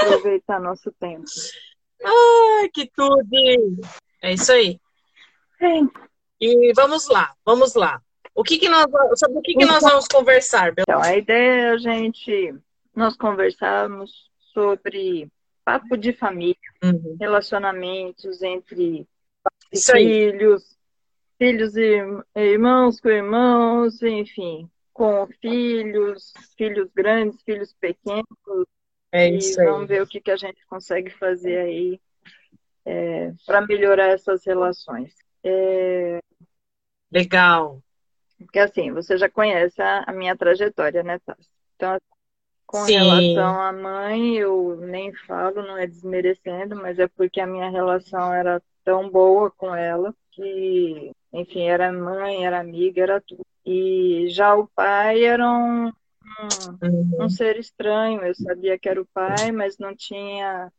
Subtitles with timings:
[0.00, 1.24] aproveitar nosso tempo.
[2.02, 3.26] Ai, que tudo!
[4.22, 4.78] É isso aí.
[6.40, 8.00] E vamos lá, vamos lá.
[8.34, 8.86] O que, que nós,
[9.16, 10.72] sobre o que, que nós vamos conversar?
[10.78, 12.54] Então, a ideia é a gente,
[12.94, 15.28] nós conversarmos sobre
[15.64, 17.16] papo de família, Uhum.
[17.20, 19.06] relacionamentos entre
[19.74, 20.78] filhos,
[21.38, 21.98] filhos e
[22.34, 28.24] irmãos com irmãos, enfim, com filhos, filhos grandes, filhos pequenos,
[29.12, 29.66] É e isso aí.
[29.66, 32.00] vamos ver o que, que a gente consegue fazer aí
[33.46, 35.14] para melhorar essas relações.
[35.42, 36.20] É,
[37.10, 37.82] Legal.
[38.38, 41.48] porque assim, você já conhece a, a minha trajetória, né, Tassi?
[41.76, 41.98] Então,
[42.66, 42.94] com Sim.
[42.94, 48.32] relação à mãe, eu nem falo, não é desmerecendo, mas é porque a minha relação
[48.32, 53.44] era tão boa com ela que, enfim, era mãe, era amiga, era tudo.
[53.66, 55.90] E já o pai era um,
[56.38, 57.24] um, Uhum.
[57.24, 58.22] um ser estranho.
[58.22, 60.72] Eu sabia que era o pai, mas não tinha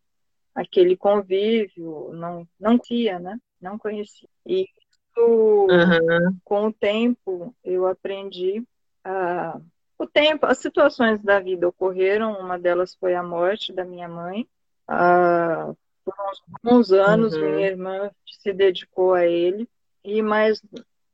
[0.55, 3.38] aquele convívio, não, não tinha, né?
[3.59, 4.27] Não conhecia.
[4.45, 6.38] E isso, Uhum.
[6.43, 8.63] com o tempo, eu aprendi
[9.03, 9.59] a.
[9.97, 14.47] O tempo, as situações da vida ocorreram, uma delas foi a morte da minha mãe.
[14.88, 15.71] Ah,
[16.03, 17.41] por uns, uns anos, Uhum.
[17.55, 19.69] minha irmã se dedicou a ele,
[20.03, 20.59] e mais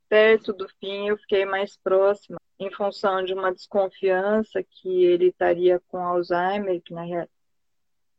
[0.08, 5.80] perto do fim eu fiquei mais próxima, em função de uma desconfiança que ele estaria
[5.88, 7.28] com Alzheimer, que na real,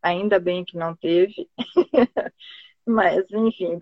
[0.03, 1.49] ainda bem que não teve,
[2.87, 3.81] mas enfim,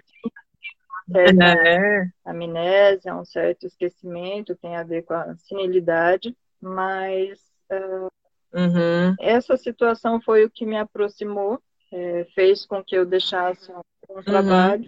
[1.14, 2.10] É.
[2.24, 7.40] amnésia, um certo esquecimento, tem a ver com a senilidade, mas
[7.70, 8.08] ah,
[8.52, 9.14] Uhum.
[9.20, 11.60] essa situação foi o que me aproximou,
[11.92, 13.80] eh, fez com que eu deixasse um,
[14.18, 14.84] um trabalho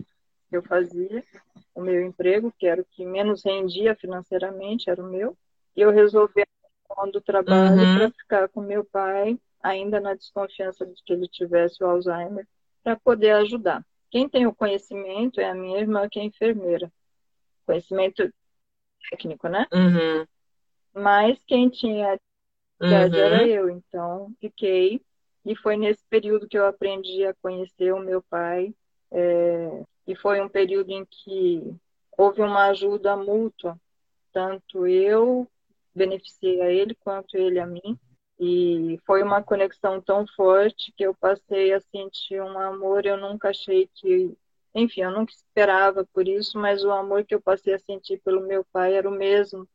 [0.48, 1.22] que eu fazia,
[1.74, 5.36] o meu emprego, que era o que menos rendia financeiramente, era o meu,
[5.78, 7.94] e eu resolvi abrir mão do trabalho Uhum.
[7.94, 12.44] para ficar com meu pai, ainda na desconfiança de que ele tivesse o Alzheimer,
[12.82, 13.86] para poder ajudar.
[14.10, 16.90] Quem tem o conhecimento é a minha irmã, que é enfermeira.
[17.64, 18.28] Conhecimento
[19.08, 19.67] técnico, né?
[19.72, 20.27] Uhum.
[20.94, 22.18] Mas quem tinha
[22.80, 23.24] atividade Uhum.
[23.24, 23.70] era eu.
[23.70, 25.00] Então, fiquei.
[25.44, 28.74] E foi nesse período que eu aprendi a conhecer o meu pai.
[29.12, 31.62] é, e foi um período em que
[32.17, 33.78] houve uma ajuda mútua.
[34.33, 35.46] Tanto eu
[35.98, 37.98] beneficiei a ele, quanto ele a mim.
[38.41, 43.05] E foi uma conexão tão forte que eu passei a sentir um amor.
[43.05, 44.33] Eu nunca achei que.
[44.75, 48.47] Enfim, eu nunca esperava por isso, mas o amor que eu passei a sentir pelo
[48.47, 49.69] meu pai era o mesmo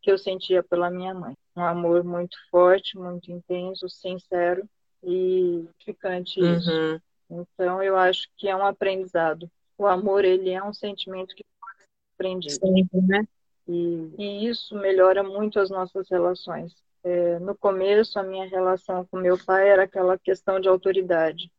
[0.00, 1.34] que eu sentia pela minha mãe.
[1.56, 4.68] Um amor muito forte, muito intenso, sincero
[5.02, 6.70] e ficante isso.
[6.70, 7.00] Uhum.
[7.30, 9.50] Então, eu acho que é um aprendizado.
[9.76, 12.60] O amor, ele é um sentimento que pode ser aprendido.
[12.60, 13.26] Sempre, né?
[13.66, 16.74] E, e isso melhora muito as nossas relações.
[17.02, 21.50] É, no começo, a minha relação com meu pai era aquela questão de autoridade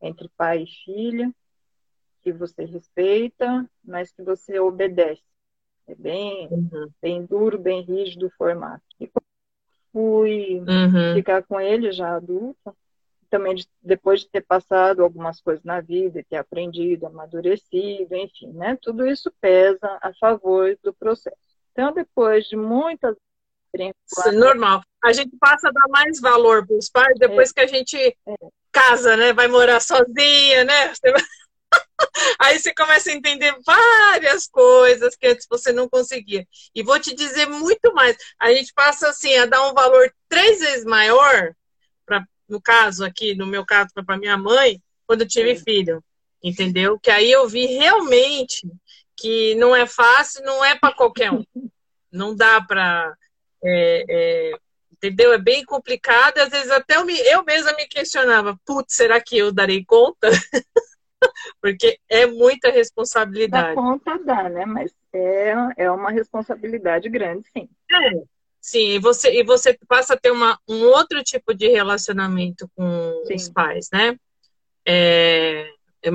[0.00, 1.34] entre pai e filha,
[2.22, 5.22] que você respeita, mas que você obedece.
[5.86, 6.90] É bem, Uhum.
[7.00, 8.82] bem duro, bem rígido o formato.
[8.98, 9.24] E quando
[9.92, 11.14] fui Uhum.
[11.14, 12.74] ficar com ele já adulta,
[13.30, 18.76] também de- depois de ter passado algumas coisas na vida, ter aprendido, amadurecido, enfim, né?
[18.82, 21.36] Tudo isso pesa a favor do processo.
[21.72, 23.16] Então, depois de muitas
[24.10, 24.82] Isso é normal.
[25.02, 28.16] A gente passa a dar mais valor para os pais depois que a gente
[28.72, 29.32] casa, né?
[29.32, 30.88] Vai morar sozinha, né?
[30.94, 31.22] Você vai-
[32.40, 36.46] Aí você começa a entender várias coisas que antes você não conseguia.
[36.74, 38.16] E vou te dizer muito mais.
[38.40, 41.54] A gente passa assim a dar um valor três vezes maior,
[42.50, 45.64] no caso aqui, no meu caso, para minha mãe, quando eu tive Sim.
[45.64, 46.04] filho.
[46.42, 46.98] Entendeu?
[46.98, 48.66] Que aí eu vi realmente
[49.16, 51.44] que não é fácil, não é para qualquer um.
[52.12, 53.16] Não dá para.
[54.90, 55.32] entendeu?
[55.32, 56.38] É bem complicado.
[56.38, 60.28] Às vezes até eu, me, eu mesma me questionava: putz, será que eu darei conta?
[61.62, 63.76] Porque é muita da responsabilidade.
[63.76, 64.66] conta dá, né?
[64.66, 67.68] Mas é, é uma responsabilidade grande, sim.
[68.60, 73.22] Sim, e você, e você passa a ter uma, um outro tipo de relacionamento com
[73.26, 73.34] Sim.
[73.34, 74.16] os pais, né?
[74.86, 75.66] É,
[76.02, 76.10] é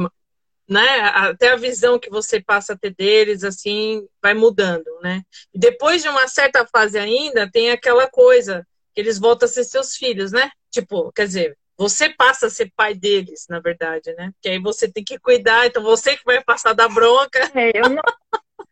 [0.68, 1.00] né?
[1.14, 5.22] Até a visão que você passa a ter deles, assim, vai mudando, né?
[5.54, 9.96] Depois de uma certa fase ainda, tem aquela coisa que eles voltam a ser seus
[9.96, 10.50] filhos, né?
[10.72, 14.32] Tipo, quer dizer, você passa a ser pai deles, na verdade, né?
[14.42, 17.90] Que aí você tem que cuidar, então você que vai passar da bronca, É, eu
[17.90, 18.02] não,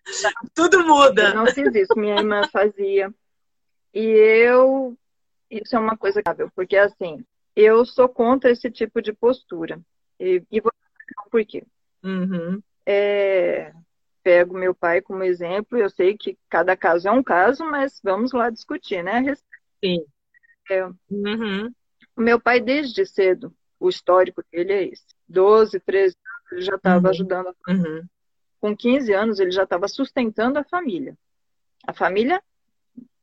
[0.56, 1.34] tudo eu muda.
[1.34, 3.14] não fiz isso, minha irmã fazia.
[3.94, 4.98] E eu,
[5.50, 7.24] isso é uma coisa grave, porque assim,
[7.56, 9.80] eu sou contra esse tipo de postura.
[10.20, 11.64] E, e vou explicar por quê.
[12.04, 12.62] Uhum.
[12.86, 13.72] É,
[14.24, 18.32] pego meu pai como exemplo, eu sei que cada caso é um caso, mas vamos
[18.32, 19.36] lá discutir, né?
[19.84, 20.06] Sim.
[20.70, 21.72] É, Uhum.
[22.16, 25.06] O meu pai, desde cedo, o histórico dele é esse.
[25.28, 27.10] 12, 13 anos, ele já estava uhum.
[27.10, 27.92] ajudando a família.
[27.92, 28.08] Uhum.
[28.60, 31.18] Com 15 anos, ele já estava sustentando a família.
[31.86, 32.42] A família,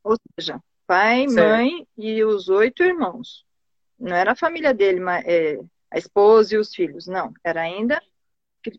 [0.03, 1.47] ou seja, pai, certo.
[1.47, 3.45] mãe e os oito irmãos.
[3.99, 5.59] Não era a família dele, mas, é,
[5.91, 7.33] a esposa e os filhos, não.
[7.43, 8.01] Era ainda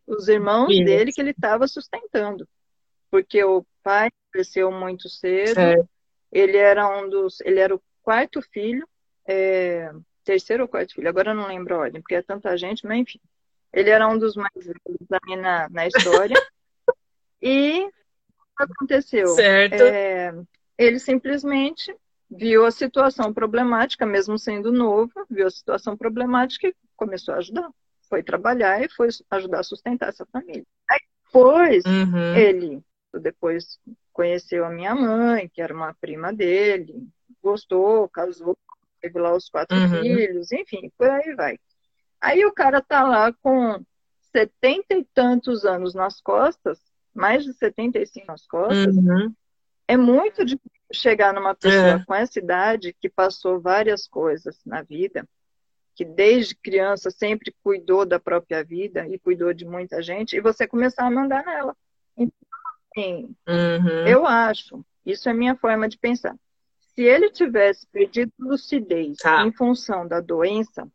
[0.06, 0.84] os irmãos Isso.
[0.84, 2.48] dele que ele estava sustentando.
[3.10, 5.54] Porque o pai cresceu muito cedo.
[5.54, 5.88] Certo.
[6.30, 7.40] Ele era um dos.
[7.42, 8.88] Ele era o quarto filho.
[9.26, 9.92] É,
[10.24, 12.98] terceiro ou quarto filho, agora eu não lembro a ordem, porque é tanta gente, mas
[12.98, 13.20] enfim.
[13.72, 16.36] Ele era um dos mais velhos aí na, na história.
[17.40, 19.28] e o que aconteceu?
[19.28, 19.82] Certo.
[19.82, 20.32] É,
[20.78, 21.94] ele simplesmente
[22.30, 27.70] viu a situação problemática, mesmo sendo novo, viu a situação problemática e começou a ajudar.
[28.08, 30.64] Foi trabalhar e foi ajudar a sustentar essa família.
[30.90, 32.36] Aí depois, uhum.
[32.36, 32.82] ele
[33.20, 33.78] depois
[34.12, 37.06] conheceu a minha mãe, que era uma prima dele,
[37.42, 38.56] gostou, casou,
[39.00, 40.00] teve lá os quatro uhum.
[40.00, 41.58] filhos, enfim, por aí vai.
[42.20, 43.82] Aí o cara tá lá com
[44.30, 46.78] setenta e tantos anos nas costas,
[47.14, 49.34] mais de 75 nas costas, uhum.
[49.92, 52.04] É muito difícil chegar numa pessoa é.
[52.04, 55.28] com essa idade que passou várias coisas na vida,
[55.94, 60.66] que desde criança sempre cuidou da própria vida e cuidou de muita gente, e você
[60.66, 61.76] começar a mandar nela.
[62.16, 62.48] Então,
[62.90, 64.06] assim, uhum.
[64.06, 66.34] eu acho, isso é minha forma de pensar.
[66.94, 69.46] Se ele tivesse perdido lucidez tá.
[69.46, 70.86] em função da doença,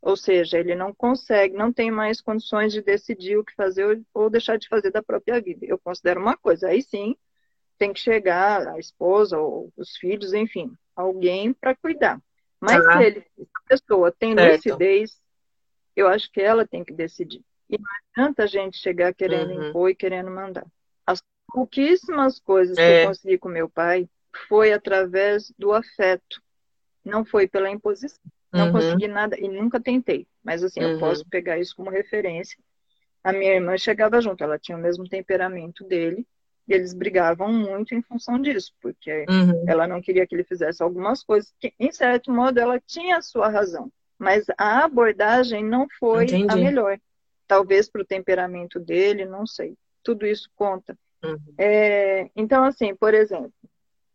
[0.00, 4.28] ou seja, ele não consegue, não tem mais condições de decidir o que fazer ou
[4.28, 5.64] deixar de fazer da própria vida.
[5.64, 7.16] Eu considero uma coisa, aí sim,
[7.78, 12.20] tem que chegar a esposa ou os filhos, enfim, alguém para cuidar.
[12.60, 12.98] Mas ah.
[12.98, 14.66] se, ele, se a pessoa tem certo.
[14.66, 15.20] lucidez,
[15.94, 17.42] eu acho que ela tem que decidir.
[17.68, 19.68] E não adianta a gente chegar querendo uhum.
[19.68, 20.66] impor e querendo mandar.
[21.06, 22.80] As pouquíssimas coisas é.
[22.80, 23.06] que eu é.
[23.06, 24.08] consegui com meu pai
[24.48, 26.42] foi através do afeto.
[27.04, 28.22] Não foi pela imposição.
[28.52, 28.72] Não uhum.
[28.72, 30.26] consegui nada e nunca tentei.
[30.42, 30.92] Mas assim, uhum.
[30.92, 32.56] eu posso pegar isso como referência.
[33.22, 36.26] A minha irmã chegava junto, ela tinha o mesmo temperamento dele.
[36.66, 39.64] E eles brigavam muito em função disso, porque uhum.
[39.66, 43.22] ela não queria que ele fizesse algumas coisas que, em certo modo, ela tinha a
[43.22, 43.90] sua razão.
[44.18, 46.46] Mas a abordagem não foi Entendi.
[46.48, 46.98] a melhor.
[47.46, 49.74] Talvez para o temperamento dele, não sei.
[50.02, 50.96] Tudo isso conta.
[51.22, 51.38] Uhum.
[51.58, 53.52] É, então, assim, por exemplo,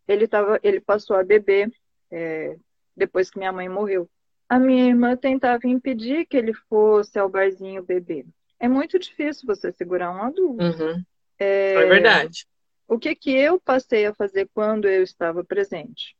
[0.08, 1.72] ele, tava, ele passou a beber
[2.10, 2.56] é,
[2.96, 4.08] depois que minha mãe morreu.
[4.48, 8.26] A minha irmã tentava impedir que ele fosse ao barzinho beber.
[8.58, 10.64] É muito difícil você segurar um adulto.
[10.64, 11.02] Uhum.
[11.40, 12.46] É, é verdade.
[12.86, 16.14] O que, que eu passei a fazer quando eu estava presente?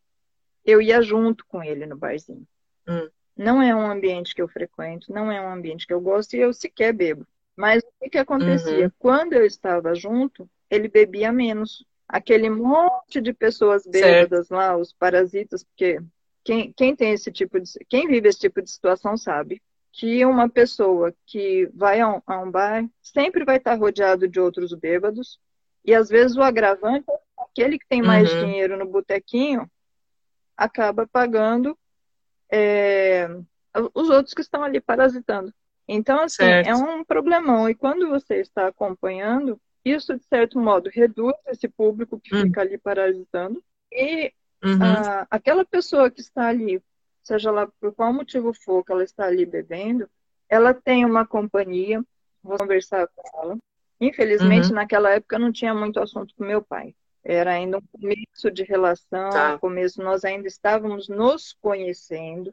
[0.65, 2.47] Eu ia junto com ele no barzinho.
[2.89, 3.09] Hum.
[3.37, 6.41] Não é um ambiente que eu frequento, não é um ambiente que eu gosto e
[6.41, 7.27] eu sequer bebo.
[7.57, 8.87] Mas o que, que acontecia?
[8.87, 8.93] Uhum.
[8.99, 11.85] Quando eu estava junto, ele bebia menos.
[12.09, 14.59] Aquele monte de pessoas bêbadas certo.
[14.59, 16.01] lá, os parasitas, porque
[16.43, 17.71] quem, quem tem esse tipo de.
[17.89, 22.39] Quem vive esse tipo de situação sabe que uma pessoa que vai a um, a
[22.41, 25.41] um bar sempre vai estar rodeado de outros bêbados,
[25.85, 28.45] e às vezes o agravante é aquele que tem mais uhum.
[28.47, 29.69] dinheiro no botequinho
[30.57, 31.77] acaba pagando
[32.53, 33.29] é,
[33.95, 35.53] os outros que estão ali parasitando.
[35.89, 36.69] Então, assim, certo.
[36.69, 37.69] é um problemão.
[37.69, 42.43] E quando você está acompanhando, isso, de certo modo, reduz esse público que uhum.
[42.43, 43.63] fica ali parasitando.
[43.91, 44.33] E
[44.63, 44.83] uhum.
[44.83, 46.81] a, aquela pessoa que está ali
[47.23, 50.09] seja lá por qual motivo for que ela está ali bebendo,
[50.49, 52.03] ela tem uma companhia,
[52.43, 53.59] vou conversar com ela.
[54.00, 54.75] Infelizmente, uhum.
[54.75, 56.95] naquela época não tinha muito assunto com meu pai.
[57.23, 59.59] Era ainda um começo de relação, tá.
[59.59, 62.53] começo nós ainda estávamos nos conhecendo,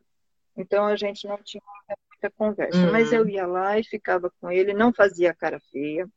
[0.58, 1.64] então a gente não tinha
[2.10, 2.78] muita conversa.
[2.78, 2.92] Uhum.
[2.92, 6.08] Mas eu ia lá e ficava com ele, não fazia cara feia.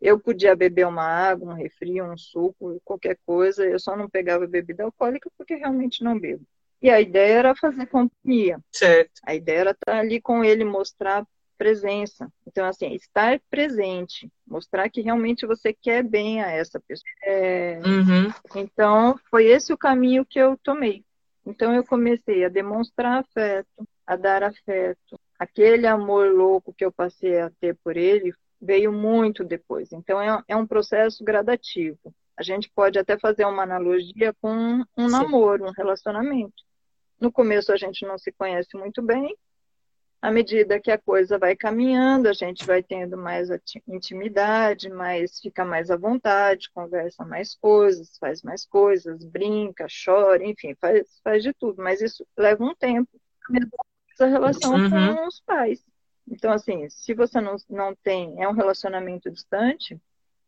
[0.00, 3.64] Eu podia beber uma água, um refri, um suco, qualquer coisa.
[3.64, 6.44] Eu só não pegava bebida alcoólica porque realmente não bebo.
[6.82, 8.58] E a ideia era fazer companhia.
[8.72, 9.20] Certo.
[9.24, 11.24] A ideia era estar ali com ele, mostrar
[11.56, 12.28] presença.
[12.44, 17.08] Então, assim, estar presente, mostrar que realmente você quer bem a essa pessoa.
[17.22, 17.80] É...
[17.86, 18.32] Uhum.
[18.56, 21.04] Então, foi esse o caminho que eu tomei.
[21.46, 25.20] Então, eu comecei a demonstrar afeto, a dar afeto.
[25.38, 29.92] Aquele amor louco que eu passei a ter por ele veio muito depois.
[29.92, 32.12] Então, é, é um processo gradativo.
[32.36, 35.12] A gente pode até fazer uma analogia com um Sim.
[35.12, 36.64] namoro, um relacionamento.
[37.22, 39.38] No começo a gente não se conhece muito bem.
[40.20, 43.48] À medida que a coisa vai caminhando, a gente vai tendo mais
[43.86, 50.74] intimidade, mais fica mais à vontade, conversa mais coisas, faz mais coisas, brinca, chora, enfim,
[50.80, 51.80] faz, faz de tudo.
[51.80, 53.08] Mas isso leva um tempo.
[53.48, 54.90] A mesma coisa a relação uhum.
[54.90, 55.84] com os pais.
[56.28, 59.96] Então, assim, se você não, não tem, é um relacionamento distante,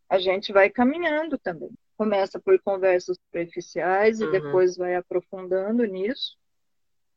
[0.09, 1.71] a gente vai caminhando também.
[1.97, 4.33] Começa por conversas superficiais e uhum.
[4.33, 6.37] depois vai aprofundando nisso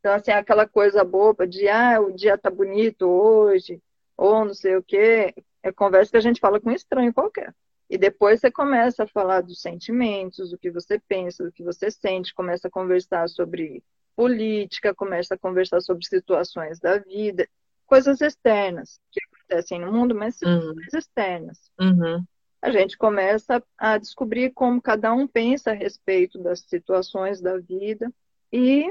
[0.08, 3.82] Então, assim, aquela coisa boba de, ah, o dia tá bonito hoje,
[4.16, 7.54] ou não sei o quê, é conversa que a gente fala com um estranho qualquer.
[7.90, 11.92] E depois você começa a falar dos sentimentos, do que você pensa, do que você
[11.92, 13.84] sente, começa a conversar sobre
[14.16, 17.46] política, começa a conversar sobre situações da vida,
[17.86, 20.62] coisas externas que acontecem no mundo, mas uhum.
[20.62, 21.00] situações uhum.
[21.00, 21.72] externas.
[21.82, 22.24] Uhum.
[22.62, 28.10] A gente começa a descobrir como cada um pensa a respeito das situações da vida
[28.54, 28.90] e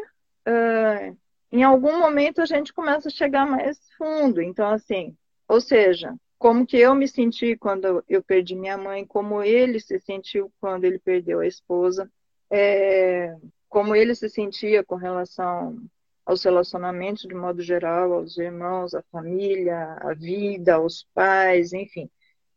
[1.52, 4.40] em algum momento a gente começa a chegar mais fundo.
[4.40, 5.16] Então, assim,
[5.48, 9.98] ou seja, como que eu me senti quando eu perdi minha mãe, como ele se
[10.00, 12.10] sentiu quando ele perdeu a esposa,
[12.50, 13.34] é,
[13.68, 15.76] como ele se sentia com relação
[16.24, 22.10] aos relacionamentos de modo geral, aos irmãos, à família, à vida, aos pais, enfim.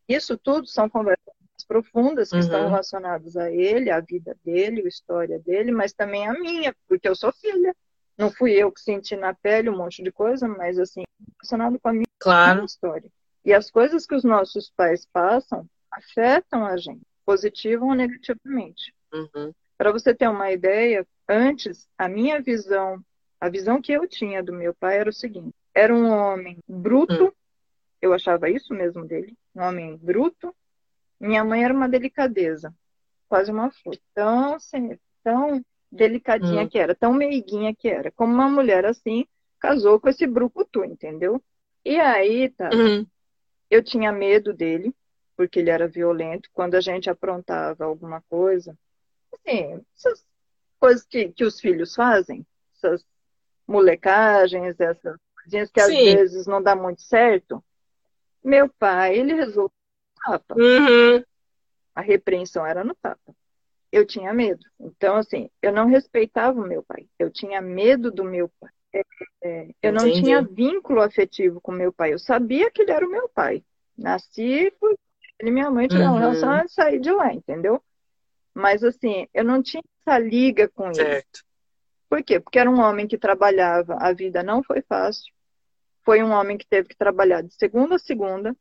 [0.08, 2.42] Isso tudo são conversas profundas que uhum.
[2.42, 7.08] estão relacionadas a ele, à vida dele, a história dele, mas também a minha, porque
[7.08, 7.75] eu sou filha.
[8.18, 11.04] Não fui eu que senti na pele um monte de coisa, mas assim,
[11.38, 12.66] relacionado com a minha claro.
[12.66, 13.10] história.
[13.46, 18.94] E as coisas que os nossos pais passam afetam a gente, positiva ou negativamente.
[19.13, 19.54] Uhum.
[19.78, 23.01] Para você ter uma ideia, antes, a minha visão,
[23.39, 27.25] a visão que eu tinha do meu pai era o seguinte: era um homem bruto,
[27.25, 27.32] uhum.
[28.01, 30.54] eu achava isso mesmo dele, um homem bruto.
[31.20, 32.74] Minha mãe era uma delicadeza,
[33.28, 33.98] quase uma flor.
[34.14, 36.70] Tão, assim, tão delicadinha uhum.
[36.70, 38.12] que era, tão meiguinha que era.
[38.12, 39.26] Como uma mulher assim,
[39.60, 41.42] casou com esse brucutu, entendeu?
[41.84, 43.06] E aí, tá, uhum.
[43.70, 44.94] eu tinha medo dele,
[45.36, 46.50] porque ele era violento.
[46.54, 48.78] Quando a gente aprontava alguma coisa,
[49.34, 50.26] assim, essas
[50.80, 52.46] coisas que, que os filhos fazem,
[52.76, 53.06] essas
[53.68, 56.10] molecagens, essas coisinhas que Sim.
[56.10, 57.64] às vezes não dá muito certo.
[58.44, 59.78] Meu pai, ele resolveu
[60.26, 60.56] tapa.
[60.56, 61.24] Uhum.
[61.96, 63.36] A repreensão era no tapa.
[63.92, 64.64] Eu tinha medo.
[64.80, 67.08] Então, assim, eu não respeitava o meu pai.
[67.18, 68.70] Eu tinha medo do meu pai.
[68.94, 69.04] É,
[69.44, 70.24] é, eu não Entendi.
[70.24, 72.14] tinha vínculo afetivo com meu pai.
[72.14, 73.64] Eu sabia que ele era o meu pai.
[73.98, 74.98] Nasci ele
[75.42, 76.20] e minha mãe tiveram uhum.
[76.20, 77.82] relação e sair de lá, entendeu?
[78.54, 81.40] Mas assim, eu não tinha essa liga com certo.
[81.40, 81.50] ele.
[82.10, 82.40] Por quê?
[82.40, 85.32] Porque era um homem que trabalhava, a vida não foi fácil.
[86.04, 88.56] Foi um homem que teve que trabalhar de segunda a segunda.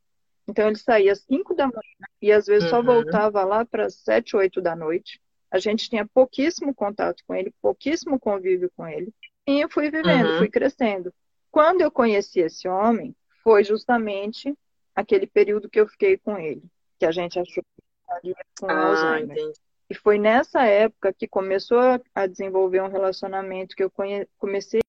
[0.49, 2.69] Então ele saía às 5 da manhã e às vezes uhum.
[2.69, 5.21] só voltava lá para 7, 8 da noite.
[5.51, 9.13] A gente tinha pouquíssimo contato com ele, pouquíssimo convívio com ele.
[9.47, 10.37] E eu fui vivendo, uhum.
[10.39, 11.13] fui crescendo.
[11.51, 14.55] Quando eu conheci esse homem, foi justamente
[14.95, 16.63] aquele período que eu fiquei com ele,
[16.99, 19.37] que a gente achou que estaria com ah, Alzheimer.
[19.37, 19.59] Entendi.
[19.89, 21.79] E foi nessa época que começou
[22.13, 23.91] a desenvolver um relacionamento que eu
[24.37, 24.81] comecei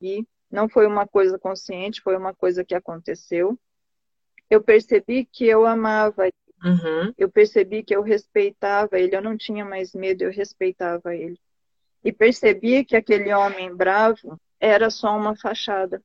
[0.00, 3.58] e não foi uma coisa consciente, foi uma coisa que aconteceu.
[4.48, 6.32] Eu percebi que eu amava ele.
[6.64, 7.12] Uhum.
[7.18, 11.38] Eu percebi que eu respeitava ele, eu não tinha mais medo, eu respeitava ele.
[12.02, 16.02] E percebi que aquele homem bravo era só uma fachada.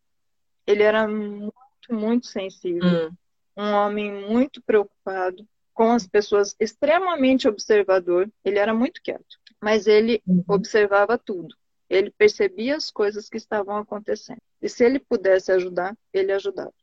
[0.65, 1.53] Ele era muito,
[1.89, 2.87] muito sensível.
[2.87, 3.11] Uhum.
[3.57, 8.29] Um homem muito preocupado, com as pessoas, extremamente observador.
[8.43, 10.43] Ele era muito quieto, mas ele uhum.
[10.47, 11.55] observava tudo.
[11.89, 14.41] Ele percebia as coisas que estavam acontecendo.
[14.61, 16.73] E se ele pudesse ajudar, ele ajudava.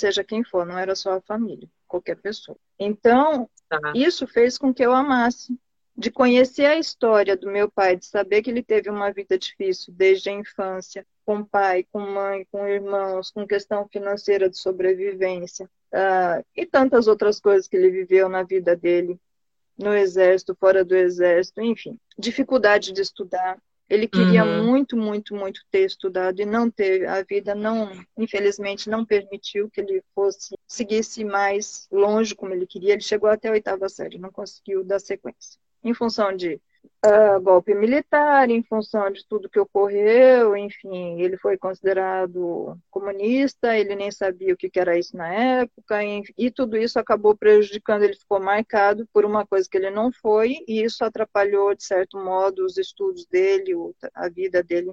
[0.00, 2.56] Seja quem for, não era só a família, qualquer pessoa.
[2.78, 3.78] Então, tá.
[3.94, 5.58] isso fez com que eu amasse.
[5.94, 9.92] De conhecer a história do meu pai, de saber que ele teve uma vida difícil
[9.92, 16.42] desde a infância, com pai, com mãe, com irmãos, com questão financeira de sobrevivência, uh,
[16.56, 19.20] e tantas outras coisas que ele viveu na vida dele,
[19.76, 23.58] no exército, fora do exército, enfim, dificuldade de estudar.
[23.90, 24.64] Ele queria uhum.
[24.64, 27.06] muito, muito, muito ter estudado e não teve.
[27.06, 32.92] A vida não, infelizmente, não permitiu que ele fosse seguisse mais longe como ele queria.
[32.92, 35.58] Ele chegou até a oitava série, não conseguiu dar sequência.
[35.82, 36.60] Em função de
[37.04, 43.94] uh, golpe militar, em função de tudo que ocorreu, enfim, ele foi considerado comunista, ele
[43.94, 46.00] nem sabia o que era isso na época,
[46.36, 50.56] e tudo isso acabou prejudicando, ele ficou marcado por uma coisa que ele não foi,
[50.66, 53.72] e isso atrapalhou, de certo modo, os estudos dele,
[54.14, 54.92] a vida dele,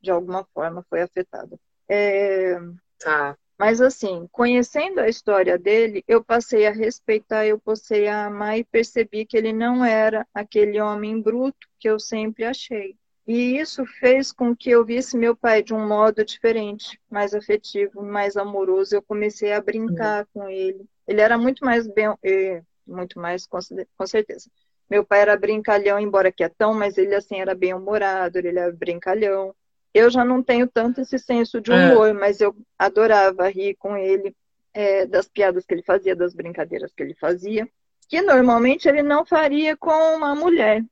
[0.00, 1.58] de alguma forma, foi afetada.
[1.88, 2.58] É...
[2.98, 3.36] Tá.
[3.58, 8.64] Mas assim, conhecendo a história dele, eu passei a respeitar, eu passei a amar e
[8.64, 12.96] percebi que ele não era aquele homem bruto que eu sempre achei.
[13.26, 18.02] E isso fez com que eu visse meu pai de um modo diferente, mais afetivo,
[18.02, 18.94] mais amoroso.
[18.94, 20.26] Eu comecei a brincar uhum.
[20.32, 20.86] com ele.
[21.08, 24.48] Ele era muito mais bem, eh, muito mais com certeza.
[24.88, 29.52] Meu pai era brincalhão, embora quietão, mas ele assim era bem humorado, ele era brincalhão.
[29.96, 31.74] Eu já não tenho tanto esse senso de é.
[31.74, 32.12] humor, é.
[32.12, 34.36] mas eu adorava rir com ele,
[34.74, 37.66] é, das piadas que ele fazia, das brincadeiras que ele fazia,
[38.06, 40.84] que normalmente ele não faria com uma mulher,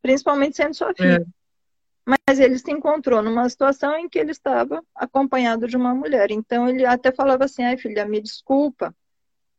[0.00, 1.22] principalmente sendo sua filha.
[2.06, 6.30] mas ele se encontrou numa situação em que ele estava acompanhado de uma mulher.
[6.30, 8.94] Então ele até falava assim: ai filha, me desculpa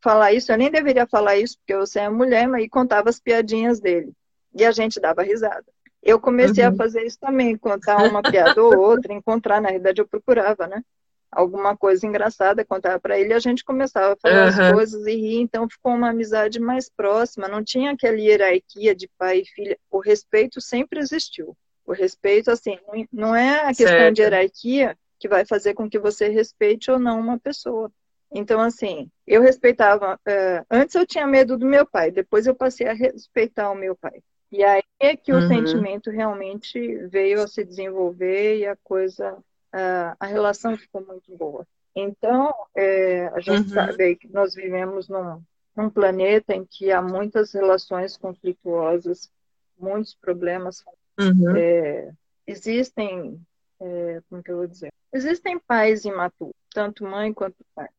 [0.01, 3.19] falar isso, eu nem deveria falar isso porque você é mulher, mas e contava as
[3.19, 4.11] piadinhas dele.
[4.55, 5.65] E a gente dava risada.
[6.01, 6.71] Eu comecei uhum.
[6.71, 10.83] a fazer isso também, contar uma piada ou outra, encontrar, na realidade eu procurava, né?
[11.31, 14.65] Alguma coisa engraçada, contava para ele, e a gente começava a falar uhum.
[14.67, 19.07] as coisas e rir, então ficou uma amizade mais próxima, não tinha aquela hierarquia de
[19.17, 21.55] pai e filha, o respeito sempre existiu.
[21.85, 22.77] O respeito, assim,
[23.11, 24.15] não é a questão certo.
[24.15, 27.91] de hierarquia que vai fazer com que você respeite ou não uma pessoa.
[28.33, 30.15] Então, assim, eu respeitava.
[30.27, 33.95] Uh, antes eu tinha medo do meu pai, depois eu passei a respeitar o meu
[33.95, 34.23] pai.
[34.51, 35.39] E aí é que uhum.
[35.39, 41.35] o sentimento realmente veio a se desenvolver e a coisa, uh, a relação ficou muito
[41.37, 41.65] boa.
[41.95, 43.73] Então, é, a gente uhum.
[43.73, 45.41] sabe que nós vivemos num,
[45.75, 49.29] num planeta em que há muitas relações conflituosas,
[49.77, 50.83] muitos problemas
[51.19, 51.55] Uhum.
[51.55, 52.11] É,
[52.47, 53.39] existem,
[53.79, 54.91] é, como que eu vou dizer?
[55.13, 57.89] Existem pais imaturos, tanto mãe quanto pai.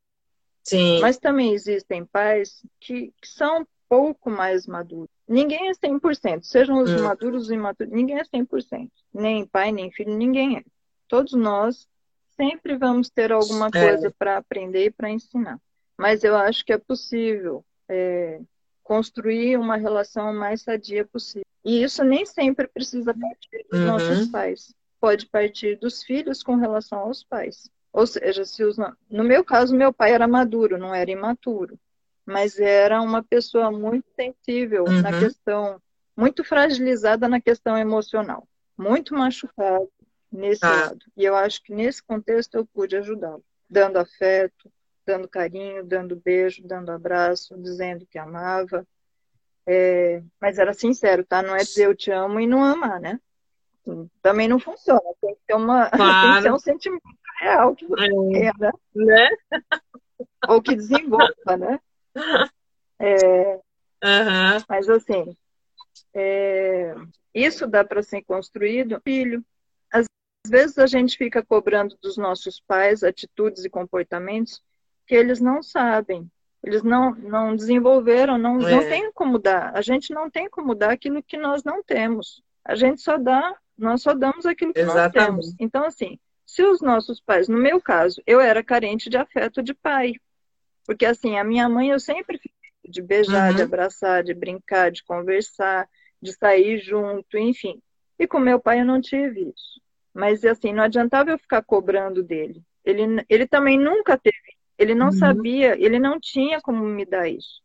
[0.64, 1.00] Sim.
[1.00, 5.10] Mas também existem pais que, que são pouco mais maduros.
[5.28, 7.02] Ninguém é 100%, sejam os uhum.
[7.02, 8.88] maduros ou imaturos, ninguém é 100%.
[9.12, 10.62] Nem pai, nem filho, ninguém é.
[11.06, 11.86] Todos nós
[12.34, 13.70] sempre vamos ter alguma é.
[13.70, 14.10] coisa é.
[14.18, 15.60] para aprender e para ensinar.
[15.98, 18.40] Mas eu acho que é possível é,
[18.82, 21.44] construir uma relação mais sadia possível.
[21.62, 23.86] E isso nem sempre precisa partir dos uhum.
[23.86, 24.74] nossos pais.
[24.98, 27.68] Pode partir dos filhos com relação aos pais.
[27.92, 28.78] Ou seja, se os,
[29.10, 31.78] no meu caso, meu pai era maduro, não era imaturo.
[32.24, 35.02] Mas era uma pessoa muito sensível uhum.
[35.02, 35.80] na questão,
[36.16, 38.46] muito fragilizada na questão emocional.
[38.76, 39.88] Muito machucado
[40.30, 40.70] nesse ah.
[40.70, 41.04] lado.
[41.16, 43.44] E eu acho que nesse contexto eu pude ajudá-lo.
[43.68, 44.70] Dando afeto,
[45.04, 48.86] dando carinho, dando beijo, dando abraço, dizendo que amava,
[49.66, 51.42] é, mas era sincero, tá?
[51.42, 53.20] Não é dizer eu te amo e não amar, né?
[54.20, 55.00] Também não funciona.
[55.20, 55.92] Tem que ter, uma, claro.
[56.22, 57.02] tem que ter um sentimento
[57.40, 58.30] real que você é.
[58.30, 58.72] quer, né?
[58.94, 59.28] né?
[60.48, 61.80] Ou que desenvolva, né?
[63.04, 64.64] É, uhum.
[64.68, 65.36] Mas assim,
[66.14, 66.94] é,
[67.34, 69.44] isso dá para ser construído, filho.
[69.92, 70.06] Às
[70.46, 74.62] vezes a gente fica cobrando dos nossos pais atitudes e comportamentos
[75.06, 76.30] que eles não sabem.
[76.62, 78.70] Eles não, não desenvolveram, não, é.
[78.70, 79.76] não tem como dar.
[79.76, 82.40] A gente não tem como dar aquilo que nós não temos.
[82.64, 85.16] A gente só dá, nós só damos aquilo que Exatamente.
[85.16, 85.54] nós temos.
[85.58, 89.74] Então, assim, se os nossos pais, no meu caso, eu era carente de afeto de
[89.74, 90.14] pai.
[90.86, 92.40] Porque, assim, a minha mãe eu sempre
[92.84, 93.56] de beijar, uhum.
[93.56, 95.88] de abraçar, de brincar, de conversar,
[96.20, 97.80] de sair junto, enfim.
[98.18, 99.80] E com meu pai eu não tive isso.
[100.12, 102.62] Mas, assim, não adiantava eu ficar cobrando dele.
[102.84, 104.36] Ele, ele também nunca teve
[104.82, 105.12] ele não uhum.
[105.12, 107.62] sabia, ele não tinha como me dar isso.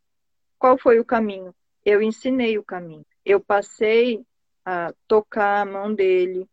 [0.60, 1.53] Qual foi o caminho?
[1.84, 3.06] Eu ensinei o caminho.
[3.25, 4.23] Eu passei
[4.63, 6.47] a tocar a mão dele,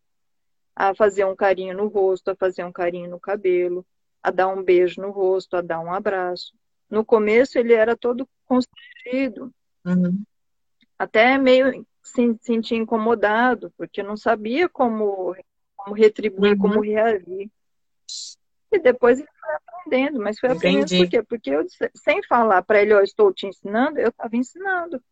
[0.75, 3.85] a fazer um carinho no rosto, a fazer um carinho no cabelo,
[4.25, 6.55] a dar um beijo no rosto, a dar um abraço.
[6.89, 9.53] No começo ele era todo constrangido,
[9.85, 10.23] uhum.
[10.99, 15.37] até meio se sentia incomodado, porque não sabia como,
[15.77, 16.59] como retribuir, uhum.
[16.59, 17.51] como reagir.
[18.73, 21.05] E depois ele foi aprendendo, mas foi aprendendo Entendi.
[21.05, 21.23] por quê?
[21.23, 25.03] Porque eu, sem falar para ele, eu estou te ensinando, eu estava ensinando.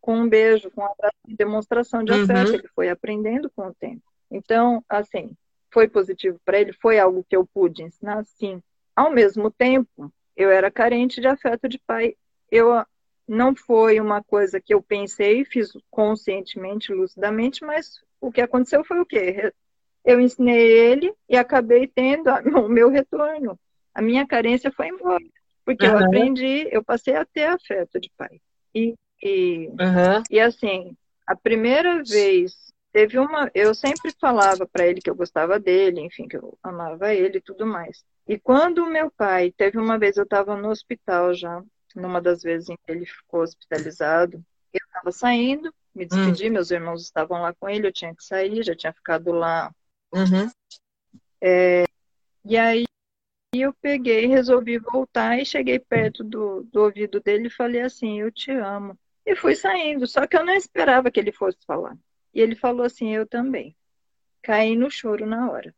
[0.00, 0.94] Com um beijo, com uma
[1.26, 2.54] demonstração de afeto, uhum.
[2.54, 4.02] ele foi aprendendo com o tempo.
[4.30, 5.36] Então, assim,
[5.72, 6.72] foi positivo para ele?
[6.74, 8.24] Foi algo que eu pude ensinar?
[8.24, 8.62] Sim.
[8.94, 12.14] Ao mesmo tempo, eu era carente de afeto de pai.
[12.50, 12.84] Eu
[13.26, 19.00] não foi uma coisa que eu pensei, fiz conscientemente, lucidamente, mas o que aconteceu foi
[19.00, 19.52] o quê?
[20.04, 22.28] Eu ensinei ele e acabei tendo
[22.64, 23.58] o meu retorno
[23.94, 25.24] a minha carência foi embora.
[25.64, 25.92] Porque uhum.
[25.92, 28.40] eu aprendi, eu passei a ter afeto de pai.
[28.74, 30.22] E, e, uhum.
[30.30, 33.50] e assim, a primeira vez, teve uma.
[33.54, 37.42] Eu sempre falava para ele que eu gostava dele, enfim, que eu amava ele e
[37.42, 38.04] tudo mais.
[38.28, 41.62] E quando o meu pai, teve uma vez, eu estava no hospital já,
[41.96, 46.52] numa das vezes em que ele ficou hospitalizado, eu estava saindo, me despedi, hum.
[46.52, 49.74] meus irmãos estavam lá com ele, eu tinha que sair, já tinha ficado lá.
[50.12, 50.50] Uhum.
[51.40, 51.84] É,
[52.44, 52.84] e aí
[53.54, 58.18] e eu peguei, resolvi voltar e cheguei perto do, do ouvido dele e falei assim:
[58.18, 58.98] Eu te amo.
[59.26, 61.94] E fui saindo, só que eu não esperava que ele fosse falar.
[62.34, 63.76] E ele falou assim: Eu também.
[64.42, 65.74] Caí no choro na hora.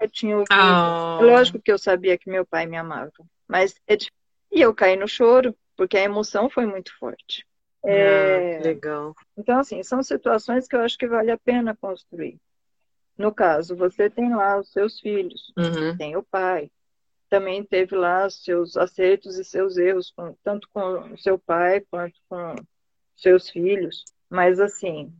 [0.00, 0.54] Eu tinha ouvido.
[0.54, 1.22] Oh.
[1.22, 3.12] Lógico que eu sabia que meu pai me amava,
[3.48, 3.96] mas é.
[4.50, 7.46] E eu caí no choro, porque a emoção foi muito forte.
[7.84, 8.58] É...
[8.58, 9.14] Ah, legal.
[9.36, 12.38] Então, assim, são situações que eu acho que vale a pena construir.
[13.16, 15.96] No caso, você tem lá os seus filhos, uhum.
[15.96, 16.70] tem o pai,
[17.28, 22.54] também teve lá seus acertos e seus erros, com, tanto com seu pai quanto com
[23.16, 24.04] seus filhos.
[24.28, 25.12] Mas, assim,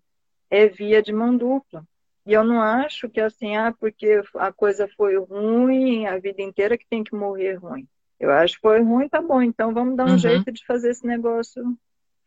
[0.50, 1.84] é via de mão dupla.
[2.26, 6.76] E eu não acho que assim, ah, porque a coisa foi ruim a vida inteira
[6.76, 7.88] que tem que morrer ruim.
[8.18, 10.18] Eu acho que foi ruim, tá bom, então vamos dar um uhum.
[10.18, 11.64] jeito de fazer esse negócio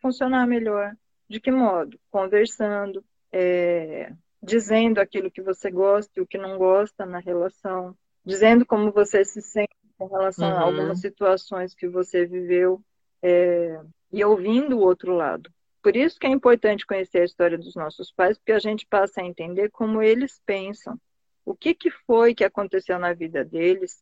[0.02, 0.96] funcionar melhor.
[1.30, 2.00] De que modo?
[2.10, 8.66] Conversando, é, dizendo aquilo que você gosta e o que não gosta na relação, dizendo
[8.66, 10.58] como você se sente em relação uhum.
[10.58, 12.82] a algumas situações que você viveu
[13.22, 13.80] é,
[14.12, 15.50] e ouvindo o outro lado.
[15.84, 19.19] Por isso que é importante conhecer a história dos nossos pais, porque a gente passa
[19.22, 21.00] a entender como eles pensam.
[21.46, 24.02] O que, que foi que aconteceu na vida deles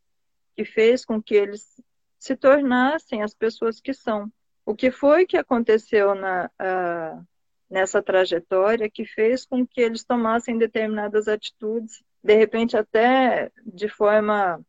[0.56, 1.82] que fez com que eles
[2.20, 4.32] se tornassem as pessoas que são.
[4.64, 7.28] O que foi que aconteceu na, uh,
[7.68, 14.64] nessa trajetória que fez com que eles tomassem determinadas atitudes, de repente até de forma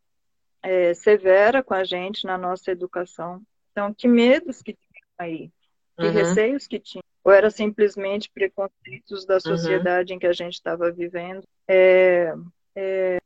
[0.62, 3.42] é, severa com a gente na nossa educação.
[3.70, 5.52] Então, que medos que tinham aí,
[5.96, 6.12] que uhum.
[6.12, 10.16] receios que tinham, ou era simplesmente preconceitos da sociedade uhum.
[10.16, 11.44] em que a gente estava vivendo.
[11.68, 12.34] É,
[12.74, 13.18] é,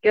[0.00, 0.08] que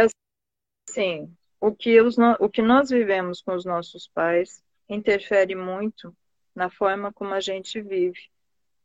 [0.89, 6.15] assim, o que, os, o que nós vivemos com os nossos pais interfere muito
[6.53, 8.29] na forma como a gente vive.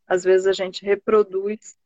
[0.06, 1.76] Às vezes a gente reproduz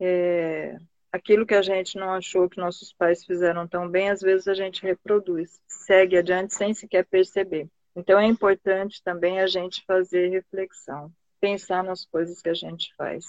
[0.00, 0.76] é,
[1.12, 4.54] aquilo que a gente não achou que nossos pais fizeram tão bem, às vezes a
[4.54, 7.68] gente reproduz, segue adiante sem sequer perceber.
[7.98, 13.24] Então é importante também a gente fazer reflexão, pensar nas coisas que a gente faz.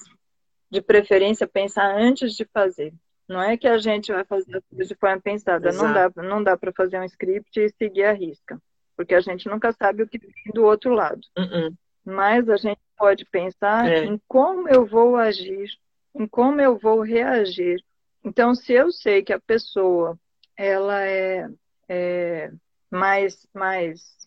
[0.69, 2.93] De preferência, pensar antes de fazer.
[3.27, 5.69] Não é que a gente vai fazer as coisas de forma pensada.
[5.69, 5.83] Exato.
[5.83, 8.61] Não dá, não dá para fazer um script e seguir a risca.
[8.95, 11.21] Porque a gente nunca sabe o que vem do outro lado.
[11.35, 11.77] Uh -uh.
[12.05, 14.05] Mas a gente pode pensar é.
[14.05, 15.67] em como eu vou agir,
[16.13, 17.83] em como eu vou reagir.
[18.23, 20.15] Então, se eu sei que a pessoa
[20.55, 21.49] ela é,
[21.87, 22.51] é
[22.91, 24.19] mais, mais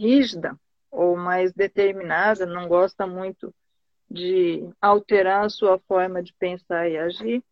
[0.00, 0.58] rígida
[0.90, 3.54] ou mais determinada, não gosta muito
[4.10, 7.44] de alterar a sua forma de pensar e agir,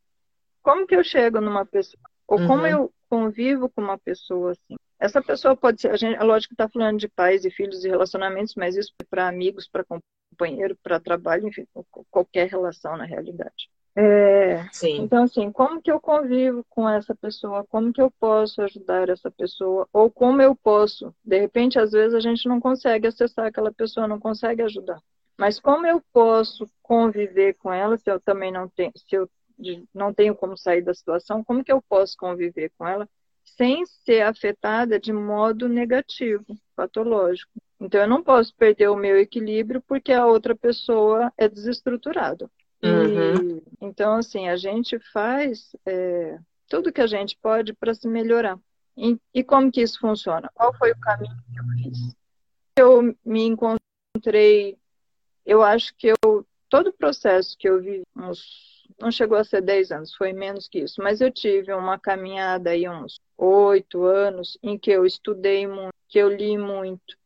[0.63, 2.03] como que eu chego numa pessoa?
[2.27, 2.67] Ou como uhum.
[2.67, 4.77] eu convivo com uma pessoa assim?
[4.99, 7.85] Essa pessoa pode ser, a gente, é lógico que está falando de pais e filhos
[7.85, 11.65] e relacionamentos, mas isso é para amigos, para companheiro, para trabalho, enfim,
[12.11, 13.71] qualquer relação na realidade.
[14.01, 17.67] É, então, assim, como que eu convivo com essa pessoa?
[17.67, 19.89] Como que eu posso ajudar essa pessoa?
[19.93, 21.13] Ou como eu posso?
[21.25, 25.03] De repente, às vezes, a gente não consegue acessar aquela pessoa, não consegue ajudar.
[25.37, 29.29] Mas como eu posso conviver com ela se eu também não tenho, se eu
[29.93, 33.09] não tenho como sair da situação, como que eu posso conviver com ela
[33.45, 36.45] sem ser afetada de modo negativo,
[36.77, 37.51] patológico?
[37.81, 42.49] Então, eu não posso perder o meu equilíbrio porque a outra pessoa é desestruturada.
[42.83, 43.59] Uhum.
[43.59, 46.39] E, então, assim, a gente faz é,
[46.69, 48.59] tudo que a gente pode para se melhorar.
[48.97, 50.51] E, e como que isso funciona?
[50.55, 52.17] Qual foi o caminho que eu fiz?
[52.77, 54.77] Eu me encontrei,
[55.47, 59.61] eu acho que eu, todo o processo que eu vi uns não chegou a ser
[59.63, 64.59] 10 anos, foi menos que isso, mas eu tive uma caminhada aí uns oito anos
[64.63, 67.17] em que eu estudei muito, que eu li muito,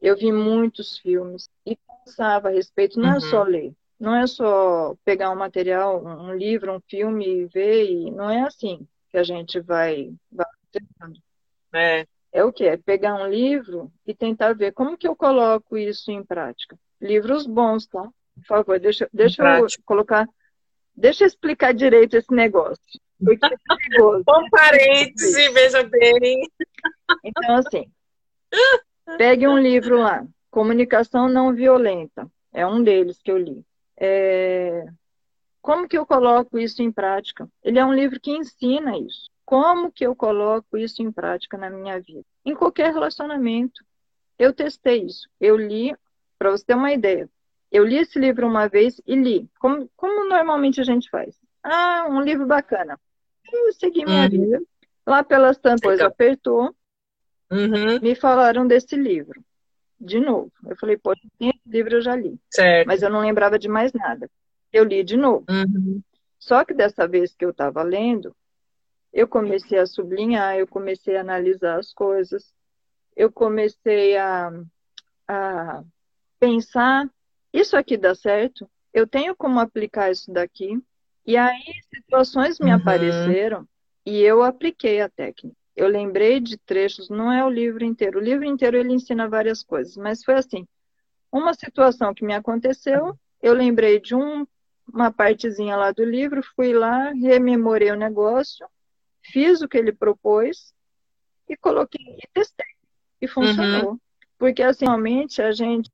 [0.00, 3.16] eu vi muitos filmes e pensava a respeito, não é uhum.
[3.18, 7.84] é só ler, não é só pegar um material, um livro, um filme e ver,
[7.84, 10.12] e não é assim que a gente vai,
[11.74, 12.06] é.
[12.32, 12.64] é o que?
[12.64, 16.78] É pegar um livro e tentar ver como que eu coloco isso em prática.
[17.00, 18.08] Livros bons, tá?
[18.34, 20.26] Por favor, deixa, deixa eu colocar
[21.00, 23.00] Deixa eu explicar direito esse negócio.
[23.18, 24.22] Porque é perigoso.
[24.26, 26.46] Com parênteses, veja bem.
[27.24, 27.90] Então, assim,
[29.16, 32.30] pegue um livro lá, Comunicação Não Violenta.
[32.52, 33.64] É um deles que eu li.
[34.00, 34.86] É...
[35.60, 37.46] Como que eu coloco isso em prática?
[37.62, 39.30] Ele é um livro que ensina isso.
[39.44, 42.24] Como que eu coloco isso em prática na minha vida?
[42.44, 43.84] Em qualquer relacionamento.
[44.38, 45.28] Eu testei isso.
[45.38, 45.94] Eu li,
[46.38, 47.28] para você ter uma ideia,
[47.70, 51.38] eu li esse livro uma vez e li, como, como normalmente a gente faz.
[51.62, 52.98] Ah, um livro bacana.
[53.52, 54.30] Eu segui minha uhum.
[54.30, 54.62] vida.
[55.06, 56.74] Lá pelas tantas apertou,
[57.50, 58.00] uhum.
[58.00, 59.42] me falaram desse livro.
[60.00, 60.50] De novo.
[60.66, 62.38] Eu falei, pô, esse livro eu já li.
[62.50, 62.86] Certo.
[62.86, 64.30] Mas eu não lembrava de mais nada.
[64.72, 65.44] Eu li de novo.
[65.50, 66.00] Uhum.
[66.38, 68.34] Só que dessa vez que eu estava lendo,
[69.12, 72.54] eu comecei a sublinhar, eu comecei a analisar as coisas,
[73.14, 74.50] eu comecei a,
[75.28, 75.82] a
[76.38, 77.10] pensar
[77.52, 78.68] isso aqui dá certo?
[78.92, 80.80] Eu tenho como aplicar isso daqui?
[81.26, 81.62] E aí
[81.94, 82.76] situações me uhum.
[82.76, 83.68] apareceram
[84.06, 85.56] e eu apliquei a técnica.
[85.80, 88.18] Eu lembrei de trechos, não é o livro inteiro.
[88.18, 90.68] O livro inteiro ele ensina várias coisas, mas foi assim.
[91.32, 94.46] Uma situação que me aconteceu, eu lembrei de um,
[94.92, 98.68] uma partezinha lá do livro, fui lá, rememorei o negócio,
[99.22, 100.74] fiz o que ele propôs
[101.48, 102.74] e coloquei e testei.
[103.18, 103.92] E funcionou.
[103.92, 104.00] Uhum.
[104.36, 105.90] Porque assim, realmente a gente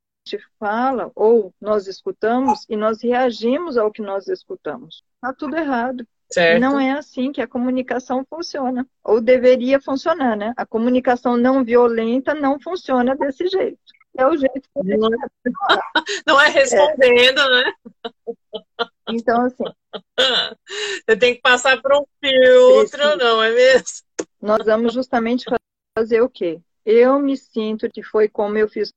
[0.58, 5.04] fala ou nós escutamos e nós reagimos ao que nós escutamos.
[5.14, 6.04] Está tudo errado.
[6.30, 6.60] Certo.
[6.60, 8.86] Não é assim que a comunicação funciona.
[9.04, 10.52] Ou deveria funcionar, né?
[10.56, 13.78] A comunicação não violenta não funciona desse jeito.
[14.18, 15.16] É o jeito que não, é,
[16.26, 17.64] não é respondendo, é.
[17.64, 17.72] né?
[19.08, 19.64] Então, assim.
[21.06, 23.86] Você tem que passar por um filtro, não é mesmo?
[24.40, 25.44] Nós vamos justamente
[25.96, 26.60] fazer o quê?
[26.84, 28.92] Eu me sinto que foi como eu fiz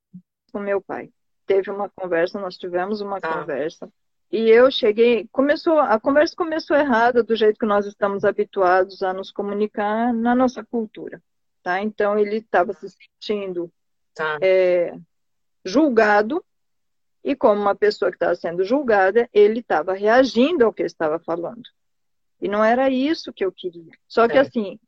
[0.52, 1.10] com meu pai.
[1.46, 3.38] Teve uma conversa, nós tivemos uma ah.
[3.38, 3.90] conversa
[4.30, 9.12] e eu cheguei, começou, a conversa começou errada do jeito que nós estamos habituados a
[9.12, 11.20] nos comunicar na nossa cultura,
[11.62, 11.82] tá?
[11.82, 13.72] Então ele estava se sentindo
[14.14, 14.38] tá.
[14.40, 14.96] é,
[15.64, 16.44] julgado
[17.24, 21.18] e como uma pessoa que estava sendo julgada, ele estava reagindo ao que eu estava
[21.18, 21.68] falando.
[22.40, 23.92] E não era isso que eu queria.
[24.08, 24.40] Só que é.
[24.40, 24.78] assim,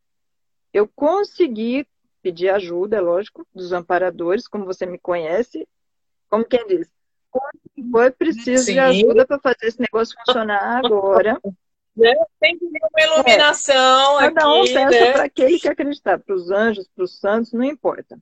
[0.73, 1.87] eu consegui
[2.23, 5.69] pedir ajuda, é lógico, dos amparadores, como você me conhece,
[6.31, 6.89] como quem diz,
[7.91, 8.73] foi preciso Sim.
[8.75, 11.41] de ajuda para fazer esse negócio funcionar agora.
[11.97, 12.15] Né?
[12.41, 14.33] Tem que ter uma iluminação é.
[14.33, 15.13] Cada um peça né?
[15.13, 18.19] para aquele que acreditar, para os anjos, para os santos, não importa.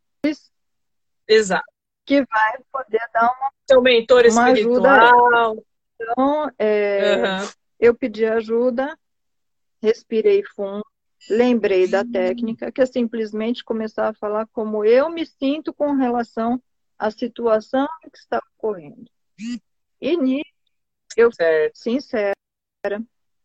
[1.28, 1.64] Exato.
[2.04, 5.50] Que vai poder dar uma, Seu mentor uma espiritual.
[5.50, 5.62] Ajuda.
[6.00, 7.48] Então, é, uhum.
[7.78, 8.98] eu pedi ajuda,
[9.82, 10.84] respirei fundo,
[11.28, 16.60] lembrei da técnica, que é simplesmente começar a falar como eu me sinto com relação
[17.00, 19.10] à situação que está ocorrendo.
[20.00, 20.44] E nisso,
[21.16, 21.76] eu, certo.
[21.76, 22.34] sincera,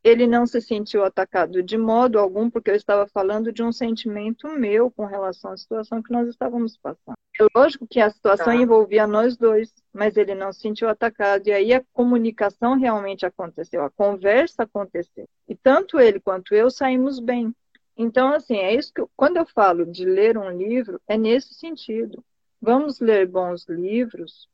[0.03, 4.47] ele não se sentiu atacado de modo algum, porque eu estava falando de um sentimento
[4.49, 7.15] meu com relação à situação que nós estávamos passando.
[7.39, 8.55] É lógico que a situação tá.
[8.55, 11.47] envolvia nós dois, mas ele não se sentiu atacado.
[11.47, 15.27] E aí a comunicação realmente aconteceu, a conversa aconteceu.
[15.47, 17.53] E tanto ele quanto eu saímos bem.
[17.97, 21.53] Então, assim, é isso que eu, quando eu falo de ler um livro, é nesse
[21.53, 22.23] sentido.
[22.65, 24.49] Vamos ler bons livros,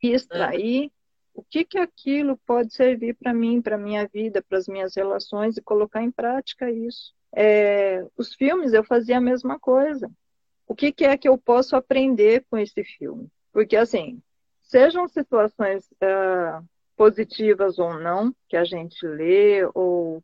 [0.00, 0.92] e extrair
[1.34, 5.56] o que que aquilo pode servir para mim, para minha vida, para as minhas relações
[5.56, 7.12] e colocar em prática isso.
[7.34, 10.08] É, os filmes eu fazia a mesma coisa.
[10.66, 13.28] O que, que é que eu posso aprender com esse filme?
[13.52, 14.22] Porque assim,
[14.62, 16.64] sejam situações uh,
[16.96, 20.22] positivas ou não que a gente lê ou,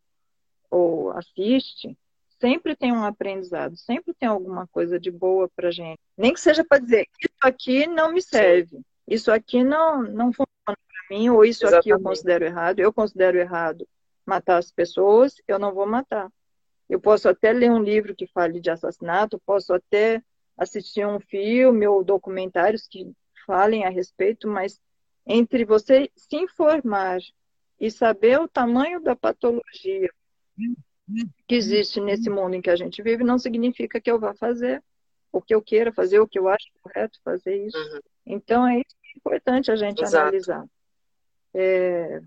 [0.70, 1.96] ou assiste,
[2.40, 6.00] sempre tem um aprendizado, sempre tem alguma coisa de boa para gente.
[6.16, 7.06] Nem que seja para dizer
[7.42, 10.76] aqui não me serve isso aqui não, não funciona para
[11.10, 11.80] mim, ou isso Exatamente.
[11.80, 13.88] aqui eu considero errado, eu considero errado
[14.24, 16.30] matar as pessoas, eu não vou matar.
[16.88, 20.22] Eu posso até ler um livro que fale de assassinato, posso até
[20.56, 23.12] assistir um filme ou documentários que
[23.46, 24.80] falem a respeito, mas
[25.26, 27.18] entre você se informar
[27.80, 30.08] e saber o tamanho da patologia
[31.48, 34.82] que existe nesse mundo em que a gente vive, não significa que eu vá fazer
[35.32, 37.76] o que eu queira fazer, o que eu acho correto fazer isso.
[37.76, 38.00] Uhum.
[38.26, 40.16] Então é isso que é importante a gente Exato.
[40.16, 40.64] analisar.
[41.54, 42.20] É,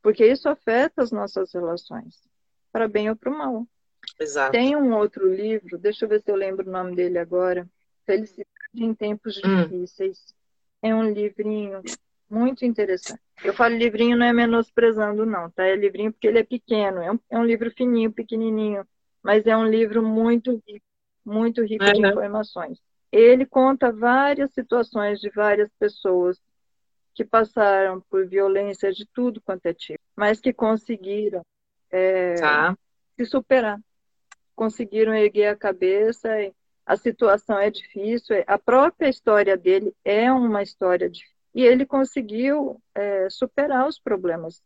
[0.00, 2.22] porque isso afeta as nossas relações,
[2.72, 3.66] para bem ou para o mal.
[4.20, 4.52] Exato.
[4.52, 7.68] Tem um outro livro, deixa eu ver se eu lembro o nome dele agora,
[8.04, 9.62] Felicidade em Tempos hum.
[9.62, 10.32] Difíceis.
[10.80, 11.82] É um livrinho
[12.30, 13.20] muito interessante.
[13.42, 15.64] Eu falo livrinho não é menosprezando, não, tá?
[15.64, 18.86] É livrinho porque ele é pequeno, é um, é um livro fininho, pequenininho,
[19.22, 20.86] mas é um livro muito rico
[21.26, 21.92] muito rico uhum.
[21.92, 22.78] de informações.
[23.10, 26.40] Ele conta várias situações de várias pessoas
[27.14, 31.42] que passaram por violência de tudo quanto é tipo, mas que conseguiram
[31.90, 32.76] é, tá.
[33.16, 33.78] se superar,
[34.54, 36.28] conseguiram erguer a cabeça.
[36.84, 41.34] A situação é difícil, a própria história dele é uma história difícil.
[41.54, 44.62] E ele conseguiu é, superar os problemas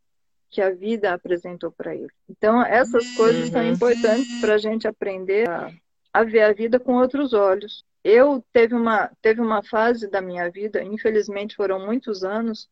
[0.51, 2.11] que a vida apresentou para ele.
[2.29, 3.53] Então, essas coisas uhum.
[3.53, 5.70] são importantes para a gente aprender a
[6.12, 7.85] a ver a vida com outros olhos.
[8.03, 12.68] Eu teve uma, teve uma fase da minha vida, infelizmente foram muitos anos,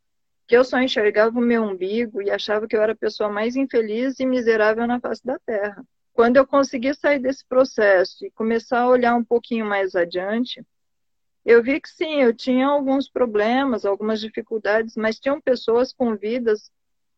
[0.46, 3.54] que eu só enxergava o meu umbigo e achava que eu era a pessoa mais
[3.54, 5.84] infeliz e miserável na face da Terra.
[6.14, 10.64] Quando eu consegui sair desse processo e começar a olhar um pouquinho mais adiante,
[11.44, 16.70] eu vi que sim, eu tinha alguns problemas, algumas dificuldades, mas tinham pessoas com vidas,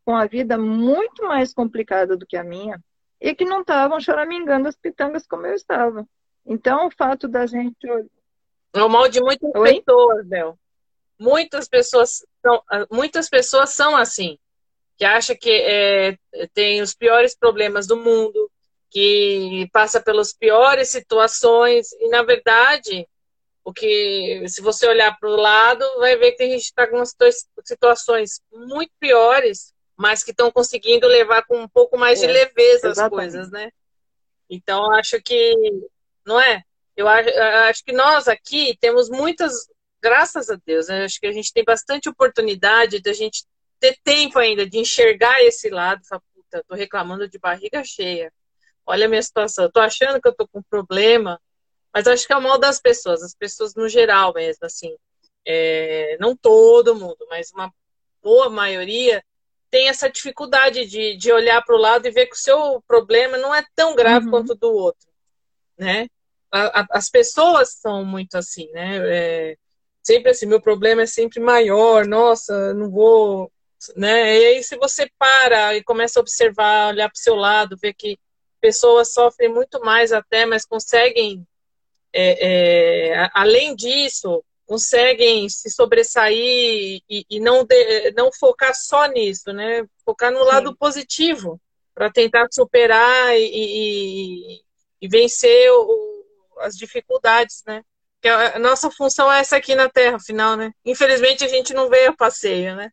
[0.05, 2.83] com a vida muito mais complicada do que a minha,
[3.21, 6.07] e que não estavam choramingando as pitangas como eu estava.
[6.47, 7.87] Então, o fato da gente.
[8.73, 9.83] É o mal de muitas Oi?
[9.83, 10.59] pessoas, Bel.
[11.19, 14.39] Muitas pessoas são, muitas pessoas são assim,
[14.97, 16.17] que acha que é,
[16.55, 18.51] tem os piores problemas do mundo,
[18.91, 23.07] que passa pelas piores situações, e na verdade,
[23.63, 27.03] o que se você olhar para o lado, vai ver que tem gente está com
[27.65, 32.89] situações muito piores mas que estão conseguindo levar com um pouco mais é, de leveza
[32.89, 33.01] exatamente.
[33.03, 33.71] as coisas, né?
[34.49, 35.55] Então, acho que,
[36.25, 36.63] não é?
[36.97, 39.53] Eu acho, eu acho que nós aqui temos muitas,
[40.03, 41.05] graças a Deus, né?
[41.05, 43.45] acho que a gente tem bastante oportunidade de a gente
[43.79, 46.01] ter tempo ainda de enxergar esse lado,
[46.35, 48.33] puta, tô reclamando de barriga cheia.
[48.87, 51.39] Olha a minha situação, eu tô achando que eu tô com problema,
[51.93, 54.97] mas acho que é o mal das pessoas, as pessoas no geral mesmo, assim.
[55.47, 57.71] É, não todo mundo, mas uma
[58.23, 59.23] boa maioria
[59.71, 63.39] tem essa dificuldade de, de olhar para o lado e ver que o seu problema
[63.39, 64.31] não é tão grave uhum.
[64.31, 65.09] quanto o do outro,
[65.79, 66.09] né?
[66.51, 68.99] A, a, as pessoas são muito assim, né?
[69.05, 69.57] É,
[70.03, 73.51] sempre assim, meu problema é sempre maior, nossa, não vou,
[73.97, 74.37] né?
[74.39, 77.95] E aí se você para e começa a observar, olhar para o seu lado, ver
[77.95, 78.19] que
[78.61, 81.47] pessoas sofrem muito mais até, mas conseguem,
[82.13, 89.53] é, é, além disso, conseguem se sobressair e, e não, de, não focar só nisso,
[89.53, 89.85] né?
[90.05, 90.47] Focar no Sim.
[90.47, 91.61] lado positivo
[91.93, 94.61] para tentar superar e, e,
[95.03, 96.25] e vencer o,
[96.61, 97.83] as dificuldades, né?
[98.23, 100.71] Que a nossa função é essa aqui na Terra, afinal, né?
[100.85, 102.93] Infelizmente a gente não veio a passeio, né?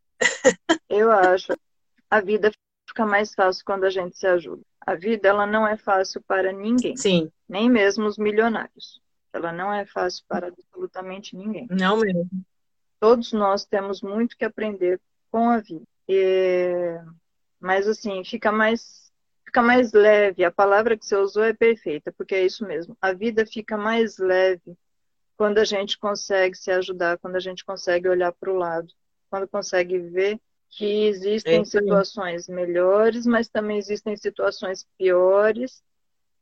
[0.90, 1.54] Eu acho.
[2.10, 2.52] A vida
[2.90, 4.64] fica mais fácil quando a gente se ajuda.
[4.82, 6.98] A vida ela não é fácil para ninguém.
[6.98, 7.32] Sim.
[7.48, 9.00] Nem mesmo os milionários.
[9.34, 11.68] Ela não é fácil para absolutamente ninguém.
[11.70, 12.30] Não mesmo.
[13.00, 15.00] Todos nós temos muito que aprender
[15.32, 15.86] com a vida.
[16.08, 16.98] E...
[17.60, 19.12] Mas assim, fica mais
[19.46, 20.44] fica mais leve.
[20.44, 22.98] A palavra que você usou é perfeita, porque é isso mesmo.
[23.02, 24.78] A vida fica mais leve
[25.38, 28.92] quando a gente consegue se ajudar, quando a gente consegue olhar para o lado,
[29.30, 35.82] quando consegue ver que existem é situações melhores, mas também existem situações piores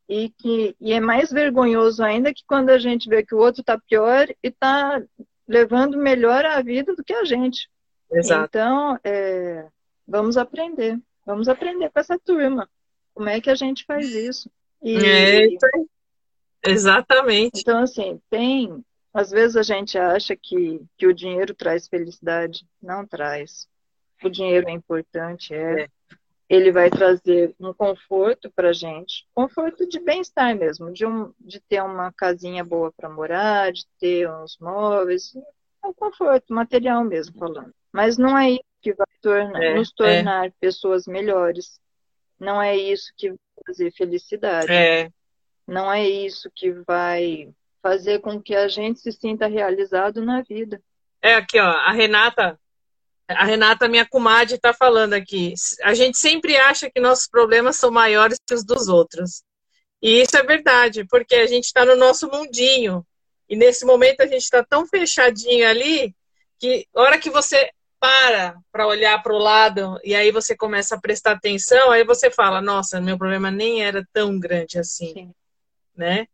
[0.07, 3.61] e que e é mais vergonhoso ainda que quando a gente vê que o outro
[3.61, 5.01] está pior e está
[5.47, 7.69] levando melhor a vida do que a gente.
[8.11, 8.45] Exato.
[8.45, 9.67] Então, é,
[10.07, 12.69] vamos aprender, vamos aprender com essa turma.
[13.13, 14.49] Como é que a gente faz isso?
[14.81, 15.47] E, é,
[16.65, 17.61] exatamente.
[17.61, 18.83] Então, assim, tem.
[19.13, 22.67] Às vezes a gente acha que, que o dinheiro traz felicidade.
[22.81, 23.67] Não traz.
[24.23, 25.83] O dinheiro é importante, é.
[25.83, 25.87] é
[26.47, 31.81] ele vai trazer um conforto para gente, conforto de bem-estar mesmo, de, um, de ter
[31.81, 35.35] uma casinha boa para morar, de ter uns móveis,
[35.83, 37.73] é um conforto material mesmo falando.
[37.91, 40.53] Mas não é isso que vai tornar, é, nos tornar é.
[40.59, 41.79] pessoas melhores.
[42.39, 44.71] Não é isso que vai trazer felicidade.
[44.71, 45.09] É.
[45.67, 47.49] Não é isso que vai
[47.81, 50.81] fazer com que a gente se sinta realizado na vida.
[51.21, 52.59] É aqui, ó, a Renata
[53.27, 55.53] a Renata, minha comadre, está falando aqui.
[55.83, 59.43] A gente sempre acha que nossos problemas são maiores que os dos outros.
[60.01, 63.05] E isso é verdade, porque a gente está no nosso mundinho.
[63.49, 66.15] E nesse momento a gente está tão fechadinho ali
[66.59, 71.01] que hora que você para para olhar para o lado e aí você começa a
[71.01, 75.33] prestar atenção, aí você fala, nossa, meu problema nem era tão grande assim, Sim.
[75.95, 76.27] né?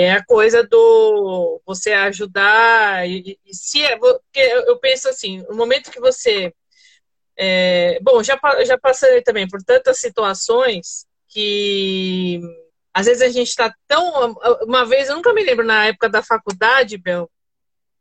[0.00, 5.56] É a coisa do você ajudar e, e se é, porque eu penso assim, no
[5.56, 6.54] momento que você
[7.36, 12.40] é, bom, já já passei também por tantas situações que
[12.94, 16.22] às vezes a gente está tão uma vez eu nunca me lembro na época da
[16.22, 17.28] faculdade, Bel,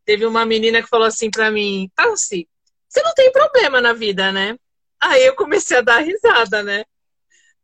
[0.05, 2.45] teve uma menina que falou assim para mim, tá assim,
[2.87, 4.55] você não tem problema na vida, né?
[5.01, 6.85] Aí eu comecei a dar risada, né?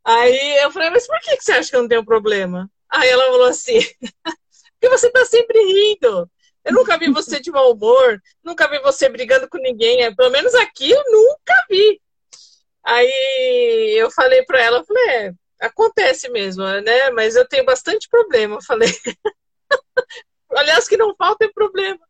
[0.04, 2.68] Aí eu falei, mas por que você acha que eu não tenho problema?
[2.94, 3.78] Aí ela falou assim:
[4.80, 6.30] porque você tá sempre rindo.
[6.64, 10.02] Eu nunca vi você de mau humor, nunca vi você brigando com ninguém.
[10.02, 12.00] É, pelo menos aqui eu nunca vi.
[12.82, 17.10] Aí eu falei para ela, falei, é, acontece mesmo, né?
[17.10, 18.56] Mas eu tenho bastante problema.
[18.56, 18.88] Eu falei,
[20.52, 22.00] aliás, que não falta é problema.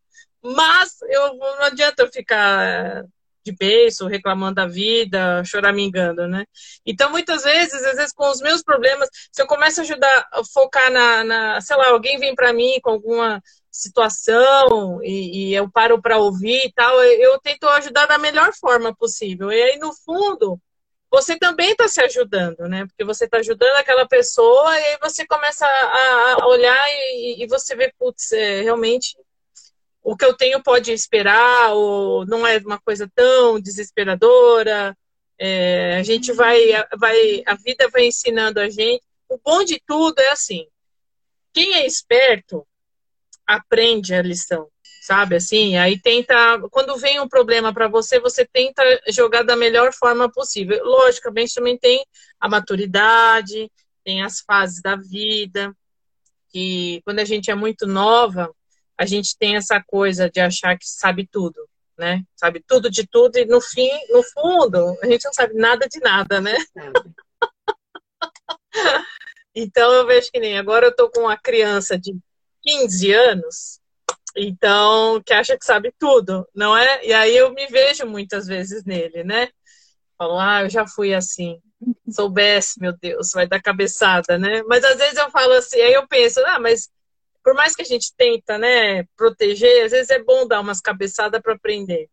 [0.43, 3.05] Mas eu não adianta eu ficar
[3.45, 6.47] de beijo, reclamando da vida, choramingando, né?
[6.85, 10.43] Então, muitas vezes, às vezes com os meus problemas, se eu começo a ajudar, a
[10.45, 15.71] focar na, na sei lá, alguém vem para mim com alguma situação e, e eu
[15.71, 19.53] paro para ouvir e tal, eu, eu tento ajudar da melhor forma possível.
[19.53, 20.61] E aí, no fundo,
[21.11, 22.87] você também está se ajudando, né?
[22.87, 27.47] Porque você está ajudando aquela pessoa e aí você começa a, a olhar e, e,
[27.47, 29.17] você vê, putz, é, realmente
[30.05, 34.95] o que eu tenho pode esperar, ou não é uma coisa tão desesperadora.
[35.39, 36.61] É, a gente vai,
[36.99, 39.03] vai, a vida vai ensinando a gente.
[39.27, 40.67] O bom de tudo é assim:
[41.55, 42.67] quem é esperto
[43.47, 44.69] aprende a lição,
[45.01, 45.37] sabe?
[45.37, 46.35] Assim, aí tenta,
[46.71, 50.85] quando vem um problema para você, você tenta jogar da melhor forma possível.
[50.85, 52.05] Logicamente, também tem
[52.39, 53.73] a maturidade,
[54.05, 55.75] tem as fases da vida,
[56.51, 58.55] que quando a gente é muito nova,
[58.99, 61.69] a gente tem essa coisa de achar que sabe tudo,
[61.99, 62.23] né?
[62.37, 66.01] Sabe tudo de tudo e no fim, no fundo, a gente não sabe nada de
[66.01, 66.55] nada, né?
[69.55, 72.17] então eu vejo que nem agora eu tô com uma criança de
[72.63, 73.81] 15 anos,
[74.37, 77.05] então que acha que sabe tudo, não é?
[77.05, 79.49] E aí eu me vejo muitas vezes nele, né?
[80.17, 81.61] Falam, ah, eu já fui assim.
[82.11, 84.63] Soubesse, meu Deus, vai dar cabeçada, né?
[84.67, 86.89] Mas às vezes eu falo assim, aí eu penso, ah, mas
[87.45, 91.41] por mais que a gente tenta, né, proteger, às vezes é bom dar umas cabeçadas
[91.43, 92.09] para aprender,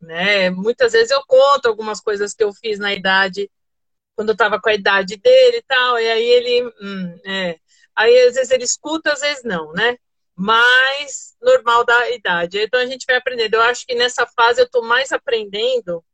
[0.00, 0.48] né?
[0.50, 3.50] Muitas vezes eu conto algumas coisas que eu fiz na idade,
[4.16, 7.58] quando eu estava com a idade dele e tal, e aí ele, hum, é.
[7.94, 9.98] Aí às vezes ele escuta, às vezes não, né?
[10.34, 12.58] Mas normal da idade.
[12.58, 13.54] Então a gente vai aprendendo.
[13.54, 16.04] Eu acho que nessa fase eu estou mais aprendendo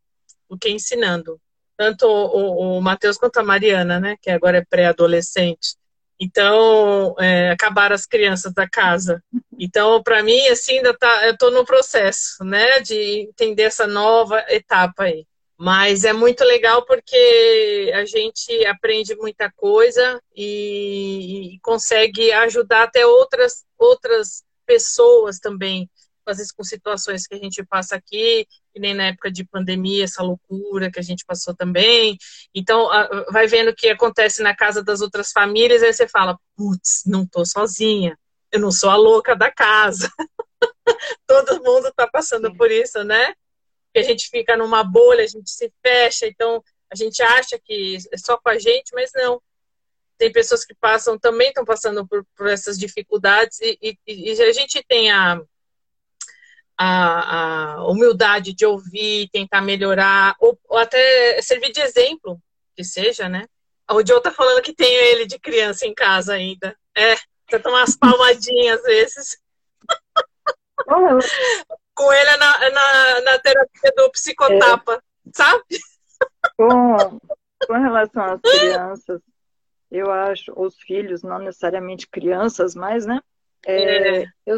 [0.48, 1.40] do que ensinando.
[1.76, 4.16] Tanto o, o Matheus quanto a Mariana, né?
[4.20, 5.76] Que agora é pré-adolescente.
[6.20, 9.22] Então, é, acabaram as crianças da casa.
[9.58, 14.44] Então, para mim, assim, ainda tá, eu estou no processo, né, de entender essa nova
[14.48, 15.26] etapa aí.
[15.56, 23.06] Mas é muito legal porque a gente aprende muita coisa e, e consegue ajudar até
[23.06, 25.88] outras, outras pessoas também
[26.30, 30.04] às vezes com situações que a gente passa aqui, que nem na época de pandemia,
[30.04, 32.16] essa loucura que a gente passou também.
[32.54, 32.88] Então,
[33.30, 37.26] vai vendo o que acontece na casa das outras famílias, aí você fala, putz, não
[37.26, 38.18] tô sozinha,
[38.50, 40.10] eu não sou a louca da casa.
[41.26, 43.34] Todo mundo está passando por isso, né?
[43.92, 47.98] Que a gente fica numa bolha, a gente se fecha, então a gente acha que
[48.12, 49.40] é só com a gente, mas não.
[50.18, 54.52] Tem pessoas que passam, também estão passando por, por essas dificuldades, e, e, e a
[54.52, 55.40] gente tem a,
[56.82, 62.40] a, a humildade de ouvir, tentar melhorar, ou, ou, até servir de exemplo,
[62.74, 63.44] que seja, né?
[63.90, 66.74] O Joe tá falando que tem ele de criança em casa ainda.
[66.96, 67.16] É,
[67.46, 69.38] você toma umas palmadinhas às vezes.
[71.94, 75.00] Com ele na, na, na, terapia do psicotapa, é.
[75.34, 75.78] sabe?
[76.56, 77.20] Com,
[77.66, 79.20] com relação às crianças,
[79.90, 83.20] eu acho, os filhos, não necessariamente crianças, mas, né?
[83.66, 84.26] É, é.
[84.46, 84.56] Eu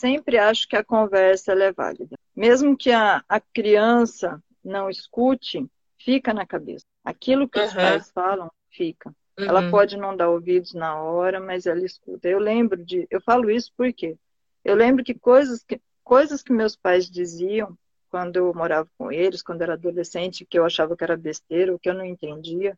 [0.00, 2.16] sempre acho que a conversa é válida.
[2.34, 5.66] Mesmo que a, a criança não escute,
[5.98, 6.86] fica na cabeça.
[7.04, 7.66] Aquilo que uhum.
[7.66, 9.10] os pais falam, fica.
[9.38, 9.44] Uhum.
[9.44, 12.28] Ela pode não dar ouvidos na hora, mas ela escuta.
[12.28, 13.06] Eu lembro de.
[13.10, 14.16] Eu falo isso porque
[14.64, 17.76] eu lembro que coisas que, coisas que meus pais diziam
[18.10, 21.72] quando eu morava com eles, quando eu era adolescente, que eu achava que era besteira,
[21.72, 22.76] ou que eu não entendia,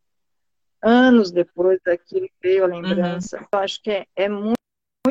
[0.82, 2.80] anos depois daquilo veio a uhum.
[2.80, 3.38] lembrança.
[3.38, 3.46] Uhum.
[3.52, 4.61] Eu acho que é, é muito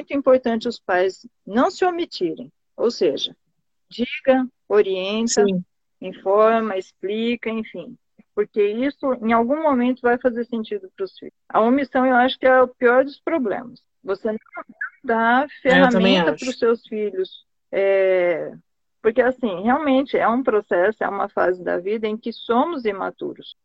[0.01, 3.35] muito importante os pais não se omitirem, ou seja,
[3.89, 5.63] diga, orienta, Sim.
[6.01, 7.95] informa, explica, enfim,
[8.33, 11.33] porque isso em algum momento vai fazer sentido para os filhos.
[11.47, 13.81] A omissão eu acho que é o pior dos problemas.
[14.03, 14.39] Você não
[15.03, 17.45] dá ferramenta para os seus filhos.
[17.71, 18.51] É,
[19.01, 23.55] porque, assim, realmente é um processo, é uma fase da vida em que somos imaturos.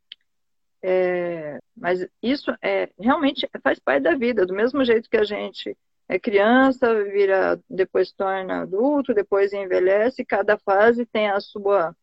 [0.83, 5.77] É, mas isso é realmente faz parte da vida, do mesmo jeito que a gente
[6.09, 11.95] é criança, vira, depois torna adulto, depois envelhece, cada fase tem a sua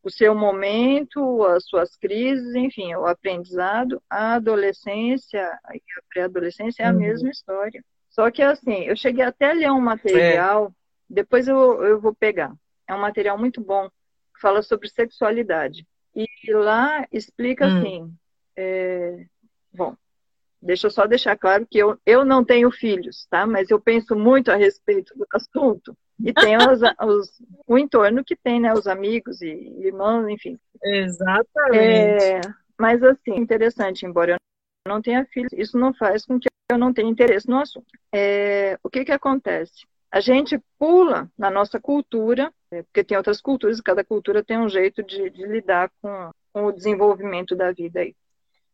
[0.00, 5.40] o seu momento, as suas crises, enfim, o aprendizado, a adolescência
[5.74, 6.98] e a pré-adolescência é a uhum.
[6.98, 7.84] mesma história.
[8.08, 10.70] Só que assim, eu cheguei até a ler um material, é.
[11.08, 12.54] depois eu, eu vou pegar.
[12.86, 13.88] É um material muito bom,
[14.34, 15.86] que fala sobre sexualidade.
[16.14, 17.78] E lá explica hum.
[17.78, 18.14] assim,
[18.56, 19.26] é,
[19.72, 19.94] bom,
[20.60, 23.46] Deixa eu só deixar claro que eu, eu não tenho filhos, tá?
[23.46, 25.96] Mas eu penso muito a respeito do assunto.
[26.18, 28.72] E tem os, os, o entorno que tem, né?
[28.72, 29.48] Os amigos e
[29.80, 30.58] irmãos, enfim.
[30.82, 32.24] Exatamente.
[32.24, 32.40] É,
[32.78, 34.38] mas assim, interessante, embora eu
[34.88, 37.86] não tenha filhos, isso não faz com que eu não tenha interesse no assunto.
[38.12, 39.86] É, o que que acontece?
[40.10, 44.68] A gente pula na nossa cultura, é, porque tem outras culturas, cada cultura tem um
[44.68, 48.14] jeito de, de lidar com, com o desenvolvimento da vida aí.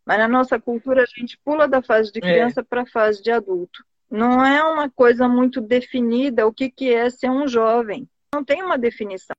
[0.04, 2.22] Mas na nossa cultura a gente pula da fase de é.
[2.22, 2.64] criança é.
[2.64, 3.84] para a fase de adulto.
[4.10, 8.08] Não é uma coisa muito definida o que, que é ser um jovem.
[8.32, 9.34] Não tem uma definição.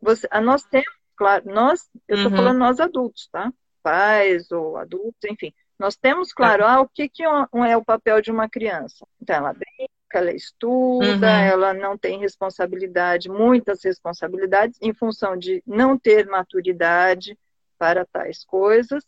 [0.00, 2.36] Você, nós temos, claro, nós, eu estou uhum.
[2.36, 3.52] falando nós adultos, tá?
[3.82, 5.52] Pais ou adultos, enfim.
[5.78, 9.06] Nós temos, claro, ah, o que, que é o papel de uma criança.
[9.20, 11.44] Então, ela brinca, ela estuda, uhum.
[11.44, 17.38] ela não tem responsabilidade, muitas responsabilidades, em função de não ter maturidade
[17.78, 19.04] para tais coisas.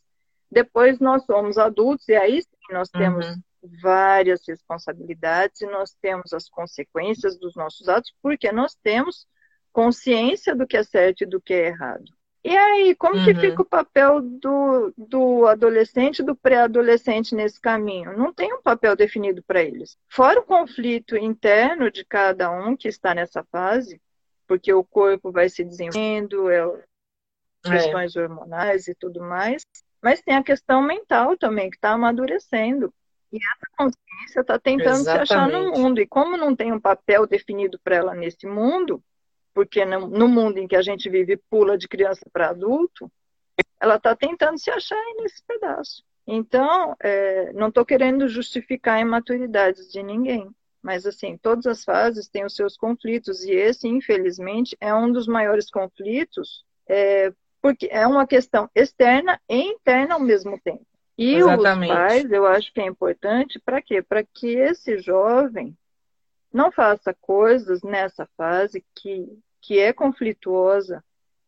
[0.51, 3.43] Depois nós somos adultos e aí sim nós temos uhum.
[3.83, 9.27] várias responsabilidades e nós temos as consequências dos nossos atos, porque nós temos
[9.73, 12.05] consciência do que é certo e do que é errado.
[12.43, 13.25] E aí, como uhum.
[13.25, 18.17] que fica o papel do, do adolescente, do pré-adolescente nesse caminho?
[18.17, 19.99] Não tem um papel definido para eles.
[20.09, 24.01] Fora o conflito interno de cada um que está nessa fase,
[24.47, 26.61] porque o corpo vai se desenvolvendo, é,
[27.67, 27.71] é.
[27.71, 28.23] questões é.
[28.23, 29.63] hormonais e tudo mais,
[30.03, 32.93] mas tem a questão mental também, que está amadurecendo.
[33.33, 35.29] E essa consciência está tentando Exatamente.
[35.29, 36.01] se achar no mundo.
[36.01, 39.03] E como não tem um papel definido para ela nesse mundo,
[39.55, 43.11] porque no, no, mundo em que a gente vive pula de criança para adulto,
[43.81, 46.03] ela está tentando se achar nesse pedaço.
[46.27, 50.49] Então, é, não estou querendo justificar a imaturidade de ninguém,
[50.83, 55.27] mas assim, todas as fases têm os seus conflitos e esse, infelizmente, é um dos
[55.27, 60.87] maiores conflitos, é, porque é uma questão externa e interna ao mesmo tempo.
[61.17, 61.93] E Exatamente.
[61.93, 64.03] os pais, eu acho que é importante para quê?
[64.03, 65.77] Para que esse jovem
[66.53, 69.27] não faça coisas nessa fase que,
[69.61, 71.05] que é conflituosa,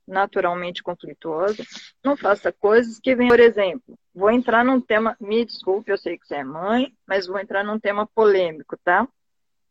[0.06, 1.64] naturalmente conflituosa,
[2.04, 6.18] não faça coisas que venham, por exemplo, vou entrar num tema, me desculpe, eu sei
[6.18, 9.08] que você é mãe, mas vou entrar num tema polêmico, tá?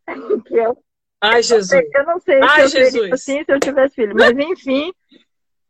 [0.48, 0.74] que é,
[1.22, 1.88] Ai, Jesus.
[1.94, 2.92] Eu não sei Ai, se eu Jesus.
[2.92, 4.92] seria assim se eu tivesse filho, mas enfim,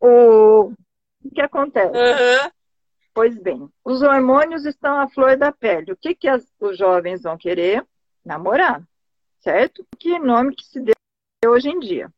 [0.01, 0.73] o,
[1.23, 1.95] o que acontece?
[1.95, 2.51] Uhum.
[3.13, 5.91] Pois bem, os hormônios estão à flor da pele.
[5.91, 7.85] O que, que as, os jovens vão querer?
[8.23, 8.81] Namorar,
[9.39, 9.85] certo?
[9.99, 10.95] Que nome que se deu
[11.47, 12.11] hoje em dia.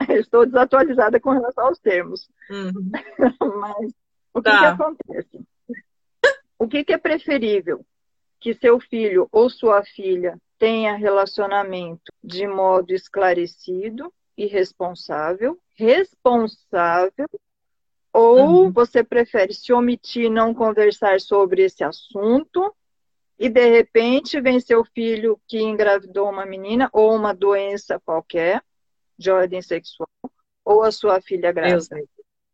[0.08, 2.28] Estou desatualizada com relação aos termos.
[2.50, 2.90] Uhum.
[3.60, 3.92] Mas
[4.34, 4.58] o que, tá.
[4.58, 5.40] que acontece?
[6.58, 7.84] O que, que é preferível?
[8.40, 17.28] Que seu filho ou sua filha tenha relacionamento de modo esclarecido e responsável, responsável,
[18.12, 18.72] ou uhum.
[18.72, 22.74] você prefere se omitir não conversar sobre esse assunto
[23.38, 28.60] e de repente vem seu filho que engravidou uma menina ou uma doença qualquer
[29.16, 30.08] de ordem sexual
[30.64, 32.02] ou a sua filha grávida.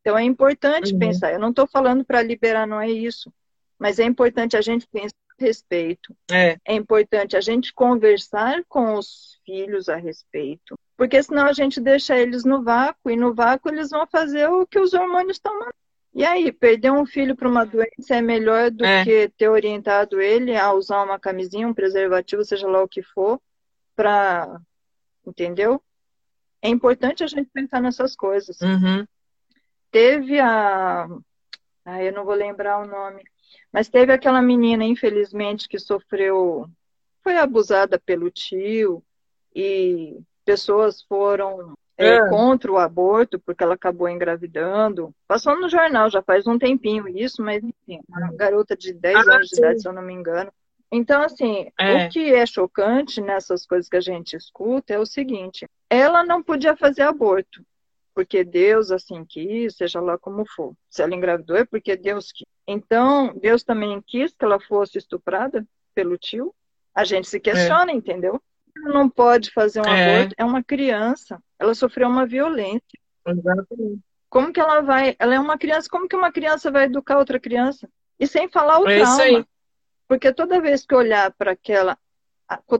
[0.01, 0.99] Então é importante uhum.
[0.99, 1.33] pensar.
[1.33, 3.33] Eu não estou falando para liberar, não é isso.
[3.79, 6.15] Mas é importante a gente pensar a respeito.
[6.31, 6.59] É.
[6.67, 10.79] é importante a gente conversar com os filhos a respeito.
[10.97, 14.67] Porque senão a gente deixa eles no vácuo, e no vácuo eles vão fazer o
[14.67, 15.75] que os hormônios estão mandando.
[16.15, 19.03] E aí, perder um filho para uma doença é melhor do é.
[19.03, 23.41] que ter orientado ele a usar uma camisinha, um preservativo, seja lá o que for,
[23.97, 24.61] para.
[25.27, 25.83] Entendeu?
[26.65, 28.59] é importante a gente pensar nessas coisas.
[28.63, 29.07] Uhum.
[29.91, 31.07] Teve a.
[31.85, 33.23] Ah, eu não vou lembrar o nome.
[33.71, 36.67] Mas teve aquela menina, infelizmente, que sofreu.
[37.23, 39.05] Foi abusada pelo tio
[39.55, 42.29] e pessoas foram é, é.
[42.29, 45.15] contra o aborto porque ela acabou engravidando.
[45.27, 49.35] Passou no jornal já faz um tempinho isso, mas enfim, uma garota de 10 ah,
[49.35, 49.57] anos sim.
[49.57, 50.53] de idade, se eu não me engano.
[50.93, 52.07] Então, assim, é.
[52.07, 56.43] o que é chocante nessas coisas que a gente escuta é o seguinte: ela não
[56.43, 57.65] podia fazer aborto,
[58.15, 60.73] porque Deus assim quis, seja lá como for.
[60.89, 62.47] Se ela engravidou é porque Deus quis.
[62.67, 66.55] Então, Deus também quis que ela fosse estuprada pelo tio.
[66.95, 67.95] A gente se questiona, é.
[67.95, 68.41] entendeu?
[68.77, 70.17] Não pode fazer um é.
[70.17, 71.41] aborto, é uma criança.
[71.59, 72.99] Ela sofreu uma violência.
[73.27, 74.01] Exatamente.
[74.29, 75.15] Como que ela vai?
[75.19, 77.89] Ela é uma criança, como que uma criança vai educar outra criança?
[78.19, 79.47] E sem falar o é trauma.
[80.09, 81.97] Porque toda vez que olhar para aquela.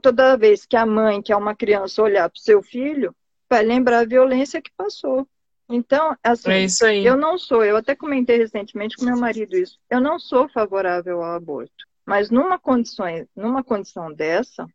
[0.03, 3.15] Toda vez que a mãe, que é uma criança, olhar para o seu filho,
[3.49, 5.27] vai lembrar a violência que passou.
[5.69, 6.51] Então, assim,
[6.83, 10.49] é eu não sou, eu até comentei recentemente com meu marido isso, eu não sou
[10.49, 11.73] favorável ao aborto.
[12.05, 14.67] Mas numa condição, numa condição dessa,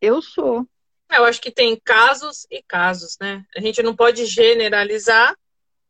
[0.00, 0.66] eu sou.
[1.10, 3.44] Eu acho que tem casos e casos, né?
[3.56, 5.34] A gente não pode generalizar,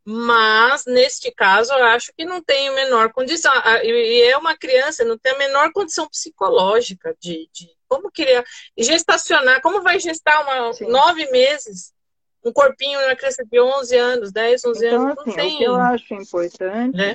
[0.04, 3.52] mas, neste caso, eu acho que não tem a menor condição.
[3.82, 8.44] E é uma criança, não tem a menor condição psicológica de, de como criar.
[8.76, 11.92] Gestacionar, como vai gestar uma, nove meses?
[12.44, 15.54] Um corpinho na criança de 11 anos, 10, 11 então, anos, assim, tem.
[15.54, 17.14] O que eu acho importante né?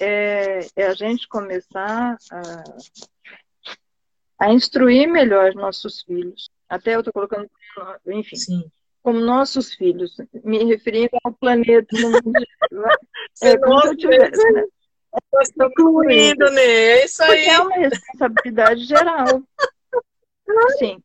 [0.00, 2.64] é, é a gente começar a,
[4.38, 6.48] a instruir melhor nossos filhos.
[6.68, 7.50] Até eu estou colocando,
[8.06, 8.36] enfim.
[8.36, 8.70] Sim
[9.08, 11.86] como nossos filhos, me referindo ao planeta.
[13.42, 14.64] é como se eu tivesse, né?
[15.40, 16.62] Estou concluindo, né?
[16.62, 17.28] É isso aí.
[17.28, 19.42] Porque é uma responsabilidade geral.
[20.78, 21.02] Sim.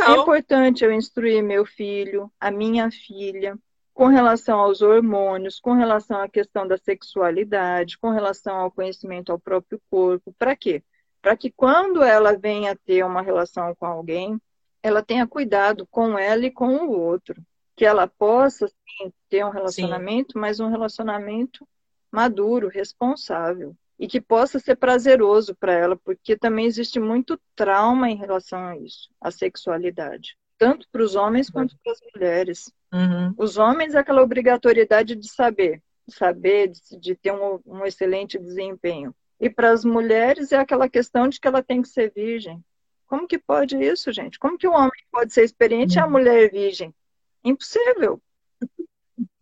[0.00, 3.58] É importante eu instruir meu filho, a minha filha,
[3.92, 9.40] com relação aos hormônios, com relação à questão da sexualidade, com relação ao conhecimento ao
[9.40, 10.32] próprio corpo.
[10.38, 10.84] Para quê?
[11.22, 14.40] Para que quando ela venha ter uma relação com alguém,
[14.82, 17.42] ela tenha cuidado com ela e com o outro.
[17.76, 20.38] Que ela possa sim, ter um relacionamento, sim.
[20.38, 21.66] mas um relacionamento
[22.10, 23.74] maduro, responsável.
[23.98, 28.76] E que possa ser prazeroso para ela, porque também existe muito trauma em relação a
[28.76, 30.36] isso, a sexualidade.
[30.56, 32.72] Tanto para os homens quanto para as mulheres.
[32.92, 33.34] Uhum.
[33.36, 39.14] Os homens, aquela obrigatoriedade de saber, de saber, de, de ter um, um excelente desempenho.
[39.40, 42.62] E para as mulheres é aquela questão de que ela tem que ser virgem.
[43.06, 44.38] Como que pode isso, gente?
[44.38, 46.12] Como que o homem pode ser experiente e a uhum.
[46.12, 46.94] mulher virgem?
[47.42, 48.20] Impossível.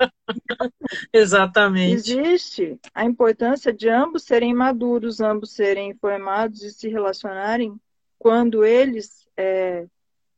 [1.13, 1.95] Exatamente.
[1.95, 7.79] Existe a importância de ambos serem maduros, ambos serem informados e se relacionarem
[8.19, 9.87] quando eles é,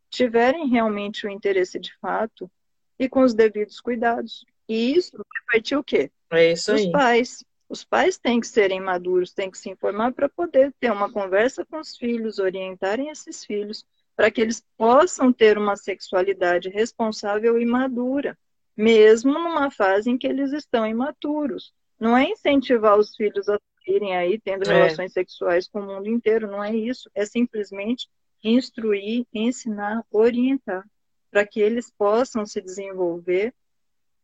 [0.09, 2.51] tiverem realmente o interesse de fato
[2.99, 4.45] e com os devidos cuidados.
[4.69, 6.11] E isso vai partir o quê?
[6.33, 6.93] É isso Dos aí.
[6.93, 7.45] pais.
[7.71, 11.65] Os pais têm que serem maduros, têm que se informar para poder ter uma conversa
[11.65, 17.65] com os filhos, orientarem esses filhos, para que eles possam ter uma sexualidade responsável e
[17.65, 18.37] madura,
[18.77, 21.73] mesmo numa fase em que eles estão imaturos.
[21.99, 23.57] Não é incentivar os filhos a
[23.87, 24.75] irem aí tendo é.
[24.75, 27.09] relações sexuais com o mundo inteiro, não é isso.
[27.15, 28.09] É simplesmente
[28.43, 30.85] instruir, ensinar, orientar,
[31.31, 33.55] para que eles possam se desenvolver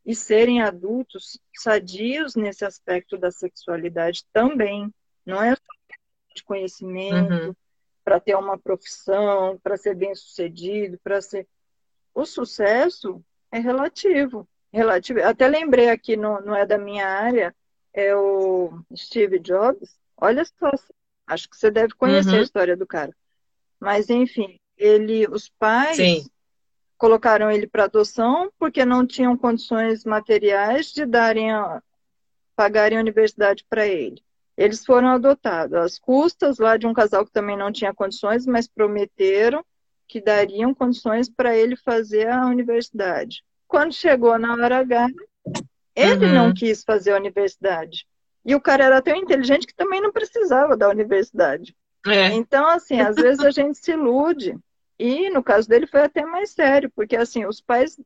[0.07, 4.89] e serem adultos sadios nesse aspecto da sexualidade também.
[5.25, 7.55] Não é só de conhecimento, uhum.
[8.05, 11.45] para ter uma profissão, para ser bem sucedido, para ser.
[12.15, 14.47] O sucesso é relativo.
[14.71, 15.21] relativo.
[15.23, 17.53] Até lembrei aqui, não, não é da minha área,
[17.93, 19.93] é o Steve Jobs.
[20.15, 20.71] Olha só,
[21.27, 22.39] acho que você deve conhecer uhum.
[22.39, 23.13] a história do cara.
[23.77, 26.25] Mas, enfim, ele, os pais Sim.
[26.97, 31.81] Colocaram ele para adoção porque não tinham condições materiais de darem a,
[32.55, 34.21] pagarem a universidade para ele.
[34.57, 38.67] Eles foram adotados às custas lá de um casal que também não tinha condições, mas
[38.67, 39.63] prometeram
[40.07, 43.43] que dariam condições para ele fazer a universidade.
[43.67, 45.09] Quando chegou na hora H,
[45.95, 46.33] ele uhum.
[46.33, 48.07] não quis fazer a universidade.
[48.45, 51.75] E o cara era tão inteligente que também não precisava da universidade.
[52.07, 52.27] É.
[52.27, 54.57] Então, assim, às vezes a gente se ilude.
[54.99, 57.99] E no caso dele foi até mais sério, porque assim, os pais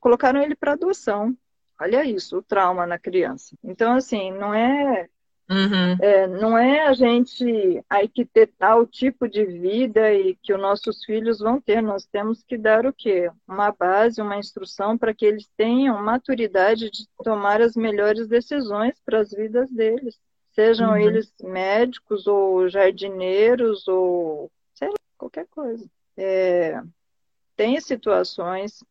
[0.00, 1.36] colocaram ele para adoção.
[1.80, 3.56] Olha isso, o trauma na criança.
[3.64, 5.08] Então, assim, não é
[5.50, 5.96] Uhum.
[6.00, 11.38] É, não é a gente arquitetar o tipo de vida e que os nossos filhos
[11.38, 11.82] vão ter.
[11.82, 13.30] Nós temos que dar o quê?
[13.46, 19.20] Uma base, uma instrução para que eles tenham maturidade de tomar as melhores decisões para
[19.20, 20.18] as vidas deles.
[20.52, 20.96] Sejam uhum.
[20.96, 25.84] eles médicos ou jardineiros ou sei lá, qualquer coisa.
[26.16, 26.80] É,
[27.56, 28.82] tem situações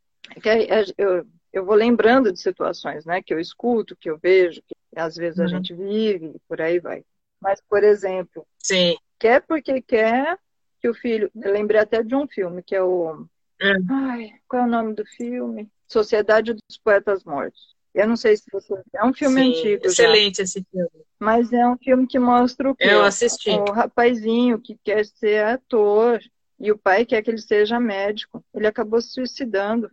[0.41, 0.49] que
[0.97, 5.15] eu, eu vou lembrando de situações, né, que eu escuto, que eu vejo, que às
[5.15, 5.45] vezes uhum.
[5.45, 7.03] a gente vive, por aí vai.
[7.41, 8.95] Mas, por exemplo, Sim.
[9.19, 10.37] quer porque quer
[10.83, 11.31] que o filho.
[11.41, 13.25] Eu lembrei até de um filme, que é o.
[13.61, 13.85] Uhum.
[13.89, 15.69] Ai, qual é o nome do filme?
[15.87, 17.73] Sociedade dos Poetas Mortos.
[17.93, 18.73] Eu não sei se você.
[18.93, 19.85] É um filme Sim, antigo.
[19.85, 20.43] Excelente já.
[20.43, 21.05] esse filme.
[21.17, 22.85] Mas é um filme que mostra o quê?
[22.85, 23.51] Eu assisti.
[23.51, 26.19] O rapazinho que quer ser ator
[26.63, 28.43] e o pai quer que ele seja médico.
[28.53, 29.91] Ele acabou se suicidando.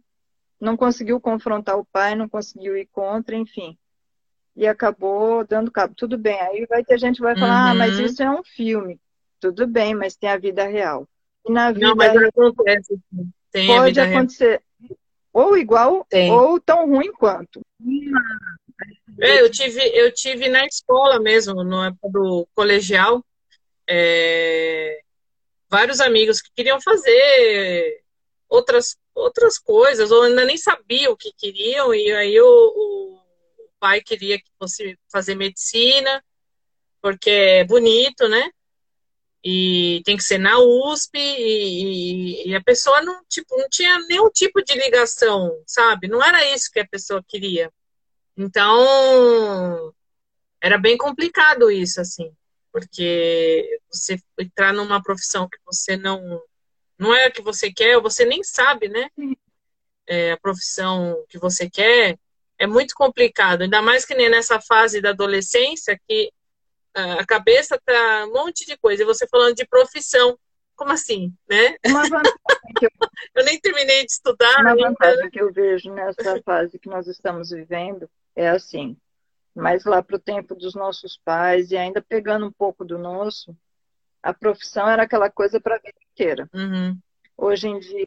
[0.60, 3.76] Não conseguiu confrontar o pai, não conseguiu ir contra, enfim
[4.56, 5.94] e acabou dando cabo.
[5.96, 7.70] Tudo bem, aí vai ter gente que vai falar, uhum.
[7.70, 8.04] ah, mas uhum.
[8.04, 9.00] isso é um filme.
[9.40, 11.08] Tudo bem, mas tem a vida real.
[11.46, 12.98] E na vida Não, mas acontece.
[13.50, 14.98] Tem pode acontecer real.
[15.32, 16.30] ou igual tem.
[16.30, 17.60] ou tão ruim quanto.
[19.18, 23.24] É, eu tive, eu tive na escola mesmo, na época do colegial,
[23.88, 25.00] é,
[25.70, 28.02] vários amigos que queriam fazer
[28.48, 33.20] outras, outras coisas, ou ainda nem sabiam o que queriam, e aí o, o
[33.78, 36.22] pai queria que fosse fazer medicina,
[37.00, 38.50] porque é bonito, né?
[39.42, 44.28] E tem que ser na USP, e, e, a pessoa não, tipo, não tinha nenhum
[44.30, 46.08] tipo de ligação, sabe?
[46.08, 47.72] Não era isso que a pessoa queria.
[48.36, 49.94] Então,
[50.60, 52.30] era bem complicado isso, assim,
[52.72, 56.42] porque você entrar numa profissão que você não
[56.98, 59.08] não é a que você quer, ou você nem sabe, né?
[60.06, 62.18] É, a profissão que você quer,
[62.58, 66.30] é muito complicado, ainda mais que nem nessa fase da adolescência, que
[66.94, 69.02] a cabeça tá um monte de coisa.
[69.02, 70.38] E você falando de profissão,
[70.76, 71.76] como assim, né?
[71.86, 72.90] Uma vantagem que eu...
[73.36, 74.60] eu nem terminei de estudar.
[74.60, 78.96] Uma vantagem que eu vejo nessa fase que nós estamos vivendo é assim,
[79.54, 83.56] mas lá para o tempo dos nossos pais e ainda pegando um pouco do nosso,
[84.22, 86.48] a profissão era aquela coisa para a vida inteira.
[86.54, 86.98] Uhum.
[87.36, 88.06] Hoje em dia,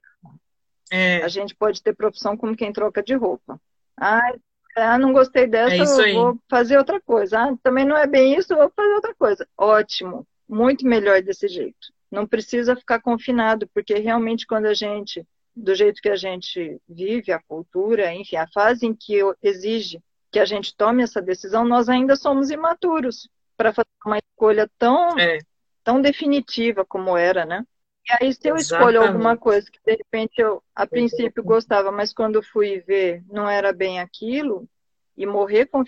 [0.91, 1.23] é.
[1.23, 3.59] a gente pode ter profissão como quem troca de roupa.
[3.97, 4.33] Ah,
[4.75, 7.39] ah não gostei dessa, é eu vou fazer outra coisa.
[7.39, 9.47] Ah, também não é bem isso, vou fazer outra coisa.
[9.57, 11.91] Ótimo, muito melhor desse jeito.
[12.11, 15.25] Não precisa ficar confinado, porque realmente quando a gente,
[15.55, 19.99] do jeito que a gente vive, a cultura, enfim, a fase em que exige
[20.33, 25.17] que a gente tome essa decisão, nós ainda somos imaturos para fazer uma escolha tão,
[25.19, 25.37] é.
[25.83, 27.63] tão definitiva como era, né?
[28.09, 28.63] E aí, se eu Exatamente.
[28.63, 33.47] escolho alguma coisa que de repente eu, a princípio, gostava, mas quando fui ver não
[33.47, 34.67] era bem aquilo,
[35.15, 35.83] e morrer com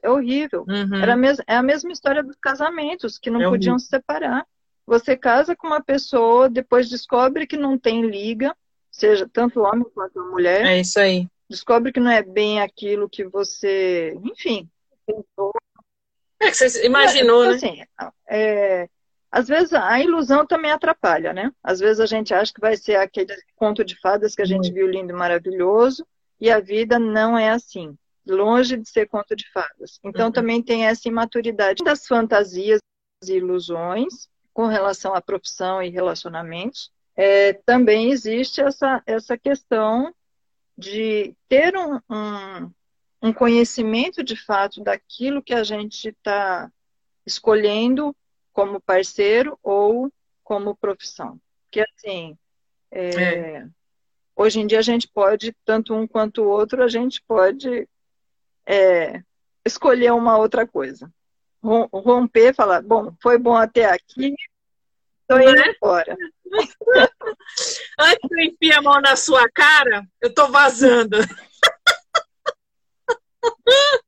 [0.00, 0.64] é horrível.
[0.68, 0.94] Uhum.
[0.94, 4.46] Era a mes é a mesma história dos casamentos, que não é podiam se separar.
[4.86, 8.54] Você casa com uma pessoa, depois descobre que não tem liga,
[8.90, 10.66] seja tanto homem quanto mulher.
[10.66, 11.26] É isso aí.
[11.48, 14.68] Descobre que não é bem aquilo que você, enfim,
[15.06, 15.52] pensou.
[16.40, 17.54] É que você imaginou, é, né?
[17.54, 17.82] Assim,
[18.28, 18.88] é,
[19.30, 21.52] às vezes a ilusão também atrapalha, né?
[21.62, 24.72] Às vezes a gente acha que vai ser aquele conto de fadas que a gente
[24.72, 26.06] viu lindo e maravilhoso,
[26.40, 27.96] e a vida não é assim.
[28.26, 29.98] longe de ser conto de fadas.
[30.04, 30.32] Então uhum.
[30.32, 32.80] também tem essa imaturidade das fantasias
[33.24, 36.90] e ilusões com relação à profissão e relacionamentos.
[37.16, 40.14] É, também existe essa, essa questão
[40.76, 42.72] de ter um, um,
[43.22, 46.70] um conhecimento de fato daquilo que a gente está
[47.26, 48.14] escolhendo
[48.52, 50.12] como parceiro ou
[50.42, 51.40] como profissão.
[51.64, 52.36] Porque assim,
[52.90, 53.66] é, é.
[54.36, 57.88] hoje em dia a gente pode, tanto um quanto o outro, a gente pode
[58.66, 59.22] é,
[59.64, 61.12] escolher uma outra coisa.
[61.62, 64.34] Romper, falar, bom, foi bom até aqui,
[65.22, 65.70] estou indo é?
[65.70, 66.16] embora.
[67.98, 71.18] Antes de eu enfiar a mão na sua cara, eu estou vazando.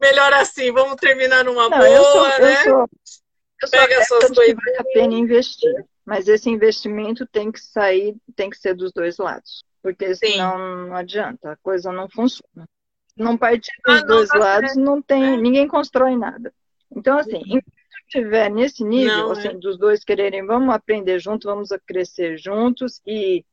[0.00, 2.60] Melhor assim, vamos terminar numa Não, boa, eu sou, né?
[2.60, 2.88] Eu sou,
[3.62, 4.54] eu Pega suas coisas.
[4.54, 9.18] Vale a pena investir, mas esse investimento tem que sair, tem que ser dos dois
[9.18, 10.32] lados, porque Sim.
[10.32, 12.66] senão não adianta, a coisa não funciona.
[13.16, 14.84] Não partir dos ah, não, dois lados, certo.
[14.84, 15.36] não tem, é.
[15.36, 16.52] ninguém constrói nada.
[16.94, 17.42] Então, assim,
[18.06, 19.54] estiver nesse nível, não, assim, é.
[19.54, 23.44] dos dois quererem, vamos aprender juntos, vamos crescer juntos e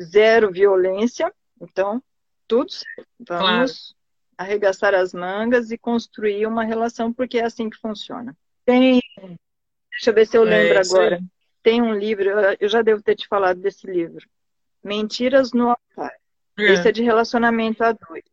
[0.00, 2.02] zero violência, então,
[2.46, 3.08] tudo certo.
[3.26, 3.96] Vamos claro.
[4.38, 8.36] arregaçar as mangas e construir uma relação, porque é assim que funciona.
[8.64, 9.00] Tem,
[9.90, 11.16] deixa eu ver se eu é lembro é agora.
[11.16, 11.22] Aí.
[11.62, 14.26] Tem um livro, eu já devo ter te falado desse livro.
[14.82, 16.12] Mentiras no altar.
[16.58, 16.72] É.
[16.72, 18.24] Esse é de relacionamento a dois.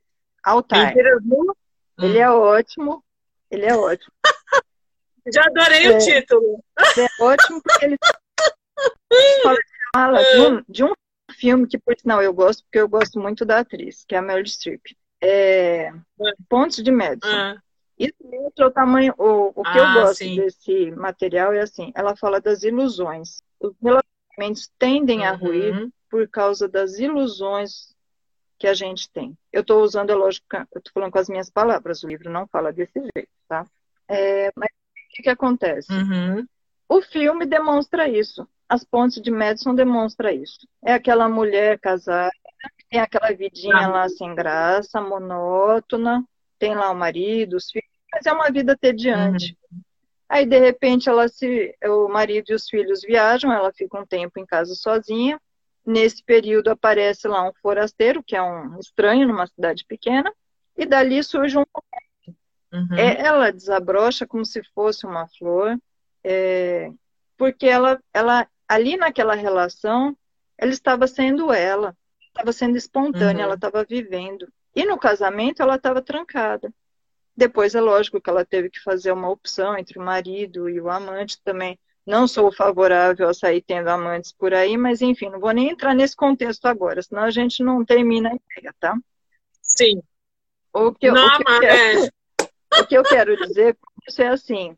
[0.44, 0.96] Altar.
[2.00, 3.04] Ele é ótimo.
[3.52, 4.12] Ele é ótimo.
[5.34, 6.64] Já adorei é, o título.
[6.98, 7.98] É ótimo porque ele
[9.94, 10.94] fala de um, de um
[11.34, 14.22] filme que, por sinal, eu gosto, porque eu gosto muito da atriz, que é a
[14.22, 14.82] Meryl Streep.
[15.22, 15.92] É,
[16.48, 17.28] Pontos de Madison.
[17.28, 17.58] Ah.
[17.98, 19.14] Isso mostra o tamanho.
[19.18, 20.38] O, o que ah, eu gosto sim.
[20.38, 23.42] desse material é assim: ela fala das ilusões.
[23.60, 25.92] Os relacionamentos tendem a ruir uhum.
[26.10, 27.94] por causa das ilusões
[28.58, 29.38] que a gente tem.
[29.52, 32.48] Eu estou usando a lógica, eu estou falando com as minhas palavras, o livro não
[32.48, 33.66] fala desse jeito, tá?
[34.08, 34.70] É, mas
[35.20, 35.92] que, que acontece?
[35.92, 36.46] Uhum.
[36.88, 38.48] O filme demonstra isso.
[38.68, 40.68] As pontes de Madison demonstra isso.
[40.84, 42.32] É aquela mulher casada,
[42.90, 43.88] tem aquela vidinha ah.
[43.88, 46.24] lá sem graça, monótona,
[46.58, 49.58] tem lá o marido, os filhos, mas é uma vida tediante.
[49.72, 49.82] Uhum.
[50.28, 54.40] Aí, de repente, ela se, o marido e os filhos viajam, ela fica um tempo
[54.40, 55.40] em casa sozinha,
[55.90, 60.32] Nesse período aparece lá um forasteiro, que é um estranho numa cidade pequena,
[60.78, 61.64] e dali surge um
[62.72, 62.96] uhum.
[62.98, 65.78] é, ela desabrocha como se fosse uma flor,
[66.24, 66.92] é,
[67.38, 70.16] porque ela, ela ali naquela relação,
[70.58, 71.96] ela estava sendo ela,
[72.28, 73.44] estava sendo espontânea, uhum.
[73.44, 74.48] ela estava vivendo.
[74.76, 76.72] E no casamento ela estava trancada.
[77.36, 80.90] Depois é lógico que ela teve que fazer uma opção entre o marido e o
[80.90, 81.80] amante também.
[82.06, 85.94] Não sou favorável a sair tendo amantes por aí, mas enfim, não vou nem entrar
[85.94, 88.98] nesse contexto agora, senão a gente não termina a ideia, tá?
[89.62, 90.02] Sim.
[90.74, 92.10] O que, não, o que, eu, quero, é.
[92.74, 94.78] O que eu quero dizer com isso é assim: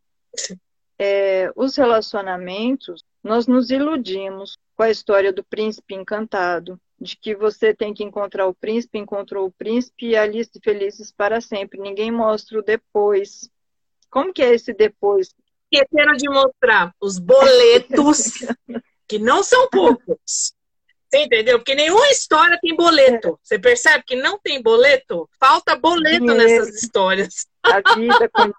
[0.99, 7.73] é, os relacionamentos, nós nos iludimos com a história do príncipe encantado, de que você
[7.73, 11.79] tem que encontrar o príncipe, encontrou o príncipe e ali felizes para sempre.
[11.79, 13.49] Ninguém mostra o depois.
[14.09, 15.33] Como que é esse depois?
[15.71, 18.33] esqueceram de mostrar os boletos,
[19.07, 20.53] que não são poucos.
[21.11, 21.59] Você entendeu?
[21.59, 23.37] Porque nenhuma história tem boleto.
[23.43, 25.29] Você percebe que não tem boleto?
[25.37, 27.47] Falta boleto Dinheiro, nessas histórias.
[27.61, 28.49] A vida com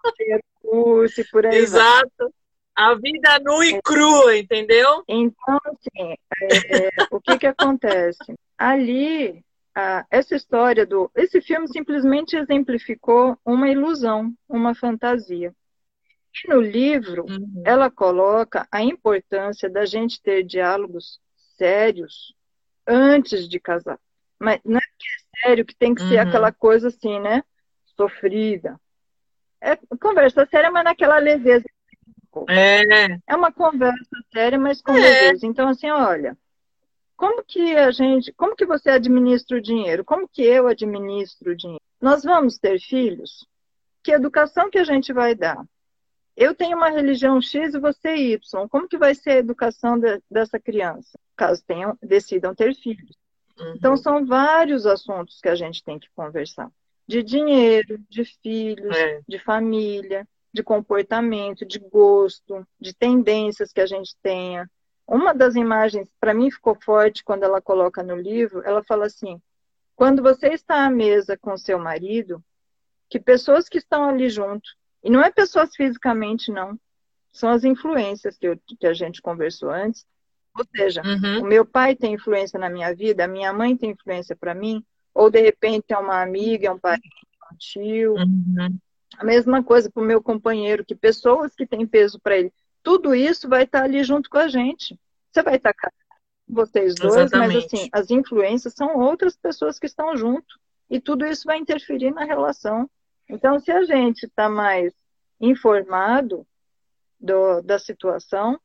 [0.61, 2.11] curso e por aí Exato.
[2.19, 2.29] Vai.
[2.75, 5.03] A vida nua e crua, entendeu?
[5.09, 6.15] Então, assim,
[6.71, 8.35] é, o que que acontece?
[8.57, 9.43] Ali,
[9.75, 11.11] a, essa história do...
[11.15, 15.55] Esse filme simplesmente exemplificou uma ilusão, uma fantasia.
[16.45, 17.63] E no livro, uhum.
[17.65, 21.19] ela coloca a importância da gente ter diálogos
[21.57, 22.35] sérios
[22.87, 23.99] antes de casar.
[24.39, 26.29] Mas não é que é sério que tem que ser uhum.
[26.29, 27.43] aquela coisa assim, né?
[27.97, 28.79] Sofrida.
[29.61, 31.65] É conversa séria, mas naquela leveza.
[32.49, 33.19] É.
[33.29, 35.01] é uma conversa séria, mas com é.
[35.01, 35.47] leveza.
[35.47, 36.37] Então, assim, olha,
[37.17, 40.05] como que a gente, como que você administra o dinheiro?
[40.05, 41.83] Como que eu administro o dinheiro?
[42.01, 43.47] Nós vamos ter filhos?
[44.03, 45.65] Que educação que a gente vai dar?
[46.37, 48.69] Eu tenho uma religião X e você Y.
[48.69, 53.17] Como que vai ser a educação de, dessa criança, caso tenham, decidam ter filhos?
[53.59, 53.75] Uhum.
[53.77, 56.71] Então, são vários assuntos que a gente tem que conversar.
[57.07, 59.21] De dinheiro, de filhos, é.
[59.29, 64.71] de família, de comportamento, de gosto, de tendências que a gente tenha.
[65.07, 69.41] Uma das imagens, para mim, ficou forte quando ela coloca no livro, ela fala assim,
[69.95, 72.43] quando você está à mesa com seu marido,
[73.11, 74.71] que pessoas que estão ali junto
[75.03, 76.79] e não é pessoas fisicamente, não.
[77.33, 80.07] São as influências que, eu, que a gente conversou antes.
[80.57, 81.41] Ou seja, uhum.
[81.41, 84.85] o meu pai tem influência na minha vida, a minha mãe tem influência para mim,
[85.15, 87.09] ou de repente é uma amiga, é um parente,
[87.59, 88.15] tio.
[88.15, 88.79] Uhum.
[89.17, 92.53] A mesma coisa para o meu companheiro, que pessoas que têm peso para ele.
[92.83, 94.99] Tudo isso vai estar ali junto com a gente.
[95.31, 95.75] Você vai estar
[96.49, 97.55] vocês dois, Exatamente.
[97.55, 100.61] mas assim, as influências são outras pessoas que estão junto.
[100.91, 102.89] E tudo isso vai interferir na relação.
[103.29, 104.93] Então, se a gente está mais
[105.41, 106.47] informado
[107.19, 108.61] do, da situação,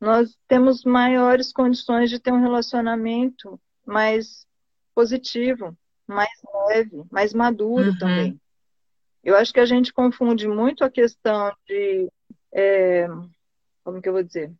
[0.00, 4.46] nós temos maiores condições de ter um relacionamento mais
[4.94, 5.76] positivo,
[6.06, 6.30] mais
[6.68, 7.98] leve, mais maduro uhum.
[7.98, 8.40] também.
[9.22, 12.10] Eu acho que a gente confunde muito a questão de,
[12.52, 13.06] é,
[13.84, 14.52] como que eu vou dizer,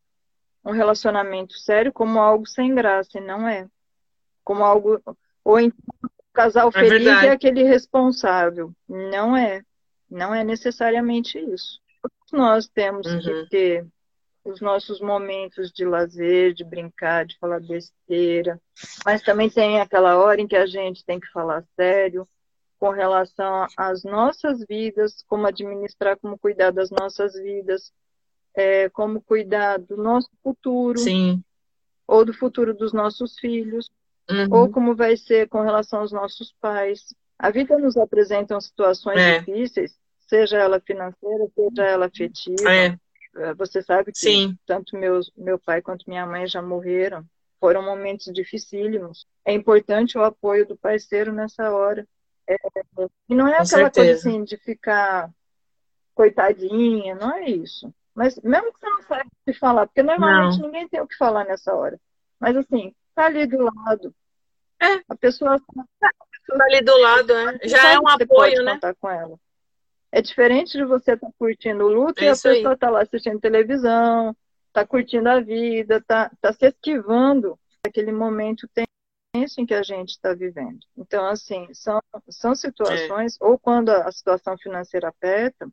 [0.64, 3.68] um relacionamento sério como algo sem graça, e não é.
[4.44, 5.02] Como algo,
[5.44, 5.78] ou então,
[6.32, 7.26] casal é feliz verdade.
[7.26, 8.72] é aquele responsável.
[8.88, 9.62] Não é.
[10.10, 11.80] Não é necessariamente isso.
[12.32, 13.20] Nós temos uhum.
[13.20, 13.86] que ter
[14.44, 18.60] os nossos momentos de lazer, de brincar, de falar besteira,
[19.04, 22.28] mas também tem aquela hora em que a gente tem que falar sério
[22.78, 27.92] com relação às nossas vidas, como administrar, como cuidar das nossas vidas,
[28.54, 31.42] é, como cuidar do nosso futuro, Sim.
[32.08, 33.88] ou do futuro dos nossos filhos,
[34.32, 34.48] uhum.
[34.50, 37.14] ou como vai ser com relação aos nossos pais.
[37.38, 39.38] A vida nos apresenta situações é.
[39.38, 42.72] difíceis, seja ela financeira, seja ela afetiva.
[42.72, 42.98] É.
[43.36, 44.56] é você sabe que Sim.
[44.66, 47.24] tanto meus, meu pai quanto minha mãe já morreram.
[47.60, 49.26] Foram momentos dificílimos.
[49.44, 52.06] É importante o apoio do parceiro nessa hora.
[52.48, 52.56] É,
[53.28, 53.92] e não é Com aquela certeza.
[53.94, 55.30] coisa assim de ficar
[56.14, 57.92] coitadinha, não é isso.
[58.14, 60.66] Mas mesmo que você não saiba o que falar, porque normalmente não.
[60.66, 61.98] ninguém tem o que falar nessa hora.
[62.38, 64.14] Mas assim, tá ali do lado.
[64.82, 65.02] É.
[65.08, 65.60] A pessoa
[65.98, 67.68] tá ali do lado, é.
[67.68, 68.74] já é um apoio, né?
[68.74, 69.38] Contar com ela.
[70.10, 73.02] É diferente de você estar tá curtindo o luto é e a pessoa está lá
[73.02, 74.36] assistindo televisão,
[74.68, 78.68] está curtindo a vida, está tá se esquivando daquele momento
[79.32, 80.80] tenso em que a gente está vivendo.
[80.96, 83.44] Então, assim, são, são situações, é.
[83.44, 85.66] ou quando a situação financeira aperta,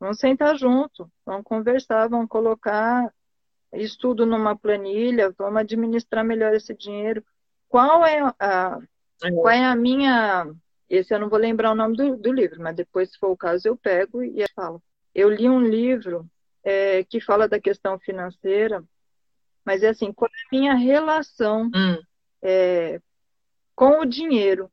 [0.00, 3.12] vamos sentar junto, vamos conversar, vamos colocar
[3.72, 7.24] estudo numa planilha, vamos administrar melhor esse dinheiro.
[7.74, 8.78] Qual é a,
[9.24, 9.30] é.
[9.32, 10.46] qual é a minha
[10.88, 13.36] esse eu não vou lembrar o nome do, do livro, mas depois, se for o
[13.36, 14.80] caso, eu pego e falo.
[15.12, 16.24] Eu li um livro
[16.62, 18.80] é, que fala da questão financeira,
[19.64, 21.98] mas é assim, qual é a minha relação hum.
[22.40, 23.00] é,
[23.74, 24.70] com o dinheiro?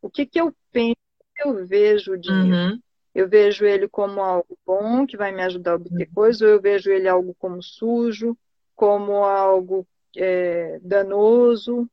[0.00, 0.96] O que, que eu penso,
[1.44, 2.72] eu vejo o dinheiro?
[2.72, 2.80] Uhum.
[3.14, 6.14] Eu vejo ele como algo bom, que vai me ajudar a obter uhum.
[6.14, 8.34] coisas, ou eu vejo ele algo como sujo,
[8.74, 9.86] como algo
[10.16, 11.86] é, danoso,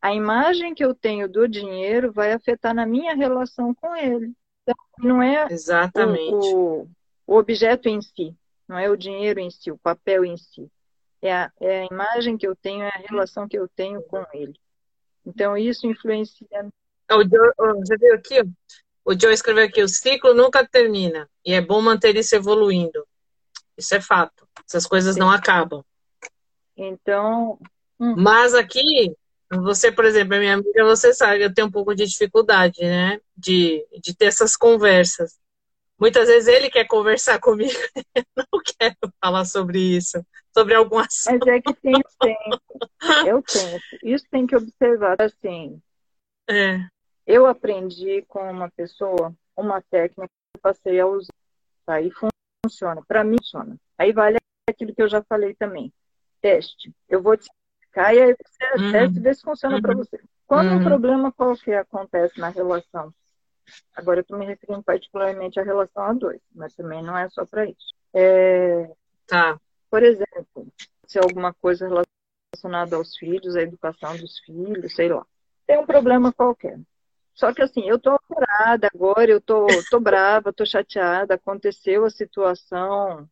[0.00, 4.32] a imagem que eu tenho do dinheiro vai afetar na minha relação com ele.
[4.62, 6.32] Então, não é Exatamente.
[6.32, 6.88] O,
[7.26, 8.34] o, objeto em si,
[8.66, 10.70] não é o dinheiro em si, o papel em si.
[11.20, 14.24] É a, é a imagem que eu tenho, é a relação que eu tenho com
[14.32, 14.54] ele.
[15.26, 16.46] Então, isso influencia.
[17.10, 18.40] O Joe, você viu aqui?
[19.04, 23.06] O Joe escreveu aqui: o ciclo nunca termina e é bom manter isso evoluindo.
[23.76, 24.46] Isso é fato.
[24.66, 25.20] Essas coisas Sim.
[25.20, 25.84] não acabam.
[26.76, 27.58] Então.
[27.98, 28.14] Hum.
[28.16, 29.16] Mas aqui
[29.50, 33.20] você, por exemplo, a minha amiga, você sabe, eu tenho um pouco de dificuldade, né?
[33.36, 35.38] De, de ter essas conversas.
[35.98, 37.78] Muitas vezes ele quer conversar comigo,
[38.14, 40.24] eu não quero falar sobre isso,
[40.56, 41.46] sobre algum assunto.
[41.46, 42.60] Mas é que tem tempo.
[43.26, 45.80] Eu penso, isso tem que observar assim.
[46.48, 46.78] É.
[47.26, 51.32] Eu aprendi com uma pessoa uma técnica que eu passei a usar.
[51.86, 52.28] Aí tá?
[52.64, 53.02] funciona.
[53.06, 53.76] Para mim funciona.
[53.96, 54.38] Aí vale
[54.68, 55.92] aquilo que eu já falei também.
[56.40, 56.92] Teste.
[57.08, 57.48] Eu vou te
[57.96, 58.92] e aí você uhum.
[58.92, 59.82] testa e vê se funciona uhum.
[59.82, 60.20] para você.
[60.46, 60.76] Quando uhum.
[60.76, 63.12] um problema qualquer acontece na relação,
[63.94, 67.44] agora eu estou me referindo particularmente à relação a dois, mas também não é só
[67.44, 67.94] para isso.
[68.14, 68.90] É,
[69.26, 69.60] tá.
[69.90, 70.68] Por exemplo,
[71.06, 75.26] se alguma coisa relacionada aos filhos, à educação dos filhos, sei lá.
[75.66, 76.78] Tem um problema qualquer.
[77.34, 82.10] Só que assim, eu tô alterada agora, eu tô, tô brava, tô chateada, aconteceu a
[82.10, 83.28] situação,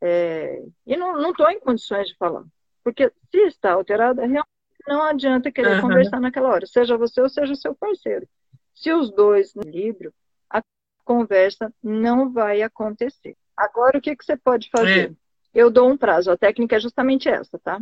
[0.00, 2.44] é, e não, não tô em condições de falar.
[2.82, 4.48] Porque se está alterada, realmente
[4.86, 5.82] não adianta querer uhum.
[5.82, 8.26] conversar naquela hora, seja você ou seja o seu parceiro.
[8.74, 10.12] Se os dois no equilíbrio,
[10.50, 10.62] a
[11.04, 13.36] conversa não vai acontecer.
[13.56, 15.10] Agora, o que, que você pode fazer?
[15.10, 15.14] É.
[15.54, 16.30] Eu dou um prazo.
[16.30, 17.80] A técnica é justamente essa, tá?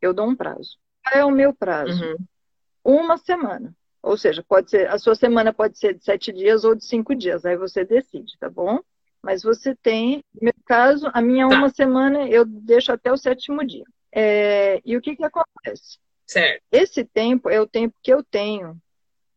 [0.00, 0.76] Eu dou um prazo.
[1.02, 2.04] Qual é o meu prazo?
[2.04, 2.16] Uhum.
[2.84, 3.74] Uma semana.
[4.02, 7.14] Ou seja, pode ser, a sua semana pode ser de sete dias ou de cinco
[7.14, 7.44] dias.
[7.44, 8.78] Aí você decide, tá bom?
[9.22, 11.56] Mas você tem, no meu caso, a minha tá.
[11.56, 13.84] uma semana eu deixo até o sétimo dia.
[14.12, 15.98] É, e o que, que acontece?
[16.26, 16.62] Certo.
[16.72, 18.76] Esse tempo é o tempo que eu tenho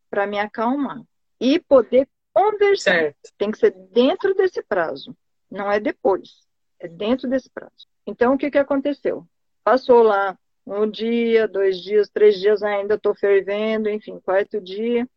[0.10, 1.02] para me acalmar
[1.40, 2.94] e poder conversar.
[2.94, 3.34] Certo.
[3.38, 5.16] Tem que ser dentro desse prazo,
[5.50, 6.48] não é depois,
[6.80, 7.88] é dentro desse prazo.
[8.06, 9.28] Então, o que, que aconteceu?
[9.64, 15.08] Passou lá um dia, dois dias, três dias ainda estou fervendo, enfim, quarto dia.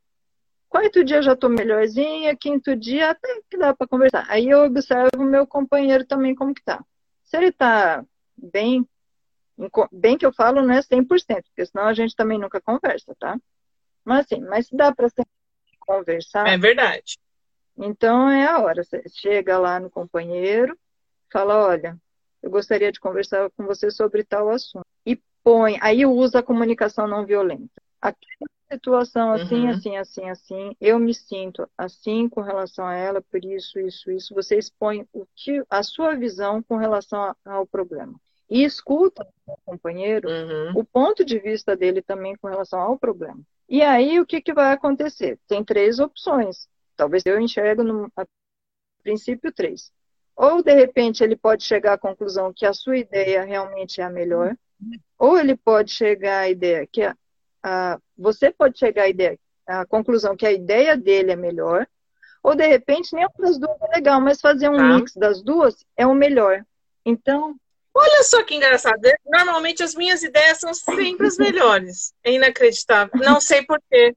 [0.69, 4.25] Quarto dia já estou melhorzinha, quinto dia até que dá para conversar.
[4.29, 6.83] Aí eu observo o meu companheiro também como que tá.
[7.25, 8.05] Se ele está
[8.37, 8.87] bem,
[9.93, 11.07] bem que eu falo não é 100%,
[11.45, 13.39] porque senão a gente também nunca conversa, tá?
[14.05, 15.09] Mas assim, mas se dá para
[15.81, 16.49] conversar.
[16.49, 17.19] É verdade.
[17.77, 18.83] Então é a hora.
[18.83, 20.79] Você chega lá no companheiro,
[21.31, 21.97] fala, olha,
[22.43, 24.87] eu gostaria de conversar com você sobre tal assunto.
[25.07, 27.71] E põe, aí usa a comunicação não violenta.
[28.01, 29.71] Aquela situação assim, uhum.
[29.71, 34.35] assim, assim, assim, eu me sinto assim com relação a ela, por isso, isso, isso.
[34.35, 38.19] Você expõe o que, a sua visão com relação ao problema.
[38.53, 40.81] E escuta o companheiro uhum.
[40.81, 43.41] o ponto de vista dele também com relação ao problema.
[43.67, 45.39] E aí, o que, que vai acontecer?
[45.49, 46.69] Tem três opções.
[46.95, 48.27] Talvez eu enxergo no a
[49.03, 49.91] princípio três.
[50.37, 54.11] Ou, de repente, ele pode chegar à conclusão que a sua ideia realmente é a
[54.11, 54.55] melhor,
[55.19, 57.17] ou ele pode chegar à ideia que a,
[57.63, 61.89] a, você pode chegar à, ideia, à conclusão que a ideia dele é melhor,
[62.43, 64.95] ou de repente nenhuma das duas é legal, mas fazer um tá.
[64.95, 66.63] mix das duas é o melhor.
[67.03, 67.57] Então.
[67.95, 69.01] Olha só que engraçado.
[69.25, 72.15] Normalmente as minhas ideias são sempre as melhores.
[72.25, 73.13] É inacreditável.
[73.21, 74.17] Não sei porquê.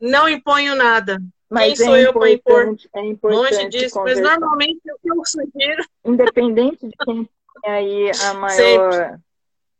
[0.00, 1.18] Não imponho nada.
[1.48, 2.76] Mas Quem é sou eu para impor?
[2.94, 4.22] É importante longe disso, conversar.
[4.22, 5.84] mas normalmente o que eu sugiro.
[6.04, 7.28] Independente de quem
[7.62, 9.20] tem aí a maior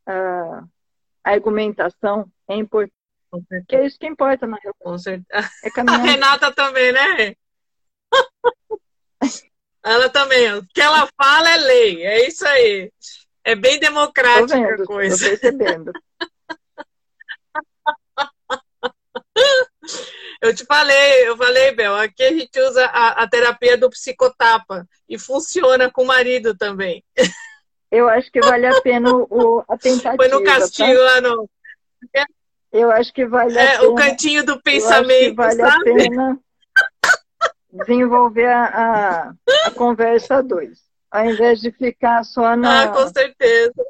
[0.08, 0.68] uh,
[1.24, 2.94] argumentação, é importante.
[3.68, 5.50] Que é isso que importa na Com certeza.
[5.64, 7.34] É a Renata também, né?
[9.86, 10.52] Ela também.
[10.54, 12.04] O que ela fala é lei.
[12.04, 12.92] É isso aí.
[13.44, 15.24] É bem democrática vendo, a coisa.
[15.24, 15.92] Tô percebendo.
[20.42, 24.86] Eu te falei, eu falei, Bel, aqui a gente usa a, a terapia do psicotapa
[25.08, 27.02] e funciona com o marido também.
[27.90, 30.16] Eu acho que vale a pena o, a tentativa.
[30.16, 31.04] Foi no castigo tá?
[31.04, 31.48] lá no.
[32.70, 33.88] Eu acho que vale é, a pena.
[33.88, 35.36] O cantinho do pensamento.
[35.36, 35.90] vale sabe?
[35.90, 36.40] a pena
[37.78, 39.34] desenvolver a, a,
[39.66, 40.84] a conversa dois.
[41.10, 42.82] Ao invés de ficar só na.
[42.82, 43.84] Ah, com certeza.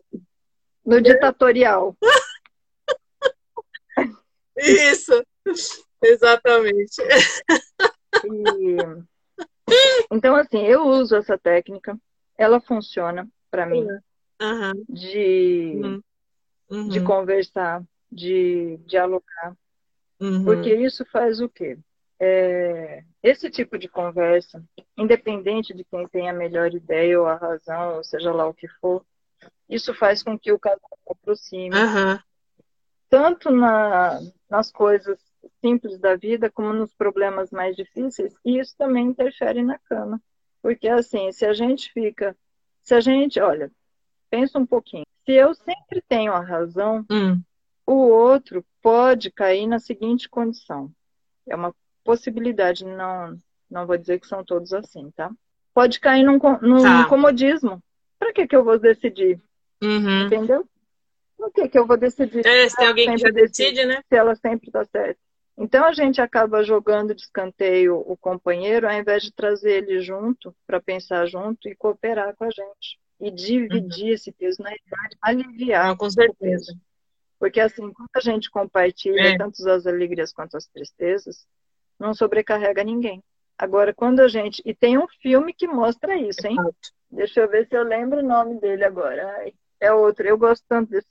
[0.84, 1.96] No ditatorial.
[4.56, 5.24] Isso.
[6.02, 7.02] Exatamente.
[8.24, 8.76] E...
[10.12, 11.98] Então, assim, eu uso essa técnica,
[12.38, 13.84] ela funciona para mim
[14.40, 14.84] uhum.
[14.88, 16.02] de,
[16.70, 16.88] uhum.
[16.88, 19.56] de conversar, de dialogar.
[20.20, 20.44] Uhum.
[20.44, 21.78] Porque isso faz o quê?
[22.18, 24.64] É, esse tipo de conversa,
[24.96, 28.68] independente de quem tem a melhor ideia ou a razão, ou seja lá o que
[28.80, 29.04] for,
[29.68, 31.76] isso faz com que o casal se aproxime.
[33.08, 35.18] Tanto na, nas coisas
[35.60, 40.20] simples da vida como nos problemas mais difíceis, e isso também interfere na cama.
[40.62, 42.36] Porque assim, se a gente fica,
[42.82, 43.70] se a gente, olha,
[44.30, 47.40] pensa um pouquinho, se eu sempre tenho a razão, hum.
[47.86, 50.90] o outro pode cair na seguinte condição.
[51.46, 51.74] É uma
[52.06, 53.36] possibilidade, não,
[53.70, 55.30] não vou dizer que são todos assim, tá?
[55.74, 57.06] Pode cair num, num tá.
[57.08, 57.82] comodismo.
[58.18, 59.40] Para que, que eu vou decidir?
[59.82, 60.26] Uhum.
[60.26, 60.66] Entendeu?
[61.36, 62.46] Por que, que eu vou decidir?
[62.46, 64.02] É, se tem alguém que já decide, né?
[64.08, 65.20] Se ela sempre está certa.
[65.58, 70.54] Então a gente acaba jogando de escanteio o companheiro ao invés de trazer ele junto
[70.66, 74.12] para pensar junto e cooperar com a gente e dividir uhum.
[74.12, 75.86] esse peso na idade, aliviar.
[75.88, 76.74] Não, com certeza.
[77.38, 79.38] Porque assim, quando a gente compartilha é.
[79.38, 81.46] tanto as alegrias quanto as tristezas,
[81.98, 83.22] não sobrecarrega ninguém.
[83.58, 84.62] Agora, quando a gente.
[84.64, 86.56] E tem um filme que mostra isso, hein?
[87.10, 89.34] Deixa eu ver se eu lembro o nome dele agora.
[89.38, 90.26] Ai, é outro.
[90.26, 91.06] Eu gosto tanto desse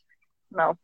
[0.52, 0.78] não.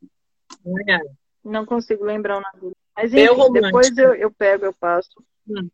[0.88, 1.00] É.
[1.44, 2.76] Não consigo lembrar o nome dele.
[2.94, 5.10] Mas enfim, depois eu, eu pego, eu passo.
[5.48, 5.68] Hum.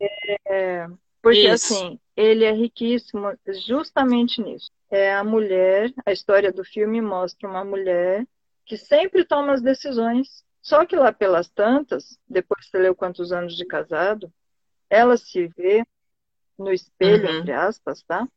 [0.46, 0.86] É,
[1.20, 1.74] porque Isso.
[1.74, 3.32] assim, ele é riquíssimo
[3.66, 4.70] justamente nisso.
[4.90, 8.24] É a mulher, a história do filme mostra uma mulher
[8.64, 10.44] que sempre toma as decisões.
[10.68, 14.30] Só que lá pelas tantas, depois você leu quantos anos de casado,
[14.90, 15.82] ela se vê
[16.58, 17.38] no espelho, uhum.
[17.38, 18.28] entre aspas, tá?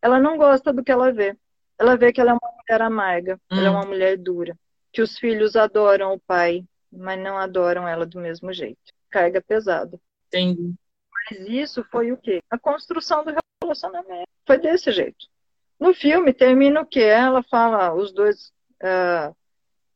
[0.00, 1.36] Ela não gosta do que ela vê.
[1.76, 3.58] Ela vê que ela é uma mulher amarga, uhum.
[3.58, 3.74] ela é hum.
[3.74, 4.56] uma mulher dura.
[4.92, 8.78] Que os filhos adoram o pai, mas não adoram ela do mesmo jeito.
[9.10, 9.98] Carga pesada.
[10.28, 10.72] Entendi.
[11.12, 12.44] Mas isso foi o quê?
[12.48, 14.28] A construção do relacionamento.
[14.46, 15.26] Foi desse jeito.
[15.80, 17.00] No filme termina o quê?
[17.00, 18.52] Ela fala, os dois.
[18.80, 19.34] Uh,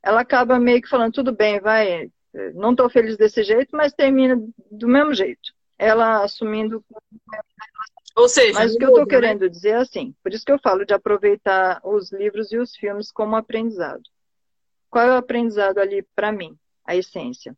[0.02, 2.10] ela acaba meio que falando, tudo bem, vai,
[2.54, 4.40] não estou feliz desse jeito, mas termina
[4.70, 5.52] do mesmo jeito.
[5.78, 6.84] Ela assumindo.
[8.16, 9.10] Ou seja, mas o que eu estou né?
[9.10, 12.74] querendo dizer é assim, por isso que eu falo de aproveitar os livros e os
[12.76, 14.02] filmes como aprendizado.
[14.90, 16.58] Qual é o aprendizado ali para mim?
[16.90, 17.56] a essência.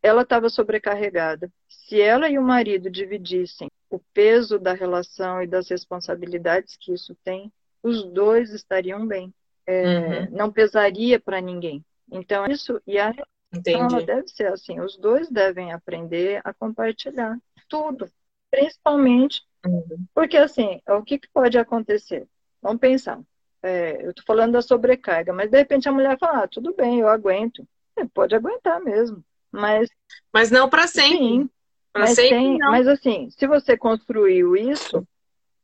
[0.00, 1.52] Ela estava sobrecarregada.
[1.68, 7.14] Se ela e o marido dividissem o peso da relação e das responsabilidades que isso
[7.24, 7.52] tem,
[7.82, 9.34] os dois estariam bem.
[9.70, 10.28] É, uhum.
[10.32, 11.84] Não pesaria para ninguém.
[12.10, 13.14] Então, isso e a.
[13.52, 14.80] Então, ela deve ser assim.
[14.80, 18.10] Os dois devem aprender a compartilhar tudo,
[18.50, 20.04] principalmente uhum.
[20.12, 22.26] porque assim, o que, que pode acontecer?
[22.60, 23.20] Vamos pensar.
[23.62, 27.00] É, eu estou falando da sobrecarga, mas de repente a mulher fala, ah, tudo bem,
[27.00, 27.66] eu aguento.
[27.96, 29.88] É, pode aguentar mesmo, mas
[30.32, 31.18] mas não para sempre.
[31.18, 31.50] Sim,
[31.94, 35.06] mas, sempre tem, mas assim, se você construiu isso,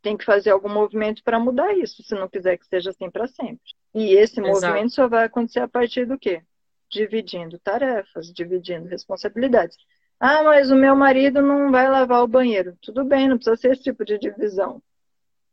[0.06, 3.26] tem que fazer algum movimento para mudar isso, se não quiser que seja assim para
[3.26, 3.74] sempre.
[3.92, 4.48] E esse Exato.
[4.48, 6.44] movimento só vai acontecer a partir do quê?
[6.88, 9.76] Dividindo tarefas, dividindo responsabilidades.
[10.20, 12.78] Ah, mas o meu marido não vai lavar o banheiro.
[12.80, 14.80] Tudo bem, não precisa ser esse tipo de divisão.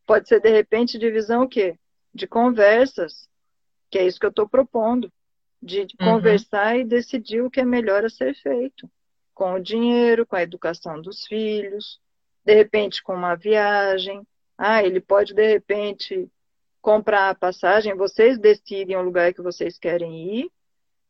[0.06, 1.76] Pode ser, de repente, divisão o quê?
[2.14, 3.28] De conversas,
[3.89, 5.12] que é isso que eu estou propondo.
[5.60, 5.88] De, uhum.
[5.97, 8.88] conversar e decidir o que é melhor a ser feito.
[9.34, 11.99] Com o dinheiro, com a educação dos filhos,
[12.45, 14.22] de repente com uma viagem.
[14.58, 16.30] Ah, ele pode, de repente,
[16.82, 20.51] comprar a passagem, vocês decidem o lugar que vocês querem ir,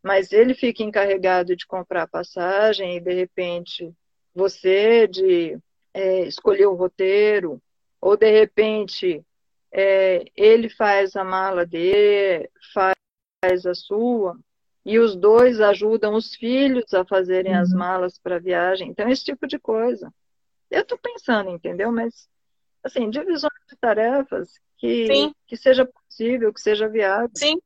[0.02, 3.92] mas ele fica encarregado de comprar a passagem e, de repente,
[4.36, 5.58] você de
[5.94, 7.62] é, escolher o roteiro,
[8.02, 9.26] ou, de repente,
[9.72, 14.38] é, ele faz a mala dele, faz a sua,
[14.86, 17.62] e os dois ajudam os filhos a fazerem uhum.
[17.62, 18.90] as malas para a viagem.
[18.90, 20.14] Então, esse tipo de coisa.
[20.70, 21.92] Eu estou pensando, entendeu?
[21.92, 22.28] Mas,
[22.84, 27.30] assim, divisões de tarefas que, que seja possível, que seja viável.
[27.36, 27.58] Sim.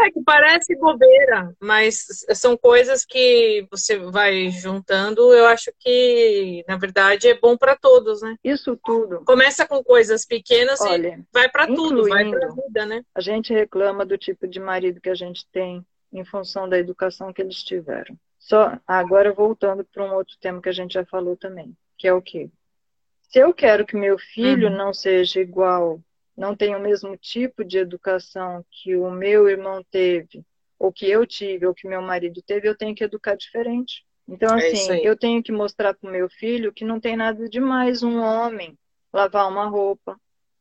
[0.00, 5.32] É que parece bobeira, mas são coisas que você vai juntando.
[5.32, 8.36] Eu acho que, na verdade, é bom para todos, né?
[8.42, 9.24] Isso tudo.
[9.24, 13.02] Começa com coisas pequenas Olha, e vai para tudo, vai para vida, né?
[13.14, 17.32] A gente reclama do tipo de marido que a gente tem em função da educação
[17.32, 18.18] que eles tiveram.
[18.38, 22.12] Só agora voltando para um outro tema que a gente já falou também, que é
[22.12, 22.50] o quê?
[23.28, 24.76] Se eu quero que meu filho uhum.
[24.76, 26.00] não seja igual
[26.36, 30.44] não tem o mesmo tipo de educação que o meu irmão teve,
[30.78, 34.04] ou que eu tive, ou que meu marido teve, eu tenho que educar diferente.
[34.28, 37.16] Então, é assim, é eu tenho que mostrar para o meu filho que não tem
[37.16, 38.76] nada de mais um homem
[39.12, 40.18] lavar uma roupa,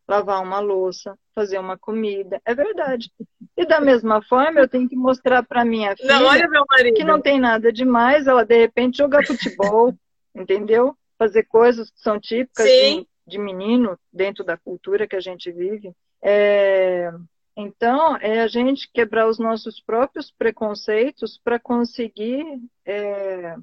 [0.08, 2.40] lavar uma louça, fazer uma comida.
[2.46, 3.12] É verdade.
[3.58, 7.40] E da mesma forma, eu tenho que mostrar para minha filha não, que não tem
[7.40, 9.94] nada demais ela de repente jogar futebol,
[10.34, 10.96] entendeu?
[11.18, 15.94] Fazer coisas que são típicas de, de menino dentro da cultura que a gente vive.
[16.22, 17.12] É,
[17.56, 22.44] então, é a gente quebrar os nossos próprios preconceitos para conseguir
[22.86, 23.56] é,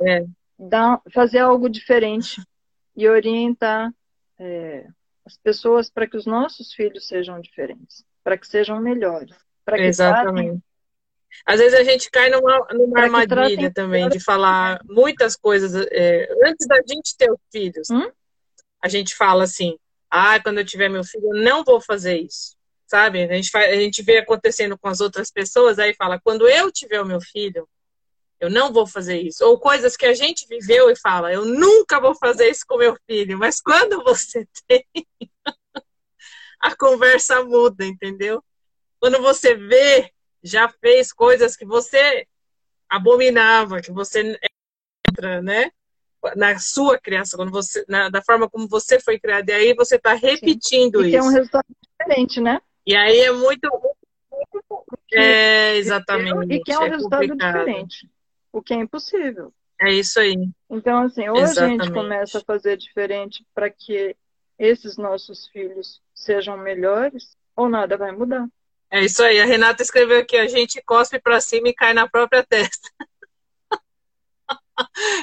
[0.00, 0.24] é.
[0.58, 2.42] Dar, fazer algo diferente
[2.96, 3.92] e orientar
[4.38, 4.86] é,
[5.24, 9.36] as pessoas para que os nossos filhos sejam diferentes, para que sejam melhores.
[9.66, 10.62] Que Exatamente.
[11.46, 16.66] Às vezes a gente cai numa, numa armadilha também de falar muitas coisas é, antes
[16.66, 17.88] da gente ter os filhos.
[17.90, 18.10] Hum?
[18.80, 19.78] a gente fala assim,
[20.10, 22.56] ah, quando eu tiver meu filho, eu não vou fazer isso.
[22.86, 23.22] Sabe?
[23.22, 26.72] A gente, faz, a gente vê acontecendo com as outras pessoas, aí fala, quando eu
[26.72, 27.68] tiver o meu filho,
[28.40, 29.44] eu não vou fazer isso.
[29.44, 32.96] Ou coisas que a gente viveu e fala, eu nunca vou fazer isso com meu
[33.06, 33.36] filho.
[33.36, 34.86] Mas quando você tem,
[36.60, 38.42] a conversa muda, entendeu?
[38.98, 40.10] Quando você vê,
[40.48, 42.26] já fez coisas que você
[42.88, 44.38] abominava, que você
[45.08, 45.70] entra, né?
[46.36, 49.96] na sua criação, quando você, na, da forma como você foi criado, e aí você
[49.96, 51.06] está repetindo Sim.
[51.06, 51.16] e isso.
[51.16, 51.66] É um resultado
[51.98, 52.60] diferente, né?
[52.86, 53.68] E aí é muito.
[55.12, 56.54] É, exatamente.
[56.54, 57.58] E que é um é resultado complicado.
[57.58, 58.10] diferente.
[58.52, 59.52] O que é impossível.
[59.80, 60.50] É isso aí.
[60.68, 61.82] Então, assim, ou exatamente.
[61.82, 64.16] a gente começa a fazer diferente para que
[64.58, 68.48] esses nossos filhos sejam melhores, ou nada vai mudar.
[68.90, 69.40] É isso aí.
[69.40, 72.88] A Renata escreveu aqui: a gente cospe para cima e cai na própria testa.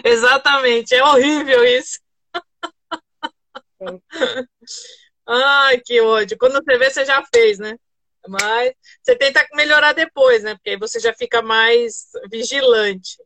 [0.04, 2.00] Exatamente, é horrível isso.
[5.28, 6.38] Ai, que ódio.
[6.38, 7.78] Quando você vê, você já fez, né?
[8.28, 10.56] Mas você tenta melhorar depois, né?
[10.56, 13.18] Porque aí você já fica mais vigilante.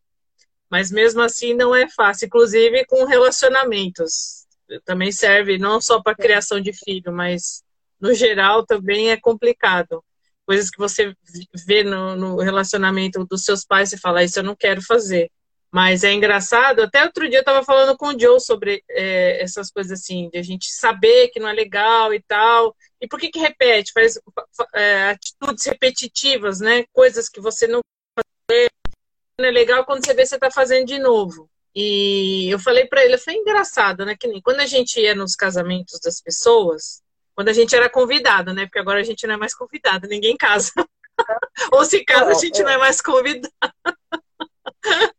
[0.69, 4.45] Mas mesmo assim não é fácil, inclusive com relacionamentos.
[4.85, 7.63] Também serve não só para criação de filho, mas
[7.99, 10.03] no geral também é complicado.
[10.49, 11.13] Coisas que você
[11.63, 15.29] vê no, no relacionamento dos seus pais e fala, isso eu não quero fazer.
[15.71, 19.69] Mas é engraçado, até outro dia eu estava falando com o Joe sobre é, essas
[19.69, 22.75] coisas assim, de a gente saber que não é legal e tal.
[22.99, 23.93] E por que que repete?
[23.93, 24.19] Faz
[24.73, 26.83] é, atitudes repetitivas, né?
[26.91, 27.81] Coisas que você não
[28.49, 28.71] fazer.
[29.37, 31.47] Não é legal quando você vê você está fazendo de novo.
[31.75, 34.17] E eu falei para ele, foi engraçado, né?
[34.19, 37.03] Que nem quando a gente ia nos casamentos das pessoas,
[37.39, 38.65] quando a gente era convidado, né?
[38.65, 40.73] Porque agora a gente não é mais convidado, ninguém casa.
[41.71, 43.49] Ou se casa, a gente não é mais convidado.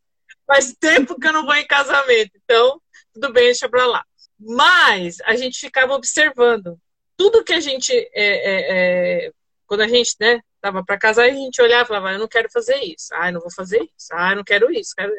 [0.47, 2.79] Faz tempo que eu não vou em casamento, então
[3.15, 4.05] tudo bem, deixa pra lá.
[4.39, 6.79] Mas a gente ficava observando
[7.17, 9.33] tudo que a gente, é, é, é,
[9.67, 12.51] quando a gente, né, Tava para casar a gente olhava e falava, eu não quero
[12.51, 13.09] fazer isso.
[13.15, 14.09] Ah, não vou fazer isso.
[14.13, 14.95] Ah, não quero isso.
[14.95, 15.11] Quero...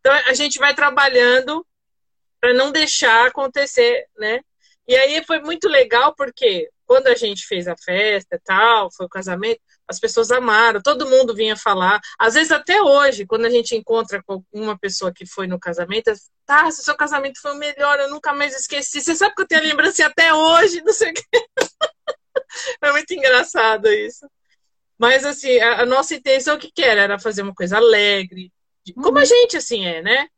[0.00, 1.64] Então a gente vai trabalhando
[2.40, 4.40] para não deixar acontecer, né?
[4.88, 9.04] E aí foi muito legal porque quando a gente fez a festa e tal, foi
[9.04, 12.00] o casamento, as pessoas amaram, todo mundo vinha falar.
[12.18, 16.10] Às vezes até hoje, quando a gente encontra com uma pessoa que foi no casamento,
[16.46, 19.02] tá, seu casamento foi o melhor, eu nunca mais esqueci.
[19.02, 21.46] Você sabe que eu tenho a lembrança até hoje, não sei o quê.
[22.80, 24.26] é muito engraçado isso.
[24.96, 27.02] Mas, assim, a, a nossa intenção, o que, que era?
[27.02, 28.50] Era fazer uma coisa alegre,
[28.94, 29.26] como a uhum.
[29.26, 30.28] gente, assim, é, né?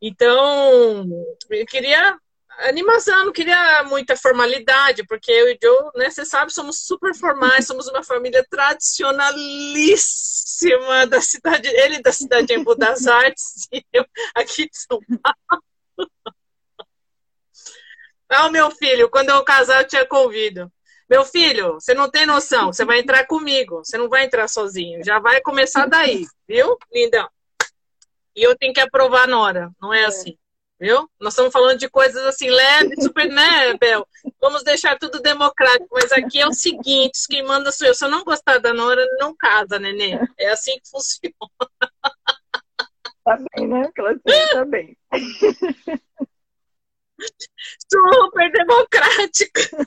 [0.00, 1.06] Então,
[1.50, 2.18] eu queria
[2.68, 7.66] animação, não queria muita formalidade, porque eu e Joe, né, você sabe, somos super formais,
[7.66, 14.04] somos uma família tradicionalíssima da cidade, ele da cidade de Embu das Artes e eu
[14.34, 15.62] aqui de São Paulo.
[18.28, 20.72] Ah, meu filho, quando eu casar eu te convido.
[21.08, 25.04] Meu filho, você não tem noção, você vai entrar comigo, você não vai entrar sozinho,
[25.04, 27.28] já vai começar daí, viu, lindão?
[28.34, 30.04] E eu tenho que aprovar na hora, não é, é.
[30.06, 30.38] assim,
[30.82, 31.08] viu?
[31.20, 34.04] Nós estamos falando de coisas assim leves, super, né, Bel?
[34.40, 37.94] Vamos deixar tudo democrático, mas aqui é o seguinte, quem manda sou eu.
[37.94, 40.18] Se eu não gostar da Nora, não casa, nenê.
[40.36, 41.36] É assim que funciona.
[43.24, 43.88] Tá bem, né?
[43.94, 44.98] Claudinha, tá bem.
[47.88, 49.86] Super democrático.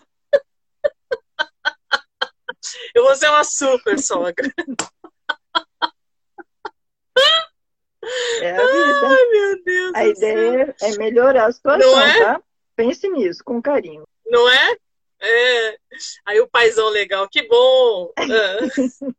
[2.95, 4.49] Eu vou ser uma super sogra.
[8.41, 9.07] É a vida.
[9.07, 9.95] Ai, meu Deus.
[9.95, 12.19] A ideia é melhorar a situação, é?
[12.19, 12.41] tá?
[12.75, 14.03] Pense nisso, com carinho.
[14.25, 14.77] Não é?
[15.19, 15.77] É.
[16.25, 18.11] Aí o paizão legal, que bom.
[18.17, 18.25] Ah.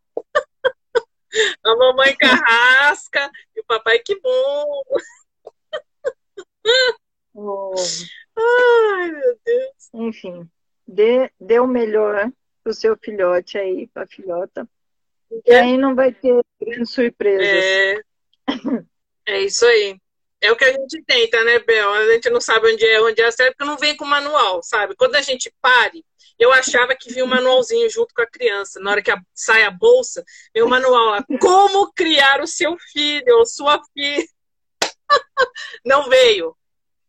[1.64, 4.82] a mamãe carrasca e o papai, que bom.
[7.34, 7.74] Oh.
[8.36, 9.90] Ai, meu Deus.
[9.94, 10.48] Enfim,
[10.86, 12.30] dê, dê o melhor
[12.62, 14.68] pro seu filhote aí, pra filhota.
[15.30, 15.60] E é.
[15.60, 17.46] aí não vai ter grandes surpresas.
[17.46, 18.02] É.
[19.26, 20.00] É isso aí.
[20.40, 21.92] É o que a gente tenta, né, Bel?
[21.92, 24.94] A gente não sabe onde é, onde é certo, porque não vem com manual, sabe?
[24.94, 26.04] Quando a gente pare,
[26.38, 28.78] eu achava que vinha um manualzinho junto com a criança.
[28.80, 30.24] Na hora que a, sai a bolsa,
[30.54, 31.24] vem o um manual lá.
[31.40, 34.28] Como criar o seu filho ou sua filha.
[35.84, 36.56] não veio.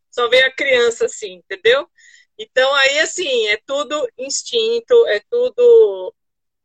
[0.09, 1.87] Só veio a criança, assim, entendeu?
[2.37, 6.13] Então, aí, assim, é tudo instinto, é tudo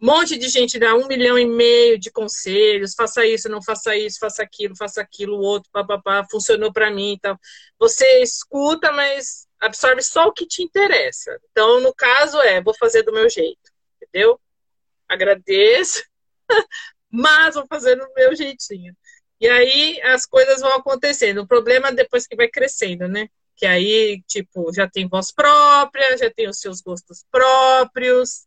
[0.07, 4.19] monte de gente dá um milhão e meio de conselhos, faça isso, não faça isso,
[4.19, 7.39] faça aquilo, faça aquilo, o outro, papapá, funcionou para mim, então
[7.79, 11.39] você escuta, mas absorve só o que te interessa.
[11.51, 14.41] Então, no caso é, vou fazer do meu jeito, entendeu?
[15.09, 16.03] Agradeço,
[17.09, 18.97] mas vou fazer do meu jeitinho.
[19.41, 21.43] E aí as coisas vão acontecendo.
[21.43, 23.29] O problema é depois que vai crescendo, né?
[23.57, 28.47] Que aí, tipo, já tem voz própria, já tem os seus gostos próprios,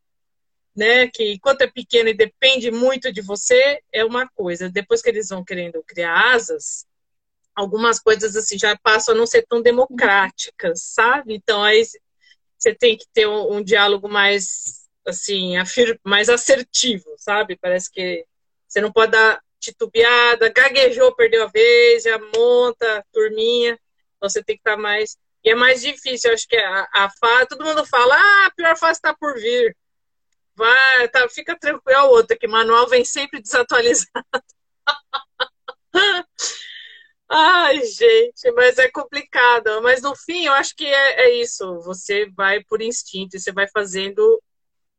[0.76, 1.07] né?
[1.07, 4.69] Que enquanto é pequeno e depende muito de você, é uma coisa.
[4.69, 6.85] Depois que eles vão querendo criar asas,
[7.56, 11.35] algumas coisas assim já passam a não ser tão democráticas, sabe?
[11.35, 11.84] Então aí
[12.57, 15.53] você tem que ter um, um diálogo mais assim,
[16.03, 17.57] mais assertivo, sabe?
[17.61, 18.26] Parece que
[18.68, 23.80] você não pode dar titubeada, gaguejou, perdeu a vez, já monta, turminha.
[24.18, 25.18] Então você tem que estar mais.
[25.43, 28.76] E é mais difícil, acho que a, a fase, todo mundo fala, ah, a pior
[28.77, 29.76] fase está por vir.
[30.56, 31.99] Vai, tá, fica tranquilo.
[31.99, 34.10] A outra, que manual vem sempre desatualizado.
[37.30, 39.82] Ai, gente, mas é complicado.
[39.82, 41.82] Mas no fim, eu acho que é, é, isso.
[41.82, 44.41] Você vai por instinto e você vai fazendo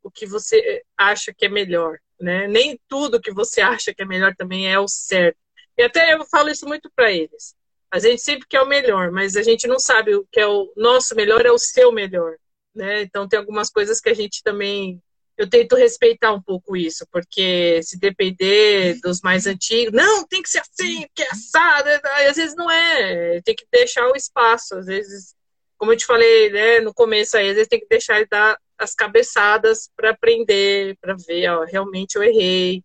[0.03, 2.47] o que você acha que é melhor, né?
[2.49, 5.39] Nem tudo que você acha que é melhor também é o certo.
[5.77, 7.55] E até eu falo isso muito para eles.
[7.91, 10.73] A gente sempre quer o melhor, mas a gente não sabe o que é o
[10.77, 12.37] nosso melhor é o seu melhor,
[12.75, 13.03] né?
[13.03, 15.03] Então tem algumas coisas que a gente também
[15.37, 20.49] eu tento respeitar um pouco isso, porque se depender dos mais antigos, não, tem que
[20.49, 21.89] ser assim, que é assado,
[22.29, 25.35] às vezes não é, tem que deixar o espaço, às vezes,
[25.77, 28.59] como eu te falei, né, no começo aí, às vezes tem que deixar ele dar
[28.79, 32.83] as cabeçadas para aprender, para ver, ó, realmente eu errei,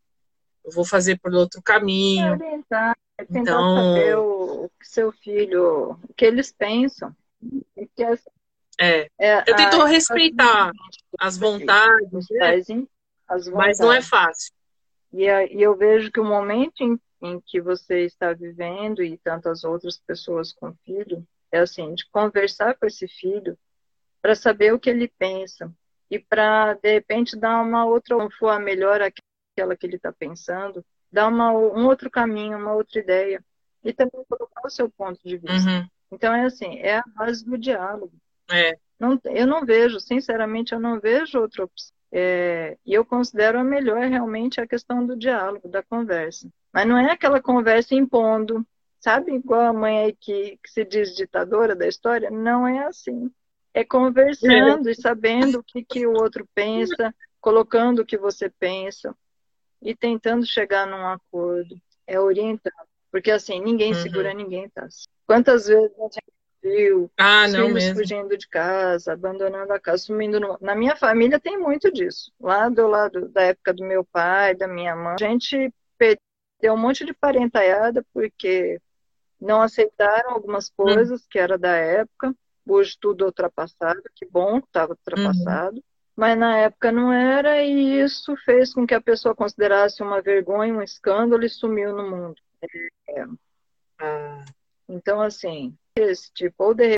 [0.63, 2.37] eu vou fazer por outro caminho.
[2.37, 3.75] tentar, é tentar então...
[3.75, 7.15] saber o, o seu filho, o que eles pensam.
[7.75, 8.29] Porque, assim,
[8.81, 9.07] é.
[9.19, 10.71] é eu tento a, respeitar
[11.19, 12.57] as vontades, né?
[13.27, 14.51] as vontades, mas não é fácil.
[15.13, 19.63] E, e eu vejo que o momento em, em, que você está vivendo e tantas
[19.63, 23.57] outras pessoas com filho é assim, de conversar com esse filho
[24.21, 25.71] para saber o que ele pensa
[26.09, 30.11] e para de repente dar uma outra, não for a melhor aquela que ele está
[30.11, 33.43] pensando, dar uma, um outro caminho, uma outra ideia
[33.83, 35.69] e também colocar o seu ponto de vista.
[35.69, 35.87] Uhum.
[36.11, 38.13] Então é assim, é a base do diálogo.
[38.51, 38.77] É.
[38.99, 41.91] Não, eu não vejo, sinceramente, eu não vejo outra opção.
[42.11, 46.49] É, e eu considero a melhor realmente a questão do diálogo, da conversa.
[46.73, 48.65] Mas não é aquela conversa impondo,
[48.99, 49.33] sabe?
[49.33, 52.29] Igual a mãe aí que, que se diz ditadora da história.
[52.29, 53.31] Não é assim.
[53.73, 54.91] É conversando é.
[54.91, 59.15] e sabendo o que, que o outro pensa, colocando o que você pensa
[59.81, 61.75] e tentando chegar num acordo.
[62.05, 62.73] É orientando.
[63.09, 64.01] Porque assim, ninguém uhum.
[64.01, 64.87] segura ninguém, tá?
[65.25, 66.19] Quantas vezes a gente
[66.61, 67.95] viu ah, não filhos mesmo.
[67.99, 70.57] fugindo de casa, abandonando a casa, sumindo no...
[70.61, 72.31] Na minha família tem muito disso.
[72.39, 76.77] Lá do lado da época do meu pai, da minha mãe, a gente perdeu um
[76.77, 78.79] monte de parentaiada porque
[79.39, 80.73] não aceitaram algumas hum.
[80.75, 82.33] coisas que era da época.
[82.67, 85.77] Hoje tudo ultrapassado, que bom que estava ultrapassado.
[85.77, 85.83] Uhum.
[86.15, 90.73] Mas na época não era, e isso fez com que a pessoa considerasse uma vergonha,
[90.73, 92.35] um escândalo e sumiu no mundo.
[93.09, 93.25] É.
[93.99, 94.45] Ah.
[94.87, 96.97] Então, assim, esse tipo, ou de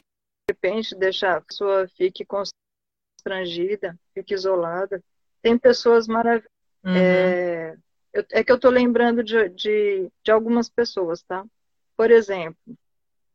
[0.49, 5.03] repente deixar a pessoa fique constrangida, fique isolada.
[5.41, 6.51] Tem pessoas maravilhosas.
[6.83, 6.95] Uhum.
[6.95, 7.77] É,
[8.31, 11.45] é, que eu estou lembrando de, de, de, algumas pessoas, tá?
[11.95, 12.57] Por exemplo,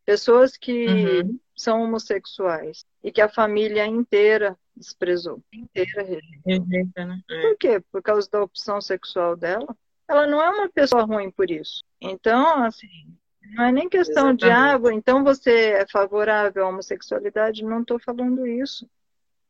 [0.04, 1.40] pessoas que uhum.
[1.56, 7.04] são homossexuais e que a família inteira desprezou, inteira rejeita.
[7.04, 7.20] Né?
[7.28, 7.40] É.
[7.42, 7.80] Por quê?
[7.90, 9.76] Por causa da opção sexual dela.
[10.06, 11.84] Ela não é uma pessoa ruim por isso.
[12.00, 13.17] Então, assim,
[13.52, 14.40] não é nem questão Exatamente.
[14.40, 18.88] de água, então você é favorável à homossexualidade, não estou falando isso.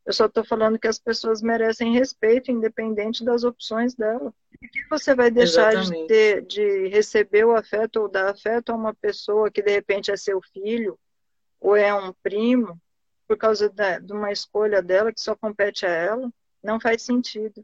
[0.05, 4.33] Eu só estou falando que as pessoas merecem respeito, independente das opções dela.
[4.59, 8.75] Por que você vai deixar de, ter, de receber o afeto ou dar afeto a
[8.75, 10.97] uma pessoa que de repente é seu filho
[11.59, 12.79] ou é um primo,
[13.27, 16.31] por causa da, de uma escolha dela que só compete a ela?
[16.63, 17.63] Não faz sentido.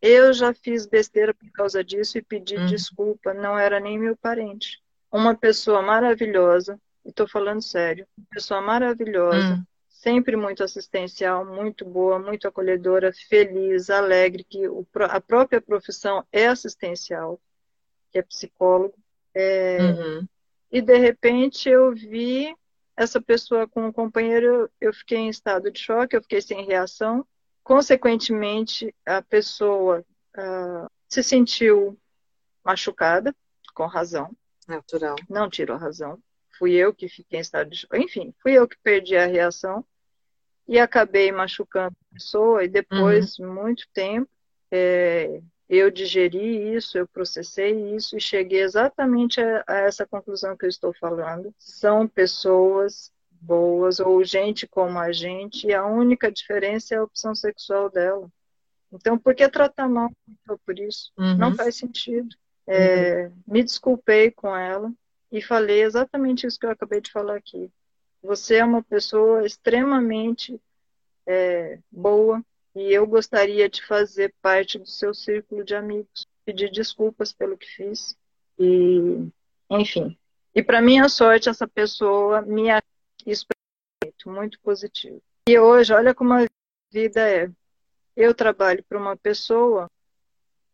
[0.00, 2.66] Eu já fiz besteira por causa disso e pedi hum.
[2.66, 8.60] desculpa, não era nem meu parente uma pessoa maravilhosa, e estou falando sério, uma pessoa
[8.62, 9.64] maravilhosa, hum.
[9.88, 16.46] sempre muito assistencial, muito boa, muito acolhedora, feliz, alegre, que o, a própria profissão é
[16.46, 17.38] assistencial,
[18.10, 18.94] que é psicólogo.
[19.34, 20.26] É, uhum.
[20.70, 22.54] E de repente eu vi
[22.96, 27.26] essa pessoa com um companheiro, eu fiquei em estado de choque, eu fiquei sem reação.
[27.62, 30.04] Consequentemente, a pessoa
[30.36, 31.98] uh, se sentiu
[32.64, 33.34] machucada,
[33.74, 34.34] com razão.
[34.72, 35.16] Natural.
[35.28, 36.18] Não tirou a razão.
[36.58, 37.86] Fui eu que fiquei em estado de.
[37.94, 39.84] Enfim, fui eu que perdi a reação
[40.66, 42.64] e acabei machucando a pessoa.
[42.64, 43.52] E depois, uhum.
[43.52, 44.30] muito tempo,
[44.70, 50.64] é, eu digeri isso, eu processei isso e cheguei exatamente a, a essa conclusão que
[50.64, 51.54] eu estou falando.
[51.58, 57.34] São pessoas boas ou gente como a gente, e a única diferença é a opção
[57.34, 58.30] sexual dela.
[58.92, 60.10] Então, por que tratar mal
[60.64, 61.10] por isso?
[61.18, 61.36] Uhum.
[61.36, 62.36] Não faz sentido.
[62.74, 64.90] É, me desculpei com ela
[65.30, 67.70] e falei exatamente isso que eu acabei de falar aqui.
[68.22, 70.58] Você é uma pessoa extremamente
[71.26, 72.42] é, boa
[72.74, 76.26] e eu gostaria de fazer parte do seu círculo de amigos.
[76.46, 78.16] Pedir desculpas pelo que fiz
[78.58, 79.28] e,
[79.70, 80.16] enfim.
[80.54, 82.68] E para minha sorte, essa pessoa me
[83.26, 85.22] isso é muito, positivo.
[85.46, 86.46] E hoje, olha como a
[86.90, 87.50] vida é.
[88.16, 89.90] Eu trabalho para uma pessoa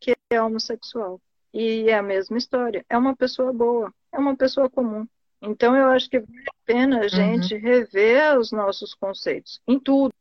[0.00, 1.20] que é homossexual.
[1.58, 2.86] E é a mesma história.
[2.88, 5.04] É uma pessoa boa, é uma pessoa comum.
[5.42, 7.08] Então eu acho que vale a pena a uhum.
[7.08, 7.60] gente uhum.
[7.60, 10.14] rever os nossos conceitos em tudo.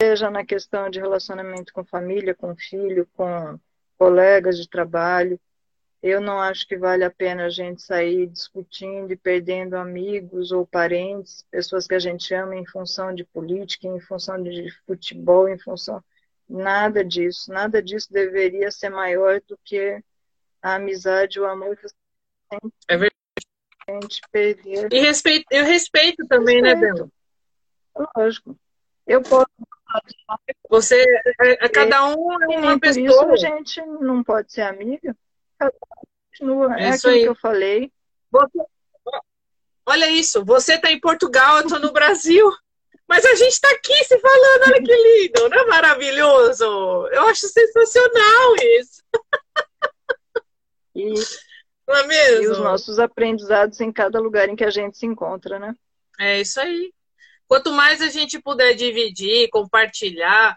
[0.00, 3.58] Seja na questão de relacionamento com família, com filho, com
[3.98, 5.40] colegas de trabalho.
[6.00, 10.64] Eu não acho que vale a pena a gente sair discutindo e perdendo amigos ou
[10.64, 15.58] parentes, pessoas que a gente ama em função de política, em função de futebol, em
[15.58, 16.00] função
[16.48, 20.02] Nada disso, nada disso deveria ser maior do que
[20.62, 21.94] a amizade, o amor que você
[22.88, 23.14] É verdade.
[23.86, 24.92] A gente perder.
[24.92, 26.94] E respeito, eu respeito também, né, respeito.
[26.94, 27.10] né,
[27.94, 28.08] Bel?
[28.16, 28.58] Lógico.
[29.06, 29.46] Eu posso.
[30.68, 31.02] Você,
[31.40, 33.06] é, é cada um é uma pessoa.
[33.06, 35.16] Isso a gente não pode ser amiga.
[35.58, 36.78] Cada um continua.
[36.78, 37.22] É, é aquilo aí.
[37.22, 37.92] que eu falei.
[38.30, 38.58] Você,
[39.86, 42.50] olha isso, você está em Portugal, eu estou no Brasil.
[43.08, 46.64] Mas a gente está aqui se falando, olha que lindo, não é maravilhoso?
[47.10, 49.02] Eu acho sensacional isso.
[50.94, 51.14] E,
[51.86, 52.42] não é mesmo?
[52.42, 55.74] E os nossos aprendizados em cada lugar em que a gente se encontra, né?
[56.20, 56.92] É isso aí.
[57.46, 60.54] Quanto mais a gente puder dividir, compartilhar,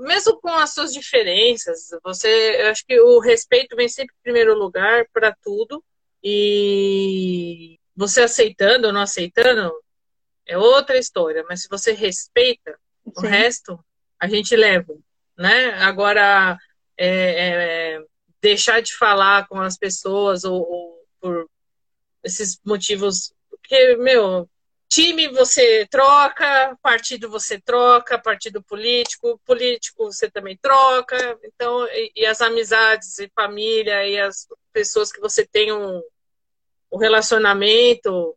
[0.00, 4.54] mesmo com as suas diferenças, você, eu acho que o respeito vem sempre em primeiro
[4.54, 5.82] lugar para tudo.
[6.22, 9.72] E você aceitando ou não aceitando,
[10.46, 13.12] é outra história, mas se você respeita Sim.
[13.16, 13.84] o resto,
[14.18, 14.94] a gente leva,
[15.36, 15.70] né?
[15.82, 16.58] Agora,
[16.96, 18.04] é, é,
[18.40, 21.48] deixar de falar com as pessoas ou, ou, por
[22.22, 24.48] esses motivos, porque, meu,
[24.88, 31.38] time você troca, partido você troca, partido político, político você também troca.
[31.42, 36.02] Então, e, e as amizades e família e as pessoas que você tem um,
[36.92, 38.36] um relacionamento,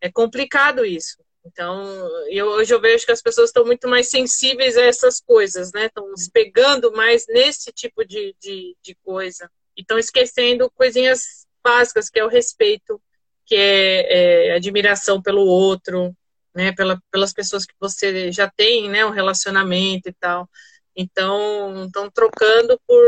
[0.00, 1.18] é complicado isso.
[1.48, 1.82] Então,
[2.28, 5.86] eu, hoje eu vejo que as pessoas estão muito mais sensíveis a essas coisas, né?
[5.86, 9.50] Estão se pegando mais nesse tipo de, de, de coisa.
[9.74, 13.00] E estão esquecendo coisinhas básicas, que é o respeito,
[13.46, 16.14] que é, é admiração pelo outro,
[16.54, 16.72] né?
[16.72, 19.06] Pela, pelas pessoas que você já tem, né?
[19.06, 20.48] Um relacionamento e tal.
[20.94, 23.04] Então, estão trocando por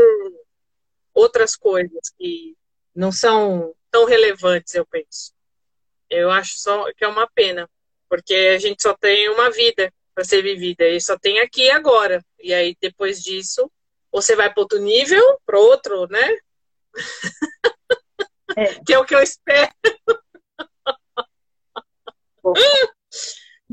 [1.13, 2.55] outras coisas que
[2.95, 5.31] não são tão relevantes, eu penso.
[6.09, 7.69] Eu acho só que é uma pena
[8.11, 11.71] porque a gente só tem uma vida para ser vivida e só tem aqui e
[11.71, 12.21] agora.
[12.37, 13.71] E aí depois disso,
[14.11, 16.37] você vai para outro nível, para outro, né?
[18.57, 18.65] É.
[18.85, 19.71] que é o que eu espero.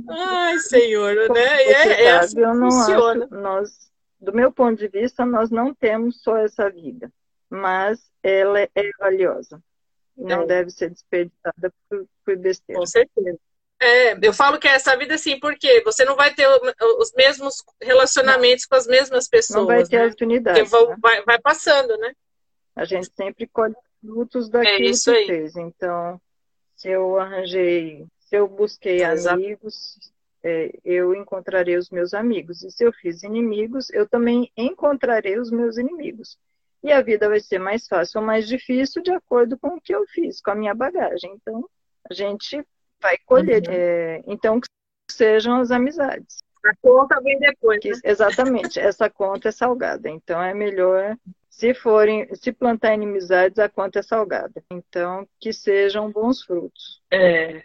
[0.09, 1.67] Ai, Senhor, né?
[1.67, 3.25] E é, é assim eu não funciona.
[3.25, 3.91] Acho, nós,
[4.21, 7.13] do meu ponto de vista, nós não temos só essa vida,
[7.51, 9.61] mas ela é valiosa.
[10.17, 10.47] Não é.
[10.47, 12.79] deve ser desperdiçada por, por besteira.
[12.79, 13.41] Com certeza.
[13.81, 16.49] É, eu falo que é essa vida assim, porque você não vai ter
[16.99, 18.69] os mesmos relacionamentos não.
[18.71, 19.61] com as mesmas pessoas.
[19.61, 20.07] Não vai ter né?
[20.89, 20.97] né?
[21.01, 22.13] vai, vai, passando, né?
[22.75, 25.27] A gente sempre colhe frutos daquilo é que aí.
[25.27, 25.57] fez.
[25.57, 26.21] Então,
[26.75, 29.99] se eu arranjei, se eu busquei amigos,
[30.43, 32.65] é, eu encontrarei os meus amigos.
[32.65, 36.37] E se eu fiz inimigos, eu também encontrarei os meus inimigos.
[36.83, 39.95] E a vida vai ser mais fácil ou mais difícil de acordo com o que
[39.95, 41.33] eu fiz, com a minha bagagem.
[41.35, 41.69] Então,
[42.09, 42.65] a gente
[43.01, 43.63] vai colher.
[43.67, 43.75] Uhum.
[43.75, 44.69] É, então, que
[45.11, 46.39] sejam as amizades.
[46.65, 47.81] A conta vem depois.
[47.81, 47.99] Que, né?
[48.05, 50.09] Exatamente, essa conta é salgada.
[50.09, 51.17] Então, é melhor,
[51.49, 54.63] se forem, se plantar inimizades, a conta é salgada.
[54.71, 57.01] Então, que sejam bons frutos.
[57.11, 57.63] É.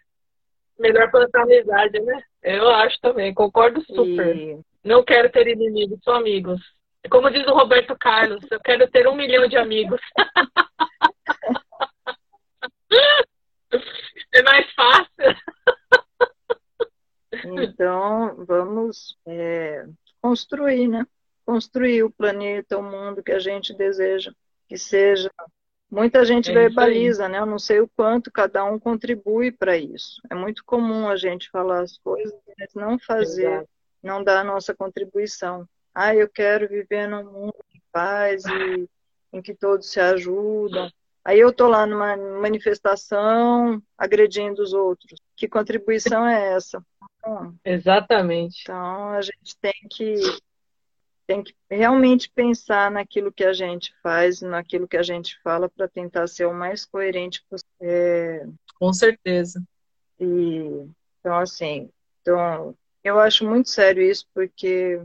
[0.80, 2.24] Melhor plantar amizade, né?
[2.42, 4.36] Eu acho também, concordo super.
[4.36, 4.60] E...
[4.84, 6.62] Não quero ter inimigos, só amigos.
[7.10, 10.00] Como diz o Roberto Carlos, eu quero ter um milhão de amigos.
[14.34, 15.10] É mais fácil.
[17.46, 19.86] Então, vamos é,
[20.22, 21.06] construir, né?
[21.46, 24.32] Construir o planeta, o mundo que a gente deseja
[24.68, 25.30] que seja.
[25.90, 27.38] Muita gente é verbaliza, né?
[27.38, 30.20] Eu não sei o quanto cada um contribui para isso.
[30.30, 33.70] É muito comum a gente falar as coisas, mas não fazer, Exato.
[34.02, 35.68] não dar a nossa contribuição.
[35.94, 38.90] Ah, eu quero viver num mundo de paz e
[39.32, 40.92] em que todos se ajudam.
[41.26, 45.20] Aí eu estou lá numa manifestação agredindo os outros.
[45.38, 46.84] Que contribuição é essa?
[47.18, 48.62] Então, Exatamente.
[48.64, 50.16] Então a gente tem que
[51.26, 55.88] tem que realmente pensar naquilo que a gente faz, naquilo que a gente fala para
[55.88, 57.70] tentar ser o mais coerente possível.
[57.82, 58.46] É...
[58.78, 59.64] Com certeza.
[60.20, 60.86] E
[61.20, 61.90] então assim,
[62.22, 65.02] então eu acho muito sério isso porque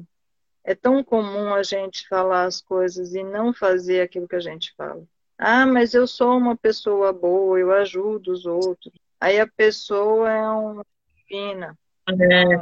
[0.65, 4.74] é tão comum a gente falar as coisas e não fazer aquilo que a gente
[4.77, 5.07] fala.
[5.39, 8.93] Ah, mas eu sou uma pessoa boa, eu ajudo os outros.
[9.20, 10.85] Aí a pessoa é uma
[11.16, 11.78] divina,
[12.09, 12.56] é.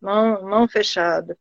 [0.00, 1.36] mão, mão fechada,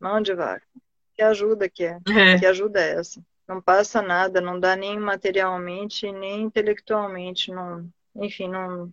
[0.00, 0.66] mão de vaca.
[1.14, 1.98] Que ajuda que é?
[2.08, 2.38] é?
[2.38, 3.22] Que ajuda é essa?
[3.46, 8.92] Não passa nada, não dá nem materialmente, nem intelectualmente, não, enfim, não,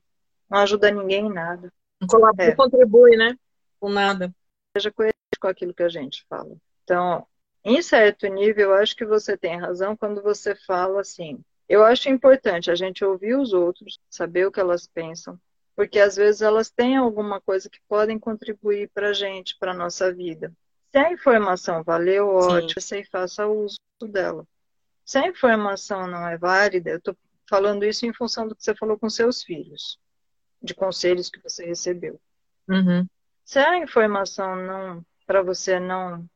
[0.50, 1.72] não ajuda ninguém em nada.
[2.00, 2.56] Não colabora, é.
[2.56, 3.36] contribui, né?
[3.80, 4.34] Com nada.
[4.76, 6.56] Seja coerente com aquilo que a gente fala.
[6.84, 7.26] Então,
[7.64, 11.40] em certo nível, eu acho que você tem razão quando você fala assim.
[11.68, 15.40] Eu acho importante a gente ouvir os outros, saber o que elas pensam,
[15.76, 19.76] porque às vezes elas têm alguma coisa que podem contribuir para a gente, para a
[19.76, 20.52] nossa vida.
[20.92, 24.46] Se a informação valeu, ótimo, você faça uso dela.
[25.06, 27.16] Se a informação não é válida, eu estou
[27.48, 30.00] falando isso em função do que você falou com seus filhos,
[30.62, 32.20] de conselhos que você recebeu.
[32.68, 33.08] Uhum.
[33.44, 36.28] Se a informação não para você não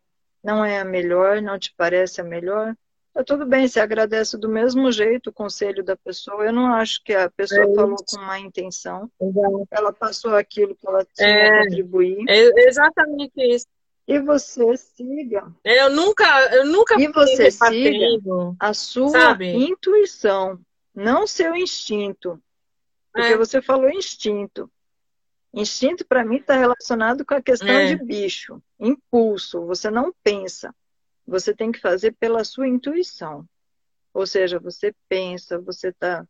[0.43, 2.75] não é a melhor, não te parece a melhor,
[3.13, 6.45] tá tudo bem, você agradece do mesmo jeito o conselho da pessoa.
[6.45, 9.09] Eu não acho que a pessoa é falou com má intenção.
[9.21, 9.67] Exato.
[9.71, 12.25] Ela passou aquilo que ela tinha é, a contribuir.
[12.27, 13.67] É exatamente isso.
[14.05, 15.49] E você siga.
[15.63, 16.25] Eu nunca,
[16.55, 18.05] eu nunca E você siga
[18.59, 19.47] a sua sabe?
[19.47, 20.59] intuição,
[20.93, 22.41] não seu instinto.
[23.13, 23.37] Porque é.
[23.37, 24.69] você falou instinto.
[25.53, 27.93] Instinto, para mim, está relacionado com a questão é.
[27.93, 29.65] de bicho, impulso.
[29.67, 30.73] Você não pensa.
[31.27, 33.47] Você tem que fazer pela sua intuição.
[34.13, 36.27] Ou seja, você pensa, você está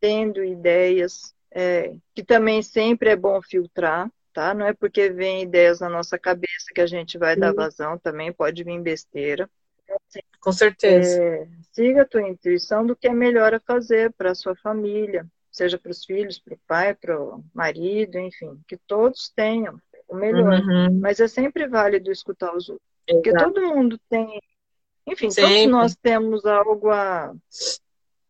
[0.00, 4.54] tendo ideias, é, que também sempre é bom filtrar, tá?
[4.54, 7.40] Não é porque vem ideias na nossa cabeça que a gente vai Sim.
[7.40, 9.48] dar vazão, também pode vir besteira.
[10.40, 11.22] Com certeza.
[11.22, 15.26] É, siga a tua intuição do que é melhor a fazer para a sua família,
[15.56, 20.14] seja para os filhos, para o pai, para o marido, enfim, que todos tenham o
[20.14, 20.60] melhor.
[20.60, 21.00] Uhum.
[21.00, 22.86] Mas é sempre válido escutar os outros.
[23.08, 23.22] Exato.
[23.22, 24.40] Porque todo mundo tem,
[25.06, 25.50] enfim, sempre.
[25.50, 27.34] todos nós temos algo a,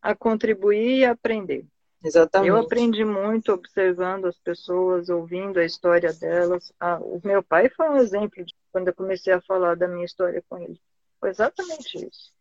[0.01, 1.67] a contribuir e aprender.
[2.05, 2.49] Exatamente.
[2.49, 6.73] Eu aprendi muito observando as pessoas, ouvindo a história delas.
[6.79, 10.05] Ah, o meu pai foi um exemplo de quando eu comecei a falar da minha
[10.05, 10.81] história com ele.
[11.19, 12.33] Foi exatamente isso.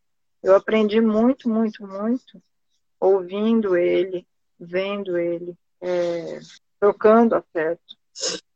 [0.43, 2.39] Eu aprendi muito, muito, muito
[2.99, 4.27] ouvindo ele,
[4.59, 6.39] vendo ele, é,
[6.79, 7.97] trocando afeto.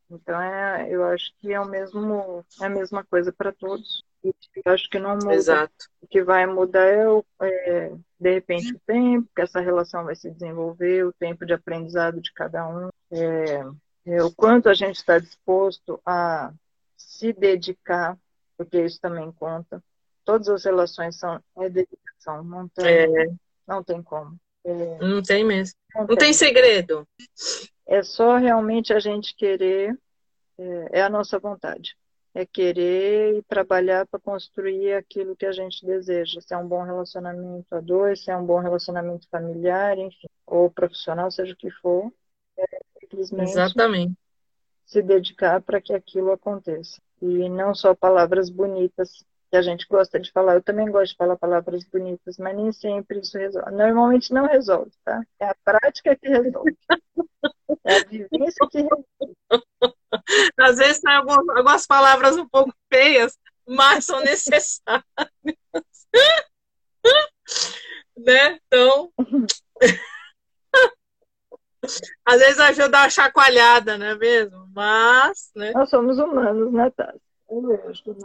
[0.10, 4.04] Então, é, eu acho que é, o mesmo, é a mesma coisa para todos.
[4.24, 5.36] Eu acho que não muda.
[5.36, 5.90] Exato.
[6.02, 10.16] O que vai mudar é, o, é, de repente, o tempo que essa relação vai
[10.16, 13.64] se desenvolver, o tempo de aprendizado de cada um, é,
[14.06, 16.52] é, o quanto a gente está disposto a
[16.98, 18.18] se dedicar,
[18.58, 19.82] porque isso também conta.
[20.26, 23.34] Todas as relações são é dedicação, não tem, é.
[23.68, 24.38] não tem como.
[24.66, 24.98] É.
[25.00, 25.76] não tem mesmo.
[25.94, 26.18] Não, não tem.
[26.18, 26.34] tem.
[26.34, 27.08] segredo.
[27.88, 29.98] É só realmente a gente querer,
[30.58, 31.96] é, é a nossa vontade.
[32.34, 36.40] É querer e trabalhar para construir aquilo que a gente deseja.
[36.40, 40.70] Se é um bom relacionamento a dois, se é um bom relacionamento familiar, enfim, ou
[40.70, 42.14] profissional, seja o que for.
[42.58, 42.66] É
[43.02, 44.14] simplesmente Exatamente.
[44.86, 47.02] se dedicar para que aquilo aconteça.
[47.22, 50.56] E não só palavras bonitas que a gente gosta de falar.
[50.56, 53.72] Eu também gosto de falar palavras bonitas, mas nem sempre isso resolve.
[53.72, 55.22] Normalmente não resolve, tá?
[55.40, 56.78] É a prática que resolve.
[57.86, 59.06] É a vivência que resolve.
[60.60, 65.06] Às vezes tem algumas, algumas palavras um pouco feias, mas são necessárias.
[68.18, 68.60] né?
[68.68, 69.12] Então.
[72.26, 74.68] Às vezes ajuda a chacoalhada, não é mesmo?
[74.74, 75.72] Mas, né?
[75.72, 77.29] Nós somos humanos, né, Tati?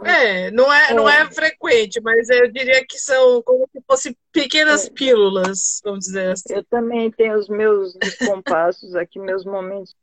[0.03, 4.17] É, não é, não é, é frequente, mas eu diria que são como se fossem
[4.31, 4.89] pequenas é.
[4.91, 6.53] pílulas, vamos dizer assim.
[6.53, 9.95] Eu também tenho os meus compassos aqui, meus momentos,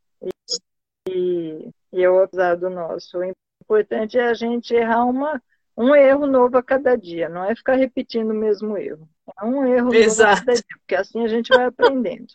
[1.08, 3.18] e, e eu apesar do nosso.
[3.18, 3.32] O
[3.62, 5.40] importante é a gente errar uma,
[5.76, 9.08] um erro novo a cada dia, não é ficar repetindo o mesmo erro.
[9.40, 10.30] É um erro Exato.
[10.30, 12.26] novo a cada dia, porque assim a gente vai aprendendo.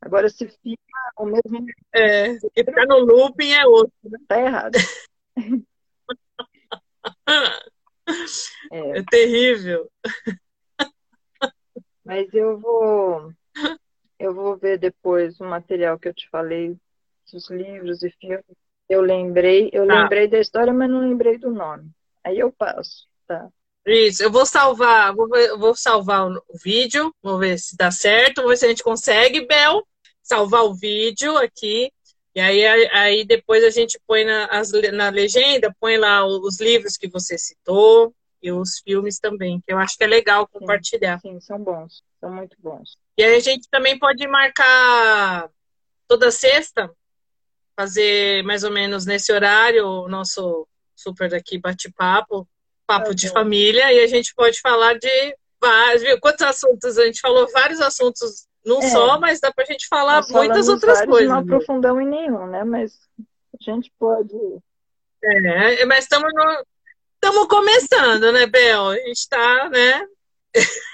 [0.00, 0.82] Agora, se fica
[1.16, 1.66] o mesmo.
[1.94, 3.92] É, ficar no looping é outro.
[4.02, 4.18] Né?
[4.26, 4.78] Tá errado.
[8.72, 8.98] É.
[8.98, 9.90] é terrível.
[12.04, 13.32] Mas eu vou
[14.18, 16.76] eu vou ver depois o material que eu te falei,
[17.32, 18.44] os livros e filmes.
[18.88, 20.02] Eu lembrei, eu tá.
[20.02, 21.90] lembrei da história, mas não lembrei do nome.
[22.22, 23.48] Aí eu passo, tá?
[23.84, 25.28] Isso, eu vou salvar, vou,
[25.58, 29.44] vou salvar o vídeo, vou ver se dá certo, vou ver se a gente consegue,
[29.44, 29.84] Bel,
[30.22, 31.90] salvar o vídeo aqui
[32.34, 36.96] e aí, aí depois a gente põe na, as, na legenda, põe lá os livros
[36.96, 41.20] que você citou e os filmes também, que eu acho que é legal compartilhar.
[41.20, 42.96] Sim, sim são bons, são muito bons.
[43.18, 45.50] E aí a gente também pode marcar
[46.08, 46.90] toda sexta,
[47.76, 52.48] fazer mais ou menos nesse horário o nosso super daqui bate-papo,
[52.86, 56.18] papo tá de família, e a gente pode falar de vários, viu?
[56.20, 56.98] Quantos assuntos?
[56.98, 61.04] A gente falou vários assuntos não é, só, mas dá pra gente falar muitas outras
[61.04, 61.28] coisas.
[61.28, 62.64] Não aprofundamos em nenhum, né?
[62.64, 64.36] Mas a gente pode.
[65.24, 66.32] É, mas estamos
[67.14, 68.88] estamos começando, né, Bel?
[68.88, 70.06] A gente está, né?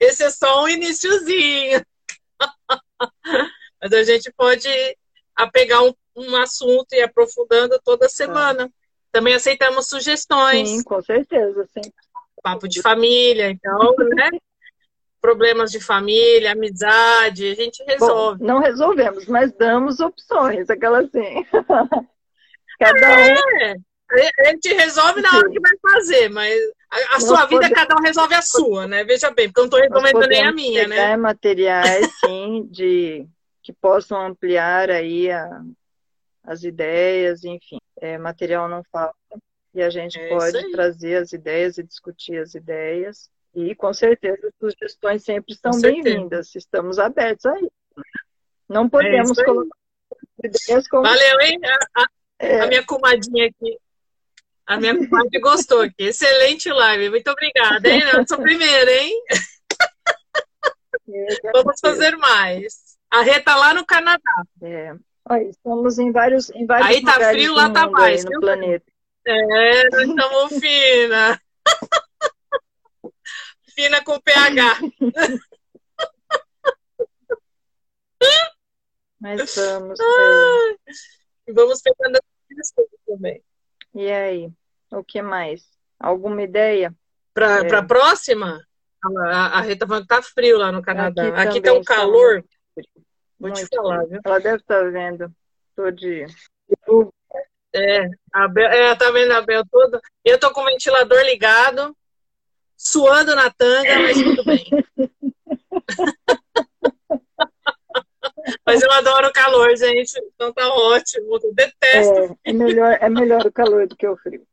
[0.00, 1.84] Esse é só um iníciozinho.
[3.82, 4.68] mas a gente pode
[5.34, 8.64] apegar um, um assunto e aprofundando toda semana.
[8.64, 8.68] É.
[9.12, 10.68] Também aceitamos sugestões.
[10.68, 11.66] Sim, com certeza.
[11.72, 11.92] Sim.
[12.42, 14.30] Papo de família, então, né?
[15.20, 18.38] problemas de família, amizade, a gente resolve.
[18.38, 21.44] Bom, não resolvemos, mas damos opções, aquela assim.
[22.78, 23.82] cada um.
[24.12, 26.58] É, a gente resolve na hora que vai fazer, mas
[26.90, 29.04] a, a sua vida, cada um resolve a sua, né?
[29.04, 31.16] Veja bem, porque eu não estou resolvendo nem a minha, né?
[31.16, 33.28] materiais, sim, de
[33.62, 35.62] que possam ampliar aí a,
[36.42, 37.78] as ideias, enfim.
[38.00, 39.14] É, material não falta.
[39.72, 43.30] E a gente é pode trazer as ideias e discutir as ideias.
[43.54, 46.54] E com certeza sugestões sempre são bem-vindas.
[46.54, 47.70] Estamos abertos a isso.
[48.68, 49.76] Não podemos é colocar
[50.44, 51.02] ideias como.
[51.02, 51.58] Valeu, hein?
[51.64, 52.06] A, a,
[52.38, 52.60] é.
[52.60, 53.78] a, minha comadinha aqui.
[54.66, 56.04] A minha comadre gostou aqui.
[56.04, 57.10] Excelente live.
[57.10, 58.02] Muito obrigada, hein?
[58.14, 59.20] Eu sou primeira, hein?
[61.12, 62.96] É, Vamos fazer mais.
[63.10, 64.44] A Rê tá lá no Canadá.
[64.62, 64.94] É.
[65.28, 68.24] Olha, estamos em vários, em vários Aí tá frio, lá tá mais.
[68.24, 68.84] No planeta.
[69.26, 71.40] É, nós estamos fina.
[73.74, 74.80] Fina com PH.
[79.20, 80.00] Mas vamos.
[80.00, 80.74] Ah,
[81.52, 82.18] vamos pegando
[82.58, 83.42] as coisas também.
[83.94, 84.50] E aí?
[84.90, 85.68] O que mais?
[85.98, 86.94] Alguma ideia?
[87.34, 87.74] Para é.
[87.74, 88.64] a próxima?
[89.02, 91.28] A, a Rita falando que tá frio lá no Canadá.
[91.28, 92.44] Aqui, Aqui tá um calor.
[93.38, 94.20] Vou te falar, viu?
[94.24, 95.32] Ela deve estar tá vendo.
[95.74, 96.26] Tô de.
[97.74, 100.00] É, a Bel, é, tá vendo a Bel toda?
[100.24, 101.96] Eu tô com o ventilador ligado,
[102.80, 104.64] suando na tanga, mas tudo bem.
[108.64, 110.18] mas eu adoro o calor, gente.
[110.34, 111.38] Então tá ótimo.
[111.42, 112.38] Eu detesto.
[112.42, 114.46] É, é, melhor, é melhor o calor do que o frio.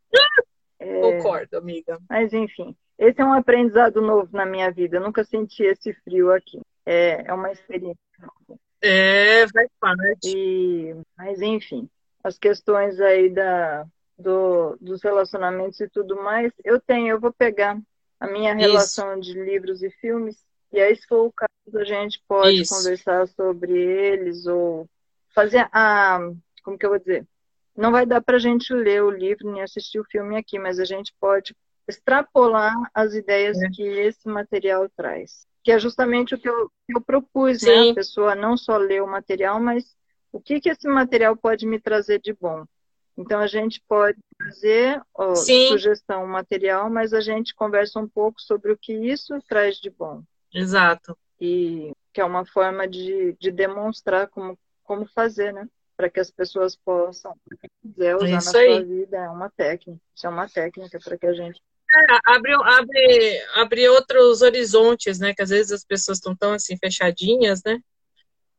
[0.78, 1.98] É, Concordo, amiga.
[2.10, 4.98] Mas enfim, esse é um aprendizado novo na minha vida.
[4.98, 6.60] Eu nunca senti esse frio aqui.
[6.86, 7.98] É, é uma experiência.
[8.82, 10.36] É, faz parte.
[10.36, 11.90] E, mas enfim,
[12.22, 13.86] as questões aí da,
[14.20, 17.80] do, dos relacionamentos e tudo mais, eu tenho, eu vou pegar
[18.20, 19.22] a minha relação Isso.
[19.22, 22.76] de livros e filmes, e aí, se for o caso, a gente pode Isso.
[22.76, 24.90] conversar sobre eles ou
[25.34, 26.20] fazer a.
[26.64, 27.26] Como que eu vou dizer?
[27.76, 30.80] Não vai dar para a gente ler o livro nem assistir o filme aqui, mas
[30.80, 31.56] a gente pode
[31.88, 33.70] extrapolar as ideias é.
[33.70, 35.48] que esse material traz.
[35.64, 37.72] Que é justamente o que eu, eu propus, né?
[37.72, 37.86] Sim.
[37.86, 37.92] né?
[37.92, 39.96] A pessoa não só ler o material, mas
[40.32, 42.66] o que, que esse material pode me trazer de bom.
[43.18, 48.72] Então, a gente pode fazer ó, sugestão material, mas a gente conversa um pouco sobre
[48.72, 50.22] o que isso traz de bom.
[50.54, 51.18] Exato.
[51.42, 55.68] E que é uma forma de, de demonstrar como, como fazer, né?
[55.96, 58.84] Para que as pessoas possam, quem quiser usar é na sua aí.
[58.84, 60.00] vida, é uma técnica.
[60.16, 65.34] Isso é uma técnica para que a gente é, abre, abre, abre outros horizontes, né?
[65.34, 67.80] Que às vezes as pessoas estão tão assim fechadinhas, né?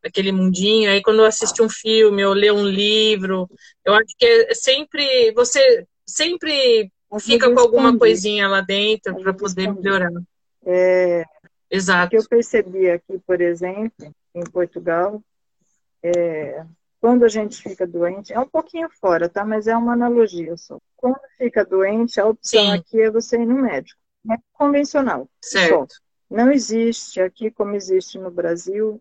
[0.09, 0.91] Aquele mundinho.
[0.91, 3.49] Aí quando eu assisto um filme ou ler um livro,
[3.85, 6.91] eu acho que é sempre você sempre
[7.21, 10.11] fica com alguma coisinha lá dentro para poder melhorar.
[10.67, 11.25] É,
[11.71, 12.07] Exato.
[12.07, 15.23] O que eu percebi aqui, por exemplo, em Portugal,
[16.03, 16.65] é,
[17.01, 19.45] quando a gente fica doente, é um pouquinho fora, tá?
[19.45, 20.79] Mas é uma analogia só.
[20.97, 22.73] Quando fica doente, a opção Sim.
[22.73, 24.01] aqui é você ir no médico.
[24.31, 25.29] É convencional.
[25.43, 25.95] Certo.
[25.95, 26.01] Só.
[26.31, 29.01] Não existe aqui, como existe no Brasil,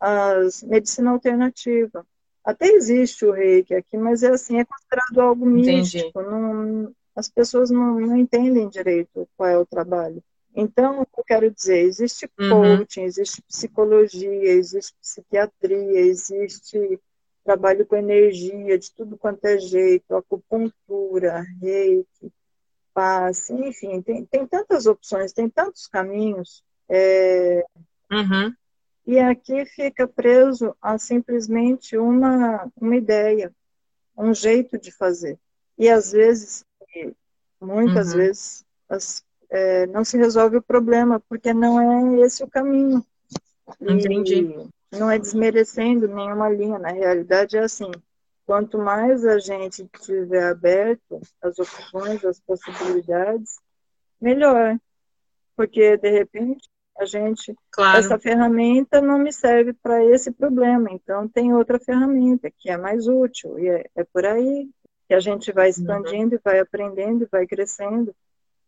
[0.00, 2.06] as medicina alternativa.
[2.44, 6.22] Até existe o reiki aqui, mas é assim, é considerado algo místico.
[6.22, 10.22] Não, as pessoas não, não, entendem direito qual é o trabalho.
[10.54, 12.78] Então, o que eu quero dizer, existe uhum.
[12.78, 17.00] coaching, existe psicologia, existe psiquiatria, existe
[17.44, 22.32] trabalho com energia, de tudo quanto é jeito, acupuntura, reiki,
[22.92, 26.64] passe, enfim, tem, tem tantas opções, tem tantos caminhos.
[26.88, 27.64] É,
[28.10, 28.54] uhum.
[29.06, 33.54] E aqui fica preso a simplesmente uma, uma ideia,
[34.18, 35.38] um jeito de fazer.
[35.78, 36.64] E às vezes,
[37.60, 38.16] muitas uhum.
[38.16, 43.04] vezes, as, é, não se resolve o problema, porque não é esse o caminho.
[43.80, 44.68] Entendi.
[44.92, 47.90] E não é desmerecendo nenhuma linha, na realidade é assim.
[48.44, 53.60] Quanto mais a gente tiver aberto as opções, as possibilidades,
[54.20, 54.78] melhor.
[55.56, 57.98] Porque, de repente, a gente, claro.
[57.98, 63.06] essa ferramenta não me serve para esse problema, então tem outra ferramenta que é mais
[63.06, 64.68] útil, e é, é por aí
[65.06, 66.40] que a gente vai expandindo uhum.
[66.40, 68.14] e vai aprendendo e vai crescendo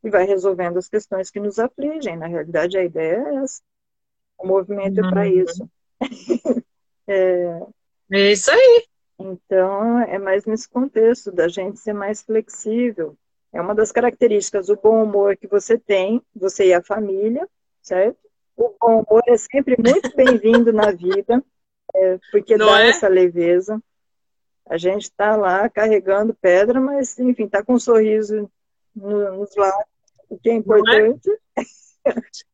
[0.03, 2.17] e vai resolvendo as questões que nos afligem.
[2.17, 3.61] Na realidade, a ideia é essa.
[4.39, 5.07] O movimento uhum.
[5.07, 5.69] é para isso.
[7.09, 7.61] é...
[8.13, 8.85] é isso aí.
[9.19, 13.17] Então, é mais nesse contexto da gente ser mais flexível.
[13.53, 17.49] É uma das características, o bom humor que você tem, você e a família,
[17.89, 18.19] certo?
[18.57, 21.43] O bom humor é sempre muito bem-vindo na vida,
[21.95, 22.91] é, porque Não dá é?
[22.91, 23.83] essa leveza.
[24.69, 28.51] A gente está lá carregando pedra, mas, enfim, está com um sorriso
[28.95, 29.87] no, nos lábios,
[30.29, 30.57] o que é, é?
[30.57, 31.31] importante.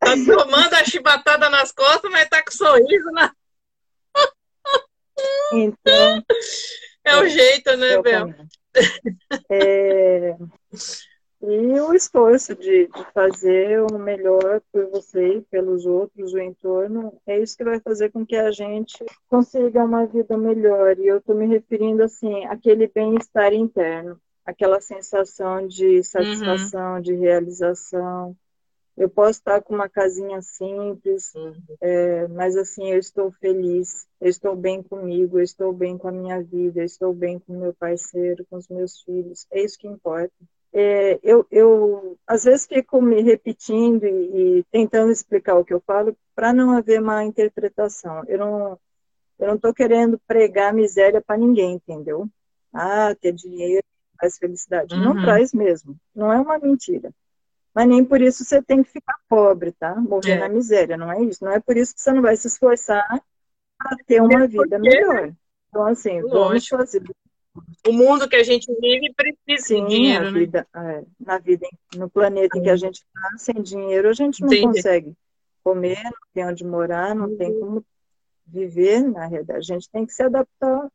[0.00, 3.30] tá tomando a chibatada nas costas, mas tá com sorriso na.
[5.52, 6.24] Então.
[7.04, 8.34] É o jeito, né, Bel?
[9.50, 10.36] É,
[11.42, 17.20] e o esforço de, de, fazer o melhor por você e pelos outros, o entorno,
[17.26, 20.98] é isso que vai fazer com que a gente consiga uma vida melhor.
[20.98, 27.00] E eu estou me referindo, assim, àquele bem-estar interno, aquela sensação de satisfação, uhum.
[27.02, 28.34] de realização.
[28.96, 31.54] Eu posso estar com uma casinha simples, uhum.
[31.82, 36.12] é, mas assim, eu estou feliz, eu estou bem comigo, eu estou bem com a
[36.12, 39.46] minha vida, eu estou bem com o meu parceiro, com os meus filhos.
[39.52, 40.32] É isso que importa
[40.72, 45.82] é, eu, eu às vezes fico me repetindo e, e tentando explicar o que eu
[45.86, 48.22] falo para não haver má interpretação.
[48.26, 48.78] Eu não
[49.38, 52.28] eu não estou querendo pregar miséria para ninguém, entendeu?
[52.72, 53.84] Ah, ter dinheiro
[54.18, 54.94] traz felicidade.
[54.94, 55.02] Uhum.
[55.02, 55.96] Não traz mesmo.
[56.14, 57.12] Não é uma mentira.
[57.74, 59.94] Mas nem por isso você tem que ficar pobre, tá?
[59.94, 60.38] Morrer é.
[60.38, 61.44] na miséria, não é isso.
[61.44, 63.06] Não é por isso que você não vai se esforçar
[63.78, 65.34] para ter uma é vida melhor.
[65.68, 66.38] Então, assim, Lógico.
[66.38, 67.02] vamos fazer
[67.86, 70.98] o mundo que a gente vive precisa Sim, de dinheiro, vida, né?
[70.98, 74.48] É, na vida, no planeta em que a gente está, sem dinheiro, a gente não
[74.48, 74.62] Entendi.
[74.62, 75.14] consegue
[75.62, 77.60] comer, não tem onde morar, não tem uhum.
[77.60, 77.84] como
[78.46, 79.58] viver, na realidade.
[79.58, 80.88] A gente tem que se adaptar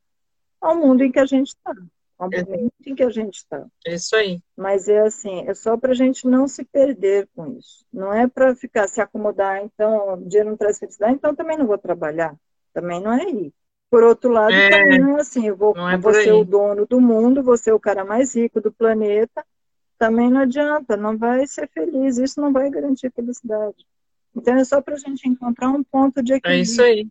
[0.59, 1.73] ao mundo em que a gente está,
[2.17, 2.43] ao é.
[2.43, 3.65] momento em que a gente está.
[3.85, 4.39] É isso aí.
[4.55, 7.85] Mas é assim, é só para a gente não se perder com isso.
[7.91, 11.67] Não é para ficar se acomodar, então, o dinheiro não traz felicidade, então também não
[11.67, 12.35] vou trabalhar.
[12.73, 13.60] Também não é isso.
[13.91, 17.43] Por outro lado, é, também é assim, eu vou, é ser o dono do mundo,
[17.43, 19.45] vou ser o cara mais rico do planeta,
[19.99, 23.85] também não adianta, não vai ser feliz, isso não vai garantir felicidade.
[24.34, 26.59] Então é só para a gente encontrar um ponto de equilíbrio.
[26.59, 27.07] É isso aí.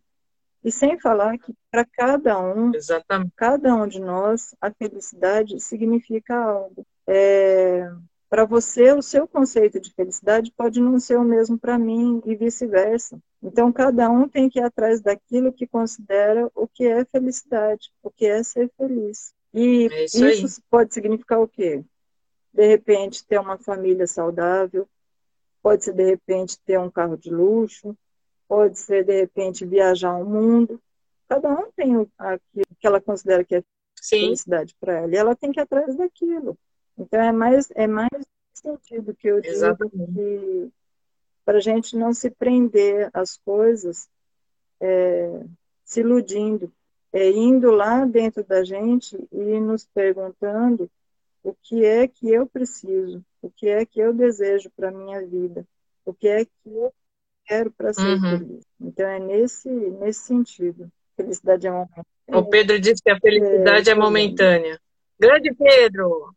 [0.64, 3.32] E sem falar que para cada um, Exatamente.
[3.36, 6.86] cada um de nós, a felicidade significa algo.
[7.06, 7.90] É,
[8.30, 12.34] para você, o seu conceito de felicidade pode não ser o mesmo para mim e
[12.34, 13.18] vice-versa.
[13.42, 18.10] Então, cada um tem que ir atrás daquilo que considera o que é felicidade, o
[18.10, 19.32] que é ser feliz.
[19.52, 21.82] E é isso, isso pode significar o quê?
[22.52, 24.86] De repente, ter uma família saudável,
[25.62, 27.96] pode ser, de repente, ter um carro de luxo,
[28.46, 30.80] pode ser, de repente, viajar ao mundo.
[31.28, 33.64] Cada um tem aquilo que ela considera que é
[33.94, 34.20] Sim.
[34.20, 36.58] felicidade para ela, e ela tem que ir atrás daquilo.
[36.98, 38.10] Então, é mais, é mais
[38.52, 40.12] sentido que eu digo Exatamente.
[40.12, 40.72] que
[41.44, 44.08] para a gente não se prender às coisas
[44.80, 45.42] é,
[45.84, 46.72] se iludindo,
[47.12, 50.90] é, indo lá dentro da gente e nos perguntando
[51.42, 55.20] o que é que eu preciso, o que é que eu desejo para a minha
[55.26, 55.66] vida,
[56.04, 56.92] o que é que eu
[57.44, 58.38] quero para ser uhum.
[58.38, 58.64] feliz.
[58.80, 60.90] Então é nesse, nesse sentido.
[61.16, 62.04] Felicidade é momentânea.
[62.28, 64.80] O Pedro disse que a felicidade é, é momentânea.
[65.18, 66.34] Grande Pedro!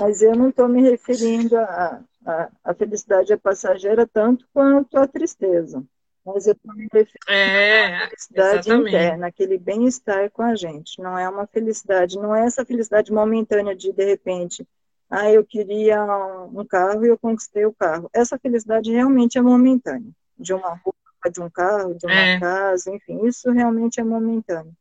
[0.00, 5.06] Mas eu não estou me referindo a, a, a, felicidade é passageira tanto quanto a
[5.06, 5.82] tristeza.
[6.24, 8.88] Mas eu estou me referindo é, à felicidade exatamente.
[8.88, 11.00] interna, aquele bem-estar com a gente.
[11.00, 14.68] Não é uma felicidade, não é essa felicidade momentânea de, de repente,
[15.08, 16.04] ah, eu queria
[16.52, 18.10] um carro e eu conquistei o carro.
[18.12, 20.10] Essa felicidade realmente é momentânea.
[20.38, 22.38] De uma roupa, de um carro, de uma é.
[22.38, 24.76] casa, enfim, isso realmente é momentâneo.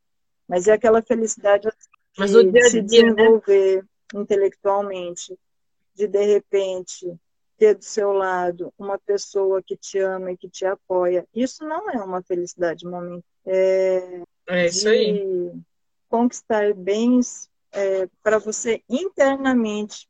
[0.45, 1.69] Mas é aquela felicidade
[2.19, 2.81] assim, de se né?
[2.81, 4.21] desenvolver né?
[4.21, 5.37] intelectualmente,
[5.95, 7.17] de de repente
[7.57, 11.27] ter do seu lado uma pessoa que te ama e que te apoia.
[11.33, 13.23] Isso não é uma felicidade momentânea.
[13.45, 15.51] É, é isso aí.
[16.09, 20.07] Conquistar bens é, para você internamente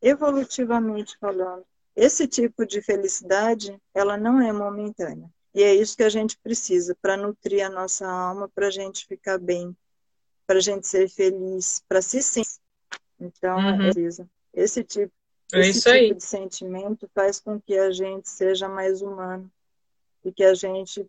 [0.00, 1.64] evolutivamente falando.
[1.94, 5.28] Esse tipo de felicidade, ela não é momentânea.
[5.54, 9.06] E é isso que a gente precisa para nutrir a nossa alma, para a gente
[9.06, 9.76] ficar bem,
[10.46, 12.60] para a gente ser feliz, para se sentir.
[13.18, 13.82] Então, uhum.
[13.82, 14.28] é precisa.
[14.54, 15.12] Esse tipo,
[15.54, 16.14] é esse tipo aí.
[16.14, 19.50] de sentimento faz com que a gente seja mais humano
[20.24, 21.06] e que a gente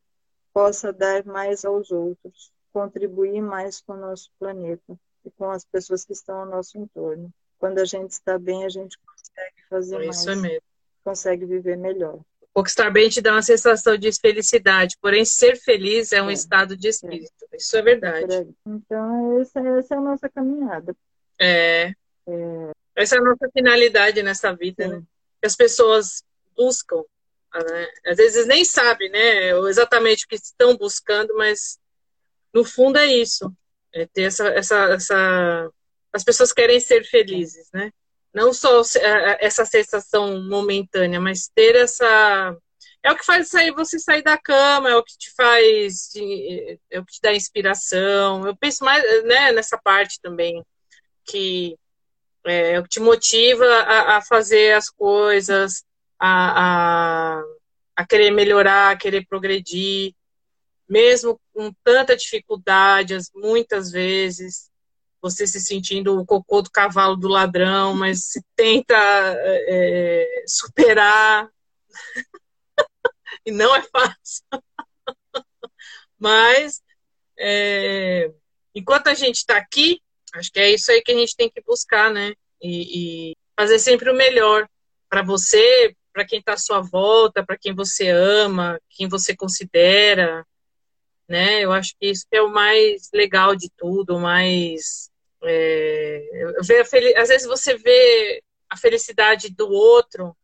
[0.53, 6.05] possa dar mais aos outros, contribuir mais com o nosso planeta e com as pessoas
[6.05, 10.05] que estão ao nosso entorno quando a gente está bem, a gente consegue fazer é
[10.05, 10.17] mais.
[10.17, 10.61] Isso é mesmo.
[11.03, 12.19] Consegue viver melhor.
[12.55, 16.33] O estar bem te dá uma sensação de felicidade, porém ser feliz é um é,
[16.33, 17.31] estado de espírito.
[17.51, 17.57] É.
[17.57, 18.47] Isso é verdade.
[18.65, 20.95] Então, essa, essa, é a nossa caminhada.
[21.39, 21.93] É.
[22.27, 22.71] é.
[22.99, 24.89] Essa é a nossa finalidade nessa vida, Sim.
[24.89, 25.03] né?
[25.41, 26.23] Que as pessoas
[26.55, 27.03] buscam,
[27.53, 27.87] né?
[28.05, 29.51] Às vezes nem sabem, né?
[29.69, 31.79] Exatamente o que estão buscando, mas
[32.53, 33.51] no fundo é isso.
[33.93, 35.71] É ter essa, essa, essa
[36.11, 37.91] as pessoas querem ser felizes, né?
[38.33, 38.81] Não só
[39.39, 42.55] essa sensação momentânea, mas ter essa
[43.01, 46.11] é o que faz sair, você sair da cama, é o que te faz,
[46.91, 48.45] é o que te dá inspiração.
[48.45, 50.63] Eu penso mais né, nessa parte também,
[51.25, 51.77] que
[52.45, 55.83] é, o que te motiva a, a fazer as coisas,
[56.19, 57.43] a, a,
[57.95, 60.13] a, querer melhorar, a querer progredir,
[60.87, 64.69] mesmo com tanta dificuldade, muitas vezes
[65.21, 71.49] você se sentindo o cocô do cavalo do ladrão, mas se tenta é, superar.
[73.45, 74.43] e não é fácil.
[76.17, 76.81] mas,
[77.37, 78.31] é,
[78.73, 80.01] enquanto a gente está aqui,
[80.35, 82.33] acho que é isso aí que a gente tem que buscar, né?
[82.61, 84.67] E, e fazer sempre o melhor
[85.09, 90.45] para você, para quem está à sua volta, para quem você ama, quem você considera,
[91.27, 91.61] né?
[91.61, 95.09] Eu acho que isso é o mais legal de tudo, mais
[95.43, 96.21] é,
[97.17, 100.35] às vezes você vê a felicidade do outro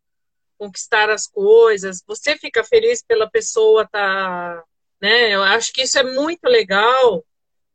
[0.58, 4.64] conquistar as coisas, você fica feliz pela pessoa tá,
[5.02, 5.34] né?
[5.34, 7.26] Eu acho que isso é muito legal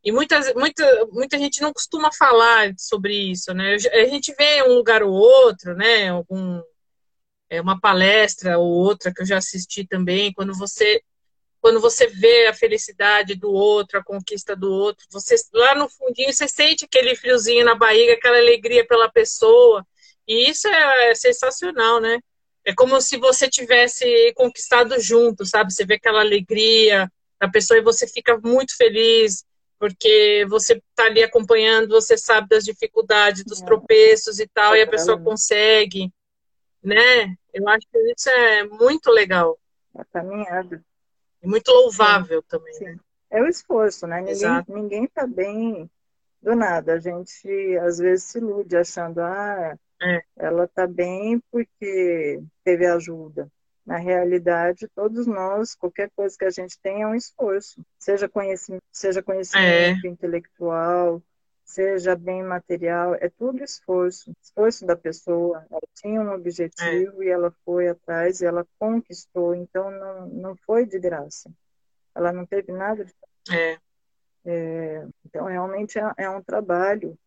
[0.05, 3.74] e muitas, muita, muita gente não costuma falar sobre isso, né?
[3.74, 6.09] A gente vê um lugar ou outro, né?
[6.09, 6.62] Algum,
[7.51, 11.02] é, uma palestra ou outra que eu já assisti também, quando você
[11.62, 16.32] quando você vê a felicidade do outro, a conquista do outro, você lá no fundinho
[16.32, 19.86] você sente aquele friozinho na barriga, aquela alegria pela pessoa.
[20.27, 22.18] E isso é, é sensacional, né?
[22.64, 25.72] é como se você tivesse conquistado junto, sabe?
[25.72, 27.10] Você vê aquela alegria
[27.40, 29.44] da pessoa e você fica muito feliz
[29.81, 33.65] porque você está ali acompanhando, você sabe das dificuldades, dos é.
[33.65, 36.12] tropeços e tal, e a pessoa consegue,
[36.85, 37.35] né?
[37.52, 39.59] Eu acho que isso é muito legal.
[39.98, 40.85] É caminhada.
[41.43, 42.47] E muito louvável Sim.
[42.47, 42.74] também.
[42.74, 42.85] Sim.
[42.85, 43.01] Né?
[43.31, 44.20] É o esforço, né?
[44.20, 45.90] Ninguém, ninguém tá bem
[46.43, 46.94] do nada.
[46.94, 47.48] A gente
[47.78, 50.23] às vezes se ilude achando, ah, é.
[50.36, 53.51] ela tá bem porque teve ajuda.
[53.91, 58.85] Na realidade, todos nós, qualquer coisa que a gente tem é um esforço, seja conhecimento,
[58.93, 60.09] seja conhecimento é.
[60.09, 61.21] intelectual,
[61.65, 65.67] seja bem material, é tudo esforço, esforço da pessoa.
[65.69, 67.27] Ela tinha um objetivo é.
[67.27, 71.51] e ela foi atrás e ela conquistou, então não, não foi de graça.
[72.15, 73.12] Ela não teve nada de
[73.51, 73.77] é.
[74.45, 77.19] é então realmente é, é um trabalho,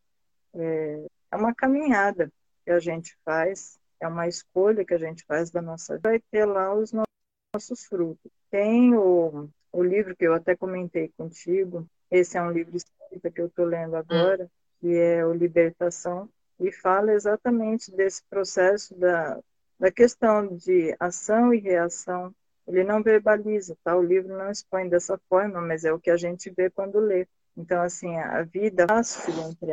[0.53, 2.31] é, é uma caminhada
[2.63, 6.19] que a gente faz é uma escolha que a gente faz da nossa vida, vai
[6.31, 8.31] ter lá os nossos frutos.
[8.49, 13.41] Tem o, o livro que eu até comentei contigo, esse é um livro espírita que
[13.41, 14.49] eu estou lendo agora,
[14.79, 19.39] que é o Libertação, e fala exatamente desse processo da,
[19.79, 22.33] da questão de ação e reação.
[22.67, 23.95] Ele não verbaliza, tá?
[23.95, 27.27] O livro não expõe dessa forma, mas é o que a gente vê quando lê.
[27.57, 29.71] Então, assim, a vida fácil, entre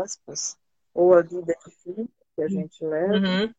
[0.00, 0.56] aspas,
[0.94, 3.52] ou a vida difícil que a gente leva, uhum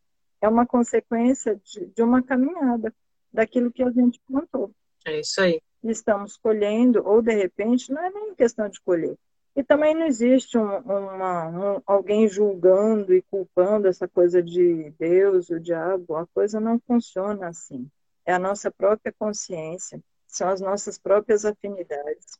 [0.44, 2.94] é uma consequência de, de uma caminhada,
[3.32, 4.72] daquilo que a gente plantou.
[5.06, 5.62] É isso aí.
[5.82, 9.18] Estamos colhendo, ou de repente, não é nem questão de colher.
[9.56, 15.50] E também não existe um, uma, um, alguém julgando e culpando essa coisa de Deus,
[15.50, 16.18] o diabo.
[16.18, 17.90] A coisa não funciona assim.
[18.26, 22.38] É a nossa própria consciência, são as nossas próprias afinidades.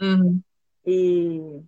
[0.00, 0.40] Uhum.
[0.86, 1.60] E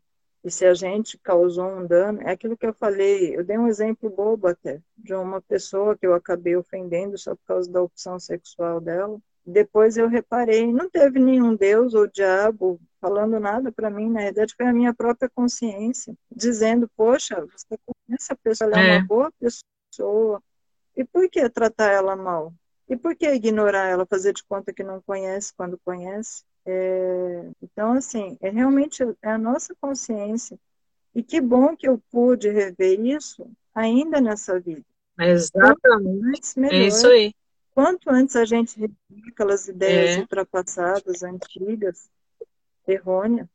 [0.47, 3.66] e se a gente causou um dano, é aquilo que eu falei, eu dei um
[3.66, 8.16] exemplo bobo até, de uma pessoa que eu acabei ofendendo só por causa da opção
[8.20, 9.18] sexual dela.
[9.44, 14.55] Depois eu reparei, não teve nenhum Deus ou diabo falando nada para mim, na verdade
[14.56, 19.05] foi a minha própria consciência, dizendo, poxa, você conhece a pessoa, ela é, é uma
[19.05, 20.40] boa pessoa,
[20.97, 22.55] e por que tratar ela mal?
[22.89, 26.44] E por que ignorar ela, fazer de conta que não conhece quando conhece?
[26.66, 30.59] É, então, assim, é realmente é a nossa consciência.
[31.14, 34.84] E que bom que eu pude rever isso ainda nessa vida.
[35.18, 36.59] Exatamente.
[36.59, 37.32] Melhor, é isso aí.
[37.72, 38.97] Quanto antes a gente rever
[39.28, 40.20] aquelas ideias é.
[40.20, 42.10] ultrapassadas, antigas,
[42.86, 43.48] errôneas,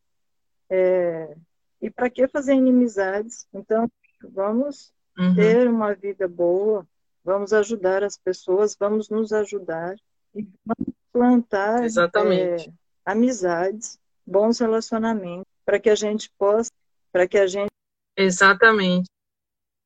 [0.69, 1.35] é,
[1.81, 3.45] e para que fazer inimizades?
[3.53, 3.91] Então,
[4.23, 5.35] vamos uhum.
[5.35, 6.87] ter uma vida boa,
[7.23, 9.95] vamos ajudar as pessoas, vamos nos ajudar
[10.33, 12.69] e vamos plantar Exatamente.
[12.69, 12.73] É,
[13.05, 16.71] amizades, bons relacionamentos, para que a gente possa,
[17.11, 17.71] para que a gente
[18.17, 19.09] Exatamente.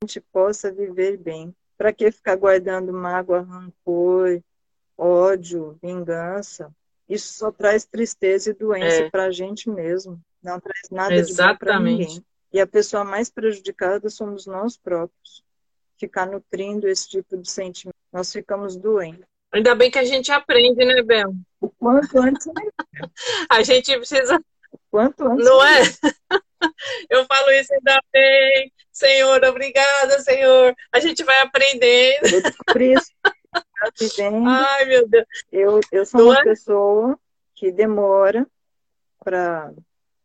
[0.02, 1.56] A gente possa viver bem.
[1.78, 4.42] Para que ficar guardando mágoa, rancor,
[4.98, 6.74] ódio, vingança?
[7.08, 9.10] Isso só traz tristeza e doença é.
[9.10, 10.20] para a gente mesmo.
[10.42, 11.28] Não traz nada Exatamente.
[11.28, 12.26] de bom para ninguém.
[12.54, 15.44] E a pessoa mais prejudicada somos nós próprios.
[15.98, 17.96] Ficar nutrindo esse tipo de sentimento.
[18.12, 19.26] Nós ficamos doentes.
[19.56, 21.34] Ainda bem que a gente aprende, né, Bel?
[21.62, 22.46] O quanto antes.
[23.50, 24.36] a gente precisa.
[24.70, 25.46] O quanto antes.
[25.46, 25.82] Não é?
[27.10, 28.74] Eu falo isso ainda bem.
[28.92, 30.76] Senhor, obrigada, Senhor.
[30.92, 32.28] A gente vai aprendendo.
[32.34, 33.12] Eu descobri isso.
[34.46, 35.26] Ai, meu Deus.
[35.50, 36.44] Eu, eu sou Não uma é?
[36.44, 37.20] pessoa
[37.54, 38.46] que demora
[39.24, 39.72] para.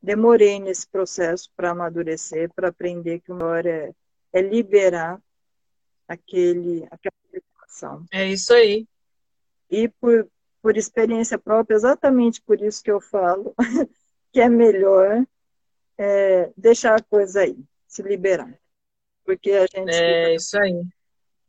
[0.03, 3.93] Demorei nesse processo para amadurecer, para aprender que o melhor é,
[4.33, 5.21] é liberar
[6.09, 8.07] aquele, aquela situação.
[8.11, 8.89] É isso aí.
[9.71, 10.29] E por,
[10.61, 13.55] por experiência própria, exatamente por isso que eu falo
[14.33, 15.25] que é melhor
[15.97, 17.57] é, deixar a coisa aí,
[17.87, 18.59] se liberar.
[19.25, 19.91] Porque a gente.
[19.91, 20.83] É isso aí.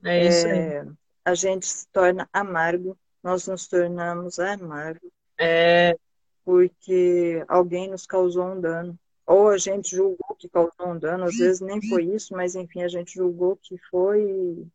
[0.04, 0.60] É, isso aí.
[0.60, 0.86] É,
[1.24, 5.12] a gente se torna amargo, nós nos tornamos amargo.
[5.40, 5.96] É.
[6.44, 8.98] Porque alguém nos causou um dano.
[9.26, 12.84] Ou a gente julgou que causou um dano, às vezes nem foi isso, mas enfim,
[12.84, 14.68] a gente julgou que foi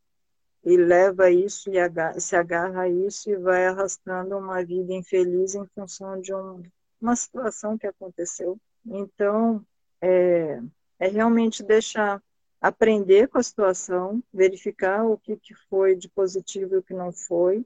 [0.66, 5.54] e leva isso e agarra, se agarra a isso e vai arrastando uma vida infeliz
[5.54, 6.60] em função de um,
[7.00, 8.58] uma situação que aconteceu.
[8.84, 9.64] Então,
[10.00, 10.60] é,
[10.98, 12.20] é realmente deixar
[12.60, 17.12] aprender com a situação, verificar o que, que foi de positivo e o que não
[17.12, 17.64] foi,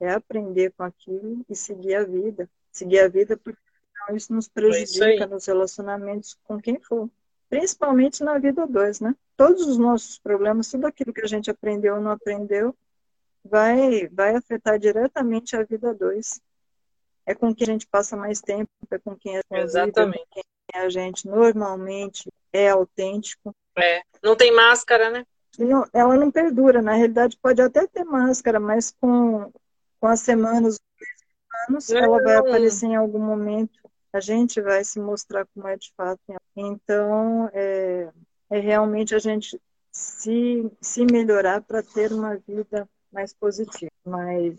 [0.00, 2.48] é aprender com aquilo e seguir a vida.
[2.72, 3.60] Seguir a vida porque
[4.14, 7.10] isso nos prejudica isso nos relacionamentos com quem for
[7.48, 9.14] principalmente na vida dois, né?
[9.36, 12.74] Todos os nossos problemas, tudo aquilo que a gente aprendeu ou não aprendeu,
[13.44, 16.40] vai, vai afetar diretamente a vida dois.
[17.26, 20.26] É com quem a gente passa mais tempo, é com quem a gente Exatamente.
[20.34, 23.54] Vive, é quem a gente normalmente é autêntico.
[23.76, 25.24] É, não tem máscara, né?
[25.58, 26.80] não, ela não perdura.
[26.80, 29.50] Na realidade, pode até ter máscara, mas com,
[30.00, 30.80] com as semanas,
[31.68, 33.78] anos, ela vai aparecer em algum momento.
[34.12, 36.20] A gente vai se mostrar como é de fato.
[36.56, 38.10] Então, é,
[38.50, 39.60] é realmente a gente
[39.92, 44.58] se, se melhorar para ter uma vida mais positiva, mais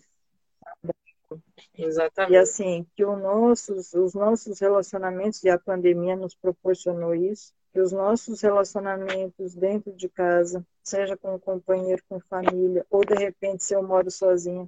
[1.78, 2.34] Exatamente.
[2.34, 7.80] E assim, que os nossos, os nossos relacionamentos, e a pandemia nos proporcionou isso, que
[7.80, 13.64] os nossos relacionamentos dentro de casa, seja com o companheiro, com família, ou de repente
[13.64, 14.68] se eu moro sozinha,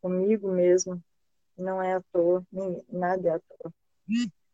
[0.00, 1.00] comigo mesmo,
[1.56, 3.72] não é à toa, nem, nada é à toa.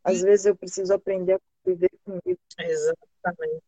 [0.05, 2.39] Às vezes eu preciso aprender a viver comigo.
[2.59, 3.63] Exatamente.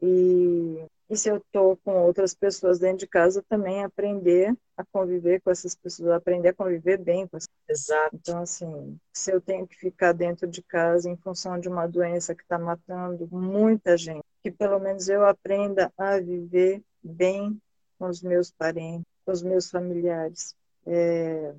[0.00, 5.42] E e se eu estou com outras pessoas dentro de casa, também aprender a conviver
[5.42, 8.16] com essas pessoas, aprender a conviver bem com essas Exato.
[8.16, 12.34] Então, assim, se eu tenho que ficar dentro de casa em função de uma doença
[12.34, 17.60] que está matando muita gente, que pelo menos eu aprenda a viver bem
[17.98, 20.56] com os meus parentes, com os meus familiares.
[20.86, 21.54] É,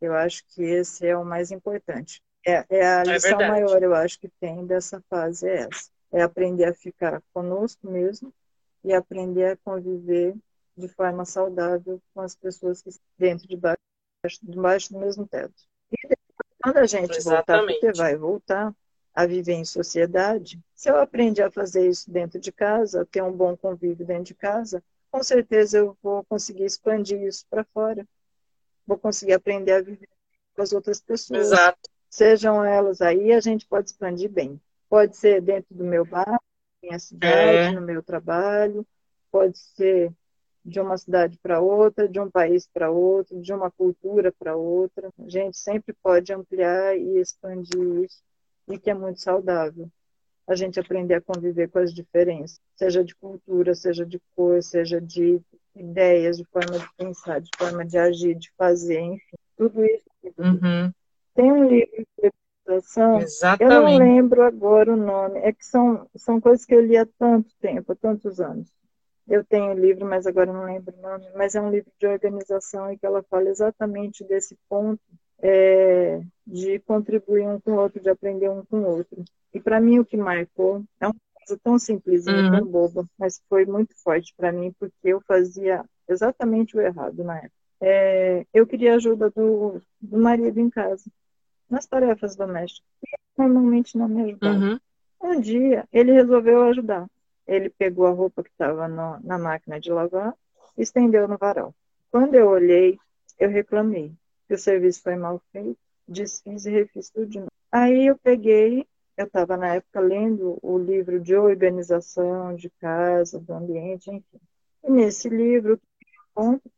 [0.00, 2.20] eu acho que esse é o mais importante.
[2.46, 5.90] É, é a é lição é maior, eu acho, que tem dessa fase, é essa.
[6.12, 8.32] É aprender a ficar conosco mesmo,
[8.86, 10.36] e aprender a conviver
[10.76, 13.78] de forma saudável com as pessoas que estão dentro de baixo,
[14.42, 15.54] debaixo do mesmo teto.
[15.90, 17.80] E depois, quando a gente Exatamente.
[17.80, 18.74] voltar, porque vai voltar
[19.12, 23.32] a viver em sociedade, se eu aprender a fazer isso dentro de casa, ter um
[23.32, 28.06] bom convívio dentro de casa, com certeza eu vou conseguir expandir isso para fora.
[28.86, 30.08] Vou conseguir aprender a viver
[30.54, 31.40] com as outras pessoas.
[31.40, 31.90] Exato.
[32.08, 34.60] Sejam elas aí, a gente pode expandir bem.
[34.88, 36.40] Pode ser dentro do meu bairro,
[36.82, 37.72] minha cidade, é.
[37.72, 38.86] no meu trabalho,
[39.30, 40.12] pode ser
[40.64, 45.10] de uma cidade para outra, de um país para outro, de uma cultura para outra.
[45.18, 48.22] A gente sempre pode ampliar e expandir isso,
[48.68, 49.88] e que é muito saudável.
[50.46, 55.00] A gente aprender a conviver com as diferenças, seja de cultura, seja de cor, seja
[55.00, 55.40] de
[55.74, 59.36] ideias, de forma de pensar, de forma de agir, de fazer, enfim.
[59.56, 60.04] Tudo isso.
[60.38, 60.92] Uhum.
[61.36, 62.06] Tem um livro
[63.22, 63.62] Exatamente.
[63.62, 65.38] Eu não lembro agora o nome.
[65.40, 68.68] É que são, são coisas que eu li há tanto tempo, há tantos anos.
[69.28, 71.26] Eu tenho o livro, mas agora não lembro o nome.
[71.34, 75.00] Mas é um livro de organização e que ela fala exatamente desse ponto
[75.40, 79.24] é, de contribuir um com o outro, de aprender um com o outro.
[79.52, 82.50] E para mim o que marcou é uma coisa tão simples, uhum.
[82.50, 87.38] tão boba, mas foi muito forte para mim porque eu fazia exatamente o errado na
[87.38, 87.52] época.
[87.80, 91.04] É, eu queria ajuda do, do marido em casa
[91.68, 92.88] nas tarefas domésticas.
[93.02, 94.58] E normalmente não me ajudava.
[94.58, 94.80] Uhum.
[95.22, 97.06] Um dia, ele resolveu ajudar.
[97.46, 100.34] Ele pegou a roupa que estava na máquina de lavar
[100.76, 101.74] e estendeu no varal.
[102.10, 102.98] Quando eu olhei,
[103.38, 104.12] eu reclamei
[104.48, 107.50] que o serviço foi mal feito, desfiz e refiz tudo de novo.
[107.70, 108.86] Aí eu peguei,
[109.16, 114.40] eu estava na época lendo o livro de organização de casa, do ambiente, enfim.
[114.84, 115.80] E nesse livro,
[116.34, 116.70] ponto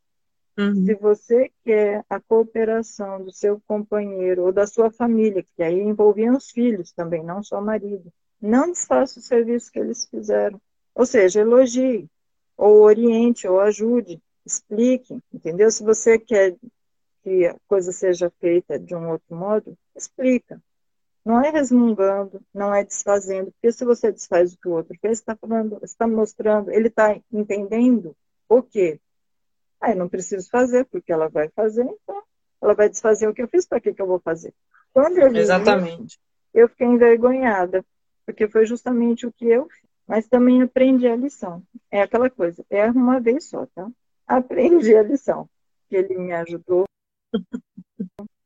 [0.59, 0.85] Uhum.
[0.85, 6.35] Se você quer a cooperação do seu companheiro ou da sua família, que aí envolviam
[6.35, 8.11] os filhos também, não só o marido,
[8.41, 10.59] não desfaça o serviço que eles fizeram.
[10.93, 12.09] Ou seja, elogie,
[12.57, 15.71] ou oriente, ou ajude, explique, entendeu?
[15.71, 16.57] Se você quer
[17.23, 20.61] que a coisa seja feita de um outro modo, explica.
[21.23, 25.19] Não é resmungando, não é desfazendo, porque se você desfaz o que o outro fez,
[25.19, 28.13] está falando, está mostrando, ele está entendendo
[28.49, 28.99] o quê?
[29.81, 32.23] Aí não preciso fazer, porque ela vai fazer, então
[32.61, 34.53] ela vai desfazer o que eu fiz, para que, que eu vou fazer?
[34.93, 36.13] Quando eu Exatamente.
[36.13, 36.19] Isso,
[36.53, 37.85] eu fiquei envergonhada,
[38.25, 39.89] porque foi justamente o que eu fiz.
[40.07, 41.61] Mas também aprendi a lição.
[41.91, 43.87] É aquela coisa, erro uma vez só, tá?
[44.27, 45.47] Aprendi a lição.
[45.87, 46.85] Que ele me ajudou.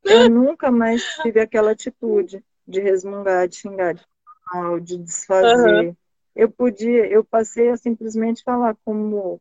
[0.03, 4.03] Eu nunca mais tive aquela atitude de resmungar, de xingar, de
[4.51, 5.87] mal, de desfazer.
[5.87, 5.95] Uhum.
[6.35, 9.39] Eu podia, eu passei a simplesmente falar como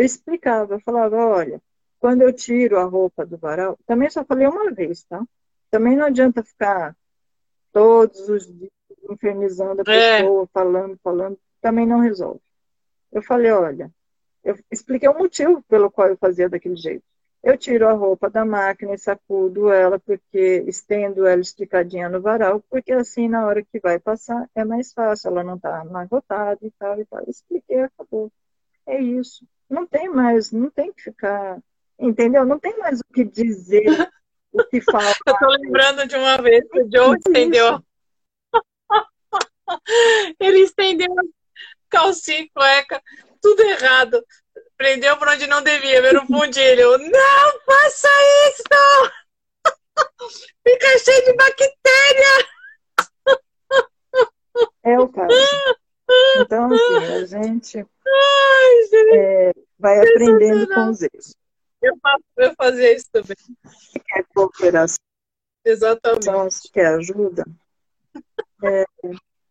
[0.00, 1.60] eu explicava, eu falava, olha,
[1.98, 5.22] quando eu tiro a roupa do varal, também só falei uma vez, tá?
[5.70, 6.96] Também não adianta ficar
[7.70, 8.70] todos os dias
[9.10, 10.22] infernizando a é.
[10.22, 12.40] pessoa, falando, falando, também não resolve.
[13.12, 13.92] Eu falei, olha,
[14.42, 17.04] eu expliquei o motivo pelo qual eu fazia daquele jeito.
[17.42, 22.64] Eu tiro a roupa da máquina e sacudo ela, porque estendo ela esticadinha no varal,
[22.70, 26.70] porque assim na hora que vai passar é mais fácil, ela não está amarrotada e
[26.78, 27.22] tal e tal.
[27.28, 28.32] expliquei, acabou.
[28.86, 29.44] É isso.
[29.70, 31.58] Não tem mais, não tem que ficar,
[31.96, 32.44] entendeu?
[32.44, 33.86] Não tem mais o que dizer,
[34.52, 35.14] o que falar.
[35.24, 37.80] Eu tô lembrando de uma vez que o Joe estendeu.
[40.40, 41.14] Ele estendeu
[41.88, 43.00] calcinha, cueca,
[43.40, 44.24] tudo errado.
[44.76, 46.98] Prendeu por onde não devia, ver o fundilho.
[46.98, 48.08] Não faça
[48.48, 49.12] isso!
[50.66, 52.48] Fica cheio de bactéria!
[54.82, 55.34] É o caso.
[56.38, 57.86] Então, assim, a gente.
[58.12, 61.34] Ai, é, vai aprendendo com os erros.
[61.80, 63.36] Eu, faço, eu fazia isso também.
[64.08, 64.96] Quer cooperação,
[65.64, 66.70] Exatamente.
[66.72, 67.44] quer ajuda,
[68.62, 68.84] é,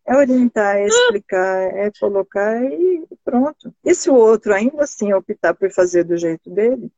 [0.06, 3.74] é orientar, é explicar, é colocar e pronto.
[3.84, 6.90] E se o outro ainda assim optar por fazer do jeito dele,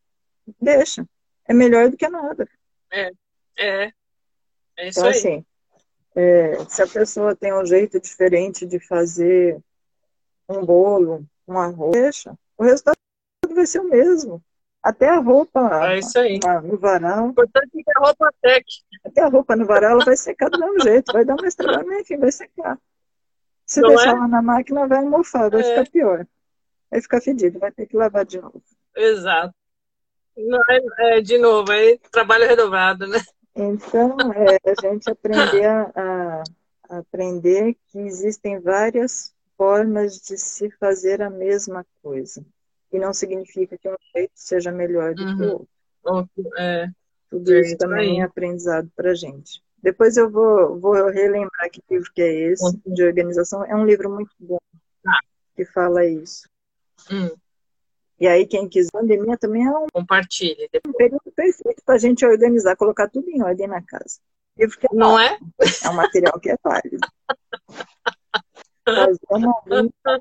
[0.61, 1.07] deixa.
[1.47, 2.49] É melhor do que nada.
[2.91, 3.11] É,
[3.59, 3.93] é.
[4.77, 5.17] É isso então, aí.
[5.17, 5.45] assim,
[6.15, 9.59] é, se a pessoa tem um jeito diferente de fazer
[10.49, 12.35] um bolo, um arroz, deixa.
[12.59, 12.97] O resultado
[13.51, 14.43] vai ser o mesmo.
[14.83, 16.41] Até a roupa é isso aí.
[16.65, 17.27] no varal.
[17.27, 18.73] O importante é que a roupa seque.
[19.05, 21.13] Até a roupa no varal ela vai secar do mesmo jeito.
[21.13, 22.79] Vai dar uma estrada, mas enfim, vai secar.
[23.65, 24.19] Se Não deixar é?
[24.19, 25.65] lá na máquina, vai mofar, vai É.
[25.65, 26.27] ficar pior.
[26.91, 28.61] Vai ficar fedido, vai ter que lavar de novo.
[28.97, 29.55] Exato.
[30.37, 33.19] Não, é, é, de novo, aí trabalho redobrado, né?
[33.55, 36.43] Então, é a gente aprender a-
[36.89, 42.45] a aprender que existem várias formas de se fazer a mesma coisa.
[42.93, 45.67] E não significa que um jeito seja melhor do que o Uhum.
[46.05, 46.51] outro.
[46.59, 46.89] É,
[47.31, 49.63] Tudo É isso também é aprendizado para gente.
[49.83, 52.95] Depois eu vou, vou relembrar que livro que é esse, Uhum.
[52.95, 53.65] de organização.
[53.65, 54.59] É um livro muito bom
[55.03, 55.19] Tá.
[55.57, 56.47] que fala isso.
[57.11, 57.31] hum,
[58.21, 60.69] E aí, quem quiser, a pandemia também é um compartilhe.
[60.97, 64.21] período perfeito para a gente organizar, colocar tudo em ordem na casa.
[64.57, 65.39] Livro que é Não é?
[65.85, 66.99] É um material que é válido.
[68.85, 70.21] Fazer uma limpa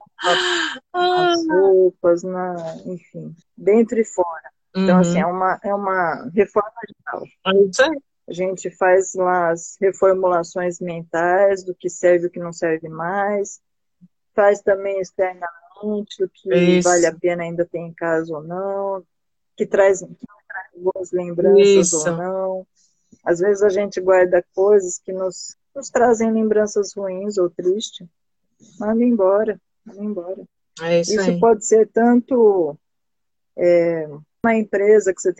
[0.93, 2.55] Ah, nas roupas, na,
[2.85, 4.51] enfim, dentro e fora.
[4.75, 5.01] Então, uhum.
[5.01, 7.23] assim, é uma, é uma reforma geral.
[7.47, 8.11] É.
[8.29, 12.87] A gente faz lá as reformulações mentais do que serve e o que não serve
[12.87, 13.59] mais.
[14.33, 16.87] Faz também externamente o que Isso.
[16.87, 19.03] vale a pena ainda ter em casa ou não.
[19.57, 22.09] Que traz, que traz boas lembranças Isso.
[22.09, 22.67] ou não.
[23.25, 28.07] Às vezes a gente guarda coisas que nos, nos trazem lembranças ruins ou tristes.
[28.79, 30.43] Manda embora, manda embora.
[30.81, 32.77] É isso, Isso pode ser tanto
[33.57, 34.07] é,
[34.43, 35.33] uma empresa que você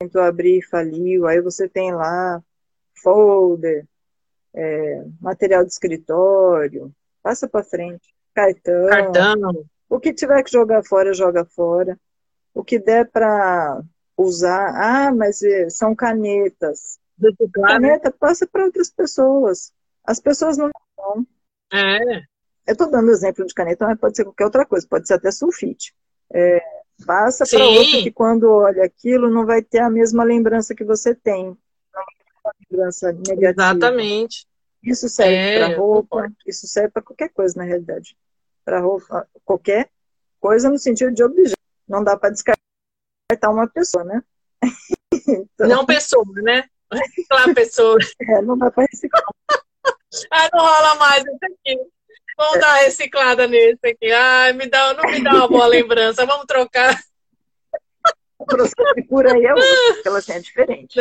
[0.00, 2.42] tentou abrir e faliu, aí você tem lá
[3.02, 3.86] folder,
[4.54, 6.92] é, material de escritório,
[7.22, 9.64] passa para frente, cartão, Cartão.
[9.88, 11.98] o que tiver que jogar fora, joga fora.
[12.54, 13.82] O que der para
[14.16, 16.98] usar, ah, mas eh, são canetas.
[17.52, 19.72] Caneta passa para outras pessoas.
[20.04, 20.70] As pessoas não.
[21.72, 22.22] É,
[22.68, 25.30] Eu estou dando exemplo de caneta, mas pode ser qualquer outra coisa, pode ser até
[25.30, 25.94] sulfite.
[26.30, 26.62] É,
[27.06, 31.14] passa para outro que quando olha aquilo não vai ter a mesma lembrança que você
[31.14, 31.46] tem.
[31.46, 31.56] Não
[31.94, 33.72] vai ter uma lembrança negativa.
[33.72, 34.46] exatamente.
[34.82, 38.14] Isso serve É, para roupa, isso serve para qualquer coisa, na realidade.
[38.66, 39.88] Para roupa, qualquer
[40.38, 41.56] coisa no sentido de objeto.
[41.88, 42.60] Não dá para descartar
[43.50, 44.22] uma pessoa, né?
[45.26, 46.64] Então, Não pessoa, né?
[46.92, 47.98] Reciclar a pessoa.
[48.20, 49.24] é, não dá para reciclar.
[50.30, 51.97] Ah, não rola mais esse aqui.
[52.38, 54.12] Vamos dar uma reciclada nesse aqui.
[54.12, 56.24] Ai, me dá, não me dá uma boa lembrança.
[56.24, 56.96] Vamos trocar.
[58.46, 60.96] Processo de cura aí é outro, porque ela assim, é diferente.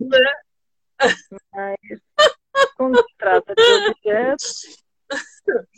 [0.00, 0.32] né?
[1.52, 1.76] Mas,
[2.76, 4.82] quando se trata de objetos,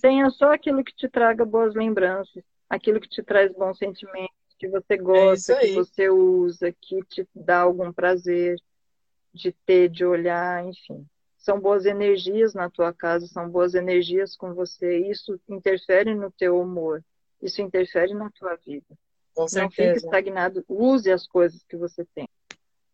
[0.01, 4.69] tenha só aquilo que te traga boas lembranças, aquilo que te traz bons sentimentos, que
[4.69, 5.69] você gosta, É isso aí.
[5.69, 8.57] que você usa, que te dá algum prazer
[9.35, 11.05] de ter, de olhar, enfim.
[11.45, 14.97] São boas energias na tua casa, são boas energias com você.
[15.11, 17.05] Isso interfere no teu humor,
[17.43, 18.87] isso interfere na tua vida.
[19.35, 20.07] Com Não fique certeza.
[20.07, 22.27] estagnado, use as coisas que você tem.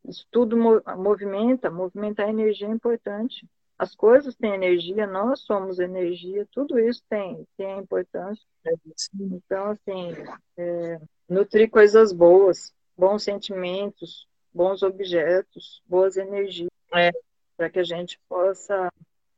[0.04, 3.46] Isso tudo mo- movimenta, movimentar a energia é importante.
[3.78, 8.44] As coisas têm energia, nós somos energia, tudo isso tem, tem importância.
[8.66, 8.72] É.
[9.14, 10.12] Então, assim,
[10.56, 17.12] é, nutrir coisas boas, bons sentimentos, bons objetos, boas energias, É.
[17.60, 18.90] para que a gente possa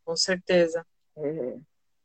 [0.04, 0.86] Com certeza.
[1.16, 1.58] é,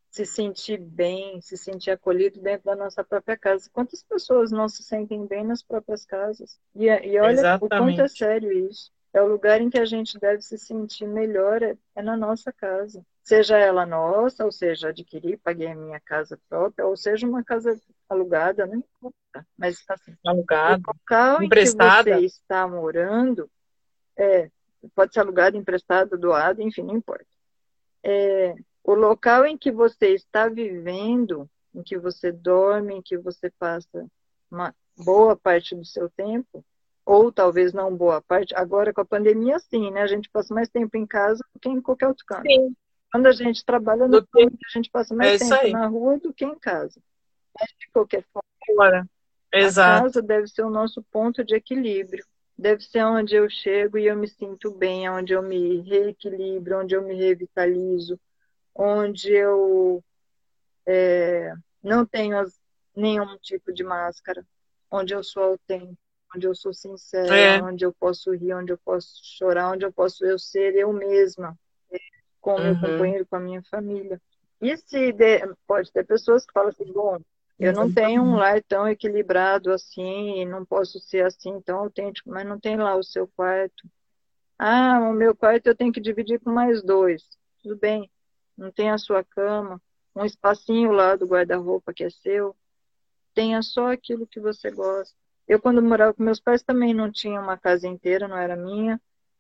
[0.10, 3.70] se sentir bem, se sentir acolhido dentro da nossa própria casa.
[3.72, 6.60] Quantas pessoas não se sentem bem nas próprias casas?
[6.74, 8.18] E, e olha o quanto é Exatamente.
[8.18, 8.92] sério isso.
[9.14, 12.52] É o lugar em que a gente deve se sentir melhor, é, é na nossa
[12.52, 13.06] casa.
[13.24, 17.80] Seja ela nossa, ou seja, adquirir, paguei a minha casa própria, ou seja uma casa
[18.10, 19.48] alugada, não importa.
[19.56, 20.82] Mas assim, Alugado.
[20.82, 22.10] o local emprestada.
[22.10, 23.48] em que você está morando,
[24.18, 24.50] é,
[24.96, 27.26] pode ser alugado, emprestado, doado, enfim, não importa.
[28.04, 33.52] É, o local em que você está vivendo, em que você dorme, em que você
[33.60, 34.06] passa
[34.50, 36.64] uma boa parte do seu tempo,
[37.06, 40.02] ou talvez não boa parte, agora com a pandemia, sim, né?
[40.02, 42.48] A gente passa mais tempo em casa do que em qualquer outro canto.
[42.48, 42.76] Sim.
[43.12, 46.34] Quando a gente trabalha no campo, a gente passa mais É tempo na rua do
[46.34, 47.02] que em casa.
[47.58, 49.10] Mas, de qualquer forma, Agora.
[49.54, 50.04] a Exato.
[50.04, 52.26] casa deve ser o nosso ponto de equilíbrio.
[52.58, 56.96] Deve ser onde eu chego e eu me sinto bem, onde eu me reequilibro, onde
[56.96, 58.20] eu me revitalizo,
[58.74, 60.04] onde eu
[60.86, 61.54] é,
[61.84, 62.60] não tenho as
[62.98, 64.44] nenhum tipo de máscara,
[64.90, 65.96] onde eu sou autêntica,
[66.36, 67.62] onde eu sou sincera, é.
[67.62, 71.58] onde eu posso rir, onde eu posso chorar, onde eu posso eu ser eu mesma,
[72.42, 72.64] com o uhum.
[72.64, 74.20] meu companheiro, com a minha família.
[74.60, 77.20] E se de, pode ter pessoas que falam assim, bom,
[77.60, 82.46] eu não tenho um lar tão equilibrado assim, não posso ser assim tão autêntico, mas
[82.46, 83.90] não tem lá o seu quarto.
[84.60, 87.24] Ah, o meu quarto eu tenho que dividir com mais dois.
[87.62, 88.10] Tudo bem,
[88.58, 89.82] não tem a sua cama,
[90.16, 92.56] um espacinho lá do guarda-roupa que é seu.
[93.34, 95.16] Tenha só aquilo que você gosta.
[95.48, 99.00] Eu, quando morava com meus pais, também não tinha uma casa inteira, não era minha.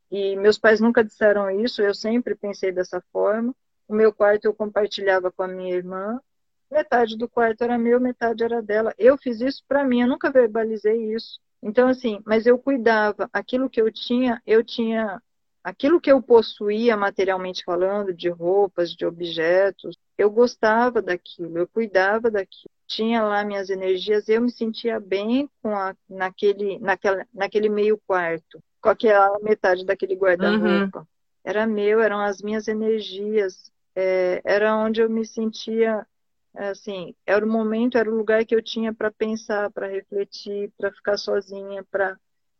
[0.09, 3.53] E meus pais nunca disseram isso, eu sempre pensei dessa forma.
[3.87, 6.21] O meu quarto eu compartilhava com a minha irmã.
[6.69, 8.93] Metade do quarto era meu, metade era dela.
[8.97, 11.39] Eu fiz isso para mim, eu nunca verbalizei isso.
[11.61, 13.29] Então, assim, mas eu cuidava.
[13.33, 15.21] Aquilo que eu tinha, eu tinha.
[15.63, 22.31] Aquilo que eu possuía materialmente falando, de roupas, de objetos, eu gostava daquilo, eu cuidava
[22.31, 22.71] daquilo.
[22.87, 28.63] Tinha lá minhas energias, eu me sentia bem com a, naquele, naquela, naquele meio quarto,
[28.79, 30.99] com aquela metade daquele guarda-roupa.
[30.99, 31.05] Uhum.
[31.43, 36.07] Era meu, eram as minhas energias, é, era onde eu me sentia
[36.57, 40.91] assim, era o momento, era o lugar que eu tinha para pensar, para refletir, para
[40.91, 42.17] ficar sozinha, para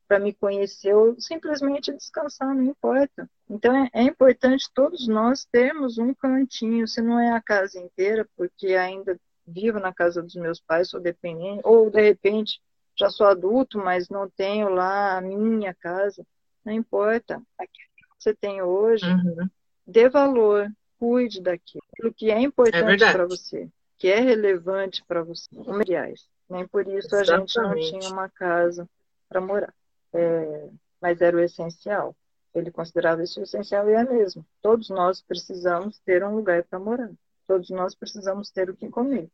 [0.08, 3.30] para me conhecer ou simplesmente descansar, não importa.
[3.50, 8.26] Então é, é, importante todos nós termos um cantinho, se não é a casa inteira,
[8.36, 12.62] porque ainda vivo na casa dos meus pais, sou dependente, ou de repente
[12.96, 16.26] já sou adulto, mas não tenho lá a minha casa,
[16.66, 17.42] não importa.
[17.58, 19.50] Aquilo que você tem hoje, uhum.
[19.86, 25.24] dê valor, cuide daquilo, aquilo que é importante é para você, que é relevante para
[25.24, 25.50] você.
[25.54, 26.28] Materiais.
[26.50, 27.60] Nem por isso Exatamente.
[27.60, 28.90] a gente não tinha uma casa
[29.28, 29.74] para morar.
[30.14, 30.70] É,
[31.02, 32.16] mas era o essencial.
[32.54, 34.46] Ele considerava isso o essencial e é mesmo.
[34.62, 37.12] Todos nós precisamos ter um lugar para morar.
[37.46, 39.30] Todos nós precisamos ter o que comer.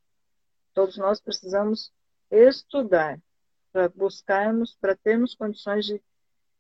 [0.74, 1.92] Todos nós precisamos
[2.32, 3.20] estudar
[3.72, 6.02] para buscarmos, para termos condições de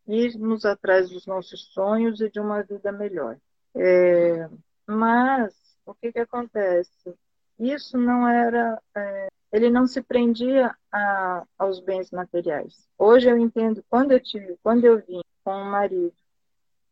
[0.07, 3.37] irmos atrás dos nossos sonhos e de uma vida melhor.
[3.75, 4.49] É,
[4.85, 5.53] mas
[5.85, 7.15] o que, que acontece?
[7.59, 12.87] Isso não era, é, ele não se prendia a, aos bens materiais.
[12.97, 16.13] Hoje eu entendo, quando eu tive, quando eu vim com o marido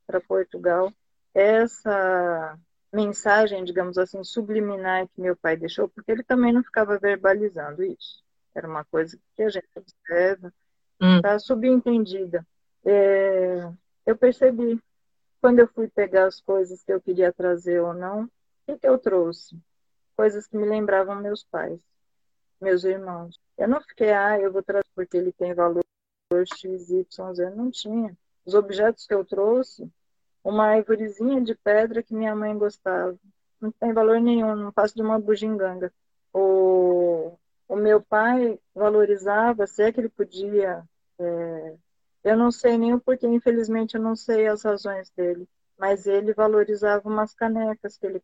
[0.05, 0.91] para Portugal,
[1.33, 2.57] essa
[2.93, 8.21] mensagem, digamos assim, subliminar que meu pai deixou, porque ele também não ficava verbalizando isso.
[8.53, 10.53] Era uma coisa que a gente observa,
[10.99, 11.39] está hum.
[11.39, 12.45] subentendida.
[12.83, 13.71] É,
[14.05, 14.79] eu percebi,
[15.39, 18.29] quando eu fui pegar as coisas que eu queria trazer ou não, o
[18.65, 19.57] que, que eu trouxe?
[20.21, 21.79] Coisas que me lembravam meus pais,
[22.61, 23.39] meus irmãos.
[23.57, 25.83] Eu não fiquei, ah, eu vou trazer porque ele tem valor
[26.45, 27.49] X, Y, Z.
[27.55, 28.15] Não tinha.
[28.45, 29.91] Os objetos que eu trouxe,
[30.43, 33.17] uma árvorezinha de pedra que minha mãe gostava.
[33.59, 35.91] Não tem valor nenhum, não passa de uma bugiganga.
[36.31, 37.35] O,
[37.67, 40.83] o meu pai valorizava, se é que ele podia.
[41.17, 41.75] É,
[42.25, 45.49] eu não sei nem o porquê, infelizmente eu não sei as razões dele,
[45.79, 48.21] mas ele valorizava umas canecas que ele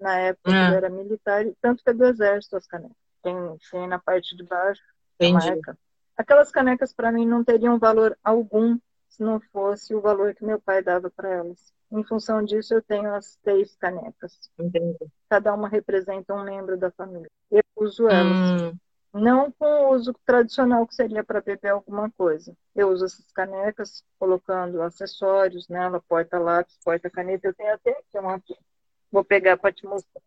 [0.00, 0.68] na época ah.
[0.68, 2.96] ele era militar, tanto que é do exército as canecas.
[3.22, 3.34] Tem,
[3.70, 4.82] tem na parte de baixo
[5.28, 5.78] marca.
[6.16, 8.78] Aquelas canecas para mim não teriam valor algum
[9.08, 11.72] se não fosse o valor que meu pai dava para elas.
[11.90, 14.50] Em função disso, eu tenho as seis canecas.
[14.58, 14.96] Entendi.
[15.28, 17.28] Cada uma representa um membro da família.
[17.50, 18.62] Eu uso elas.
[18.62, 18.76] Hum.
[19.12, 22.54] Não com o uso tradicional que seria para beber alguma coisa.
[22.76, 27.48] Eu uso essas canecas colocando acessórios nela, porta-lápis, porta-caneta.
[27.48, 28.56] Eu tenho até aqui uma aqui.
[29.10, 30.22] Vou pegar para te mostrar.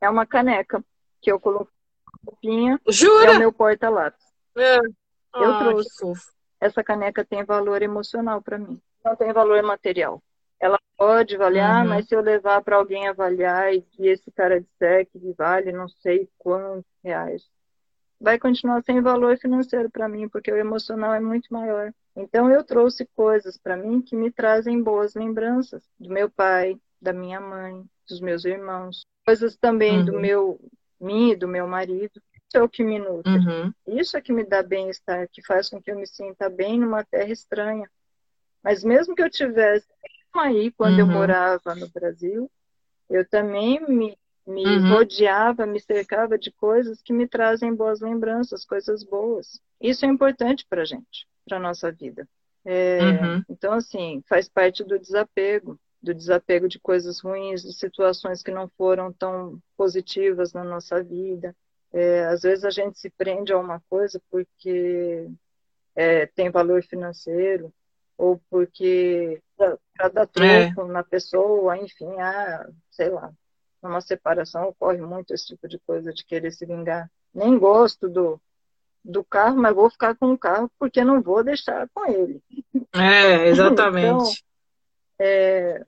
[0.00, 0.84] É uma caneca
[1.20, 1.76] que eu coloquei
[2.24, 2.80] roupinha.
[2.88, 3.32] Jura?
[3.32, 4.24] É o meu porta-lápis.
[4.56, 4.78] É.
[4.78, 8.80] Eu ah, trouxe essa caneca tem valor emocional para mim.
[9.04, 10.22] Não tem valor material.
[10.58, 11.90] Ela pode avaliar, uhum.
[11.90, 15.86] mas se eu levar para alguém avaliar e que esse cara disser que vale não
[15.86, 17.42] sei quantos reais,
[18.20, 21.92] vai continuar sem valor financeiro para mim, porque o emocional é muito maior.
[22.14, 27.12] Então eu trouxe coisas para mim que me trazem boas lembranças do meu pai, da
[27.12, 30.04] minha mãe, dos meus irmãos, coisas também uhum.
[30.04, 30.60] do meu
[30.98, 33.32] mim e do meu marido, isso é o que me nutre.
[33.32, 33.72] Uhum.
[33.86, 37.04] Isso é que me dá bem-estar, que faz com que eu me sinta bem numa
[37.04, 37.90] terra estranha.
[38.62, 39.86] Mas mesmo que eu tivesse
[40.34, 41.00] aí, quando uhum.
[41.00, 42.50] eu morava no Brasil,
[43.10, 44.90] eu também me, me uhum.
[44.90, 49.60] rodeava, me cercava de coisas que me trazem boas lembranças, coisas boas.
[49.80, 52.28] Isso é importante para gente, para nossa vida.
[52.64, 53.42] É, uhum.
[53.48, 58.68] Então, assim, faz parte do desapego, do desapego de coisas ruins, de situações que não
[58.76, 61.54] foram tão positivas na nossa vida.
[61.92, 65.28] É, às vezes a gente se prende a uma coisa porque
[65.94, 67.72] é, tem valor financeiro
[68.18, 70.92] ou porque para dar troco é.
[70.92, 73.32] na pessoa, enfim, ah, sei lá,
[73.86, 77.10] numa separação ocorre muito esse tipo de coisa de querer se vingar.
[77.32, 78.40] Nem gosto do,
[79.04, 82.42] do carro, mas vou ficar com o carro porque não vou deixar com ele.
[82.92, 84.06] É, exatamente.
[84.06, 84.32] então,
[85.18, 85.84] é,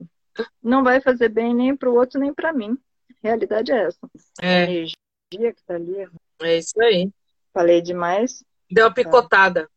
[0.61, 2.77] não vai fazer bem nem para o outro nem para mim.
[3.23, 3.99] A realidade é essa.
[4.41, 4.63] É.
[4.63, 6.09] A energia que está ali.
[6.41, 7.11] É isso aí.
[7.53, 8.43] Falei demais.
[8.71, 9.69] Deu uma picotada.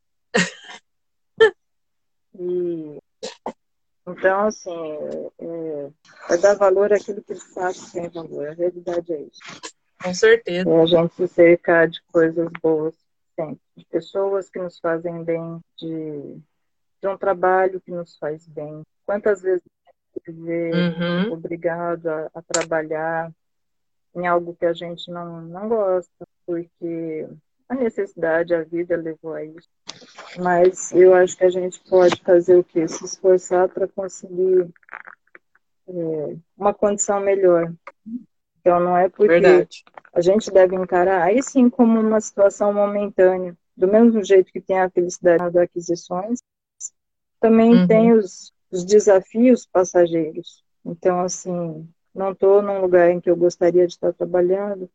[2.35, 2.99] E,
[4.07, 4.71] então, assim,
[5.39, 5.91] é,
[6.31, 8.49] é dar valor àquilo que de fato tem valor.
[8.49, 9.41] A realidade é isso.
[10.03, 10.69] Com certeza.
[10.69, 12.95] É a gente se cercar de coisas boas
[13.37, 13.61] sempre.
[13.77, 16.37] De pessoas que nos fazem bem, de,
[17.01, 18.83] de um trabalho que nos faz bem.
[19.07, 19.63] Quantas vezes
[20.29, 21.33] ver uhum.
[21.33, 23.33] obrigado a, a, trabalhar
[24.15, 27.27] em algo que a gente não, não gosta, porque
[27.69, 29.69] a necessidade, a vida levou a isso.
[30.39, 32.87] Mas eu acho que a gente pode fazer o quê?
[32.89, 34.69] Se esforçar para conseguir
[35.89, 37.73] é, uma condição melhor.
[38.61, 39.85] Então não é porque Verdade.
[40.13, 43.57] a gente deve encarar aí sim como uma situação momentânea.
[43.77, 46.41] Do mesmo jeito que tem a felicidade das aquisições,
[47.41, 47.87] também uhum.
[47.87, 50.63] tem os, os desafios passageiros.
[50.85, 54.89] Então, assim, não estou num lugar em que eu gostaria de estar trabalhando.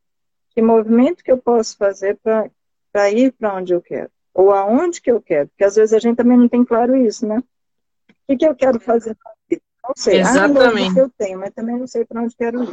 [0.52, 2.50] Que movimento que eu posso fazer para
[2.98, 6.00] para ir para onde eu quero, ou aonde que eu quero, porque às vezes a
[6.00, 7.40] gente também não tem claro isso, né?
[7.40, 9.18] O que, que eu quero fazer
[9.50, 10.20] Não sei.
[10.20, 10.92] Exatamente.
[10.92, 12.70] Ah, que eu tenho, mas também não sei para onde quero ir.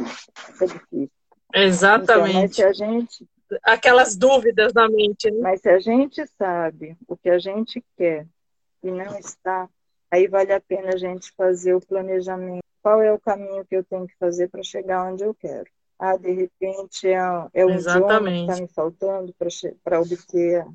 [0.61, 1.11] É difícil.
[1.51, 2.29] Exatamente.
[2.29, 3.27] Então, mas se a gente
[3.63, 5.39] aquelas dúvidas na mente, né?
[5.41, 8.27] Mas se a gente sabe o que a gente quer
[8.83, 9.67] e não está,
[10.11, 12.63] aí vale a pena a gente fazer o planejamento.
[12.83, 15.65] Qual é o caminho que eu tenho que fazer para chegar onde eu quero?
[15.97, 17.17] ah, de repente é,
[17.53, 19.33] é um idioma que está me faltando
[19.83, 20.65] para obter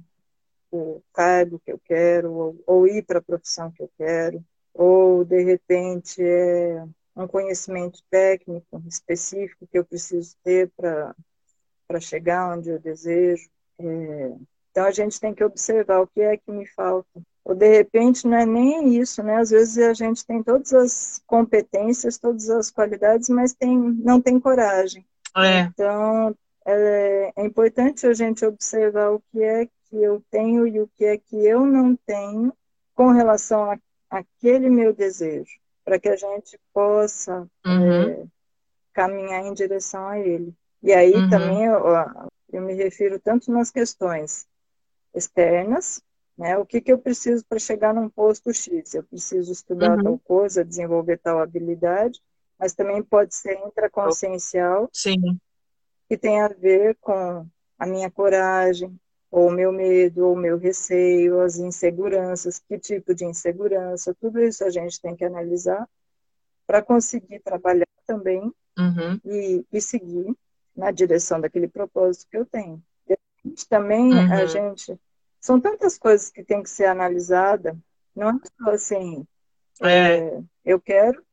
[0.70, 5.24] o cargo que eu quero, ou, ou ir para a profissão que eu quero, ou
[5.24, 6.84] de repente é
[7.16, 13.48] um conhecimento técnico específico que eu preciso ter para chegar onde eu desejo.
[13.78, 14.32] É,
[14.70, 17.20] então a gente tem que observar o que é que me falta.
[17.44, 19.36] Ou de repente não é nem isso, né?
[19.36, 24.38] Às vezes a gente tem todas as competências, todas as qualidades, mas tem, não tem
[24.38, 25.04] coragem.
[25.36, 25.62] É.
[25.62, 26.34] Então,
[26.66, 31.04] é, é, importante a gente observar o que é que eu tenho e o que
[31.04, 32.52] é que eu não tenho
[32.94, 38.02] com relação àquele meu desejo, para que a gente possa uhum.
[38.02, 38.24] é,
[38.92, 40.54] caminhar em direção a ele.
[40.82, 41.28] E aí uhum.
[41.28, 41.82] também eu,
[42.52, 44.46] eu me refiro tanto nas questões
[45.14, 46.02] externas,
[46.38, 46.56] né?
[46.56, 48.94] O que, que eu preciso para chegar num posto X?
[48.94, 50.04] Eu preciso estudar uhum.
[50.04, 52.20] tal coisa, desenvolver tal habilidade,
[52.58, 55.38] mas também pode ser intraconsciencial, Sim.
[56.08, 57.46] que tem a ver com
[57.78, 58.98] a minha coragem,
[59.30, 64.40] ou o meu medo, ou o meu receio, as inseguranças, que tipo de insegurança, tudo
[64.40, 65.88] isso a gente tem que analisar
[66.66, 69.20] para conseguir trabalhar também uhum.
[69.24, 70.34] e, e, seguir
[70.74, 72.82] na direção daquele propósito que eu tenho.
[73.08, 74.32] E também uhum.
[74.32, 74.98] a gente
[75.40, 77.76] são tantas coisas que tem que ser analisada,
[78.14, 79.26] não é só assim,
[79.82, 80.18] é.
[80.18, 81.24] É, eu quero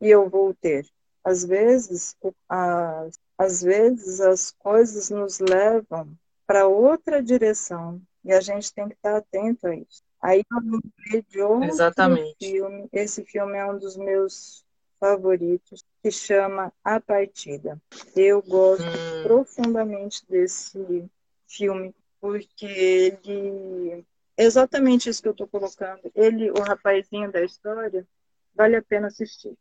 [0.00, 0.86] e eu vou ter.
[1.24, 2.16] Às vezes,
[2.48, 8.94] as, às vezes as coisas nos levam para outra direção e a gente tem que
[8.94, 10.02] estar atento a isso.
[10.20, 12.36] Aí eu lembrei de outro Exatamente.
[12.38, 12.88] filme.
[12.92, 14.64] Esse filme é um dos meus
[14.98, 17.80] favoritos, que chama A Partida.
[18.16, 19.22] Eu gosto hum.
[19.22, 21.04] profundamente desse
[21.46, 24.04] filme porque ele
[24.36, 26.10] exatamente isso que eu estou colocando.
[26.14, 28.06] Ele, o rapazinho da história,
[28.54, 29.54] vale a pena assistir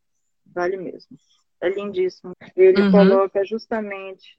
[0.46, 1.18] vale mesmo.
[1.62, 2.34] É lindíssimo.
[2.56, 2.92] Ele uhum.
[2.92, 4.36] coloca justamente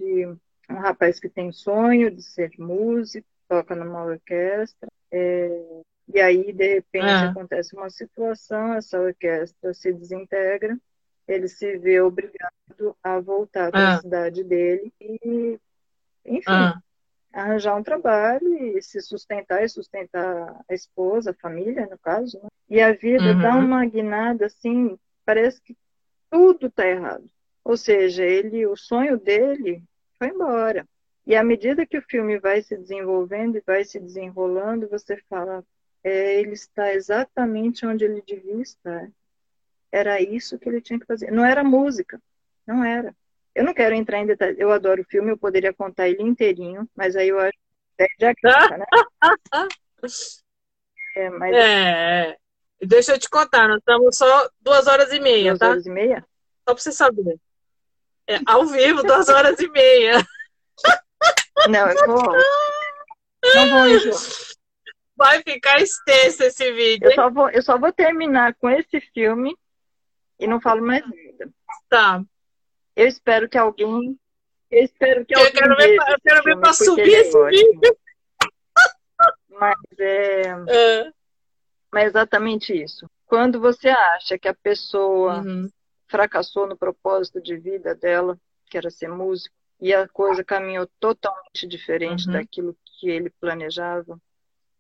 [0.70, 5.82] um rapaz que tem sonho de ser músico, toca numa orquestra, é,
[6.12, 7.30] e aí, de repente, uhum.
[7.30, 10.78] acontece uma situação, essa orquestra se desintegra,
[11.26, 15.58] ele se vê obrigado a voltar para a cidade dele e,
[16.26, 16.74] enfim,
[17.32, 22.48] arranjar um trabalho e se sustentar e sustentar a esposa, a família, no caso, né?
[22.68, 23.40] E a vida uhum.
[23.40, 25.76] dá uma guinada assim, parece que
[26.30, 27.24] tudo está errado.
[27.64, 29.82] Ou seja, ele, o sonho dele
[30.18, 30.86] foi embora.
[31.26, 35.64] E à medida que o filme vai se desenvolvendo e vai se desenrolando, você fala,
[36.02, 39.10] é, ele está exatamente onde ele devia estar.
[39.90, 41.30] Era isso que ele tinha que fazer.
[41.30, 42.20] Não era música,
[42.66, 43.14] não era.
[43.54, 44.58] Eu não quero entrar em detalhes.
[44.58, 47.58] Eu adoro o filme, eu poderia contar ele inteirinho, mas aí eu acho que
[47.96, 48.84] perde a graça, né?
[51.16, 51.54] é, mas...
[51.54, 52.36] é,
[52.82, 55.66] Deixa eu te contar, nós estamos só duas horas e meia, duas tá?
[55.66, 56.26] Duas horas e meia?
[56.68, 57.38] Só pra você saber.
[58.26, 60.24] É, ao vivo, duas horas e meia.
[61.68, 62.32] Não, eu vou.
[63.54, 64.20] Não vou enjoar.
[65.16, 67.08] Vai ficar extenso esse vídeo.
[67.08, 69.56] Eu só, vou, eu só vou terminar com esse filme
[70.40, 71.52] e não falo mais nada.
[71.88, 72.22] Tá.
[72.96, 74.18] Eu espero que alguém.
[74.70, 75.54] Eu espero que eu alguém.
[75.54, 77.96] Quero ver, eu quero ver para subir é esse vídeo.
[79.50, 81.12] Mas é, é.
[81.92, 83.08] Mas é exatamente isso.
[83.26, 85.68] Quando você acha que a pessoa uhum.
[86.06, 91.66] Fracassou no propósito de vida dela, que era ser músico, e a coisa caminhou totalmente
[91.66, 92.32] diferente uhum.
[92.32, 94.18] daquilo que ele planejava,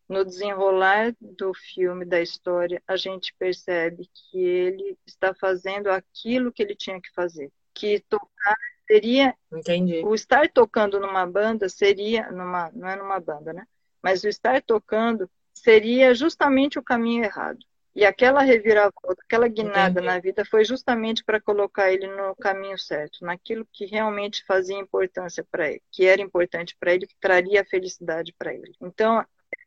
[0.08, 6.62] no desenrolar do filme, da história, a gente percebe que ele está fazendo aquilo que
[6.62, 7.50] ele tinha que fazer.
[7.72, 8.56] Que tocar
[8.86, 9.34] seria.
[9.52, 10.02] Entendi.
[10.04, 12.30] O estar tocando numa banda seria.
[12.30, 13.66] Numa, não é numa banda, né?
[14.02, 17.64] Mas o estar tocando seria justamente o caminho errado.
[17.94, 20.06] E aquela reviravolta, aquela guinada Entendi.
[20.06, 25.46] na vida foi justamente para colocar ele no caminho certo, naquilo que realmente fazia importância
[25.48, 28.74] para ele, que era importante para ele, que traria felicidade para ele.
[28.80, 29.24] Então,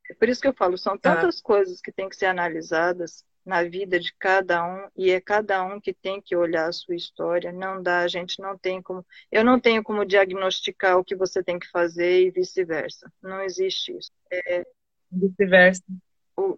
[0.09, 1.15] é por isso que eu falo, são tá.
[1.15, 1.43] tantas ah.
[1.43, 5.79] coisas que têm que ser analisadas na vida de cada um e é cada um
[5.79, 7.53] que tem que olhar a sua história.
[7.53, 11.41] Não dá, a gente não tem como, eu não tenho como diagnosticar o que você
[11.41, 13.09] tem que fazer e vice-versa.
[13.23, 14.11] Não existe isso.
[14.29, 14.65] É,
[15.09, 15.81] vice-versa.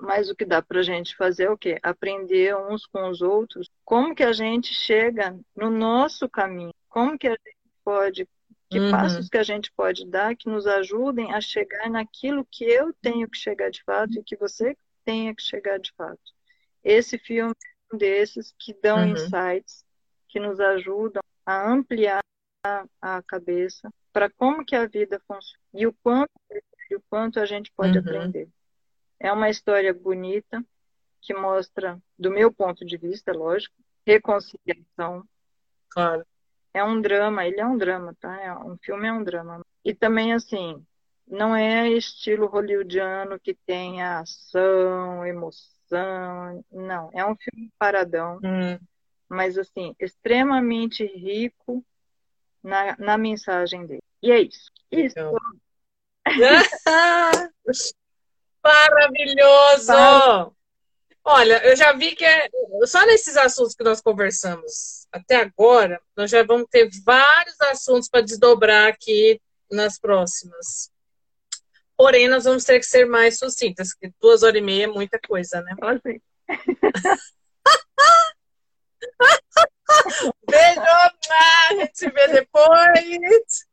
[0.01, 1.77] Mas o que dá para a gente fazer é o quê?
[1.81, 3.69] Aprender uns com os outros.
[3.85, 6.73] Como que a gente chega no nosso caminho?
[6.89, 8.27] Como que a gente pode
[8.69, 8.91] que uhum.
[8.91, 13.27] passos que a gente pode dar que nos ajudem a chegar naquilo que eu tenho
[13.27, 16.22] que chegar de fato e que você tenha que chegar de fato.
[16.84, 19.14] Esse filme é um desses que dão uhum.
[19.14, 19.84] insights,
[20.27, 22.22] que nos ajudam a ampliar
[23.01, 26.30] a cabeça para como que a vida funciona e o quanto,
[26.91, 28.03] e o quanto a gente pode uhum.
[28.03, 28.49] aprender.
[29.20, 30.64] É uma história bonita
[31.22, 33.76] que mostra, do meu ponto de vista, lógico,
[34.06, 35.24] reconciliação.
[35.90, 36.26] Claro
[36.74, 38.40] é um drama, ele é um drama, tá?
[38.41, 39.62] É, um filme é um drama.
[39.84, 40.84] E também, assim,
[41.28, 47.10] não é estilo hollywoodiano que tem ação, emoção, não.
[47.14, 48.80] É um filme paradão, hum.
[49.28, 51.84] mas, assim, extremamente rico
[52.64, 54.04] na, na mensagem dele.
[54.22, 54.72] E é isso.
[54.91, 55.16] Isso.
[56.26, 57.50] Então.
[58.64, 60.53] Maravilhoso!
[61.23, 62.49] Olha, eu já vi que é
[62.86, 68.22] só nesses assuntos que nós conversamos até agora, nós já vamos ter vários assuntos para
[68.22, 70.90] desdobrar aqui nas próximas.
[71.95, 75.19] Porém, nós vamos ter que ser mais sucintas, porque duas horas e meia é muita
[75.19, 75.76] coisa, né?
[75.81, 76.22] Assim.
[80.49, 83.68] Beijo, a gente se vê depois.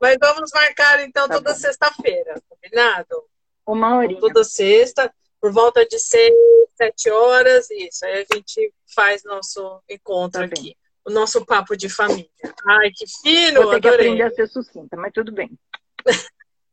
[0.00, 3.28] Mas vamos marcar então tá toda sexta-feira, combinado?
[3.66, 4.18] Uma hora.
[4.18, 6.34] Toda sexta por volta de seis,
[6.76, 8.04] sete horas, isso.
[8.04, 10.76] Aí a gente faz nosso encontro tá aqui.
[11.04, 12.28] O nosso papo de família.
[12.68, 13.62] Ai, que fino!
[13.62, 13.80] Vou ter adorei.
[13.80, 15.50] que aprender a ser sucinta, mas tudo bem.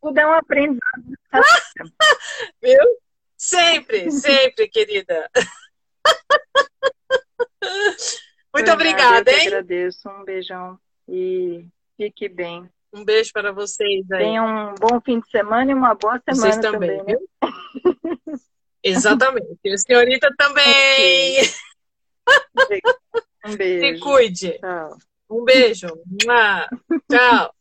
[0.02, 0.82] tudo é um aprendizado.
[2.62, 2.98] Viu?
[3.36, 5.30] Sempre, sempre, querida.
[8.54, 9.38] Muito obrigada, hein?
[9.38, 10.10] Eu agradeço.
[10.10, 10.78] Um beijão
[11.08, 11.64] e
[11.96, 12.68] fique bem.
[12.92, 14.24] Um beijo para vocês aí.
[14.24, 18.38] Tenham um bom fim de semana e uma boa semana vocês também, também né?
[18.82, 19.58] Exatamente.
[19.64, 21.38] E a senhorita também.
[23.46, 23.96] Um beijo.
[23.96, 24.58] Se cuide.
[24.58, 24.98] Tchau.
[25.30, 25.88] Um beijo.
[27.10, 27.54] Tchau.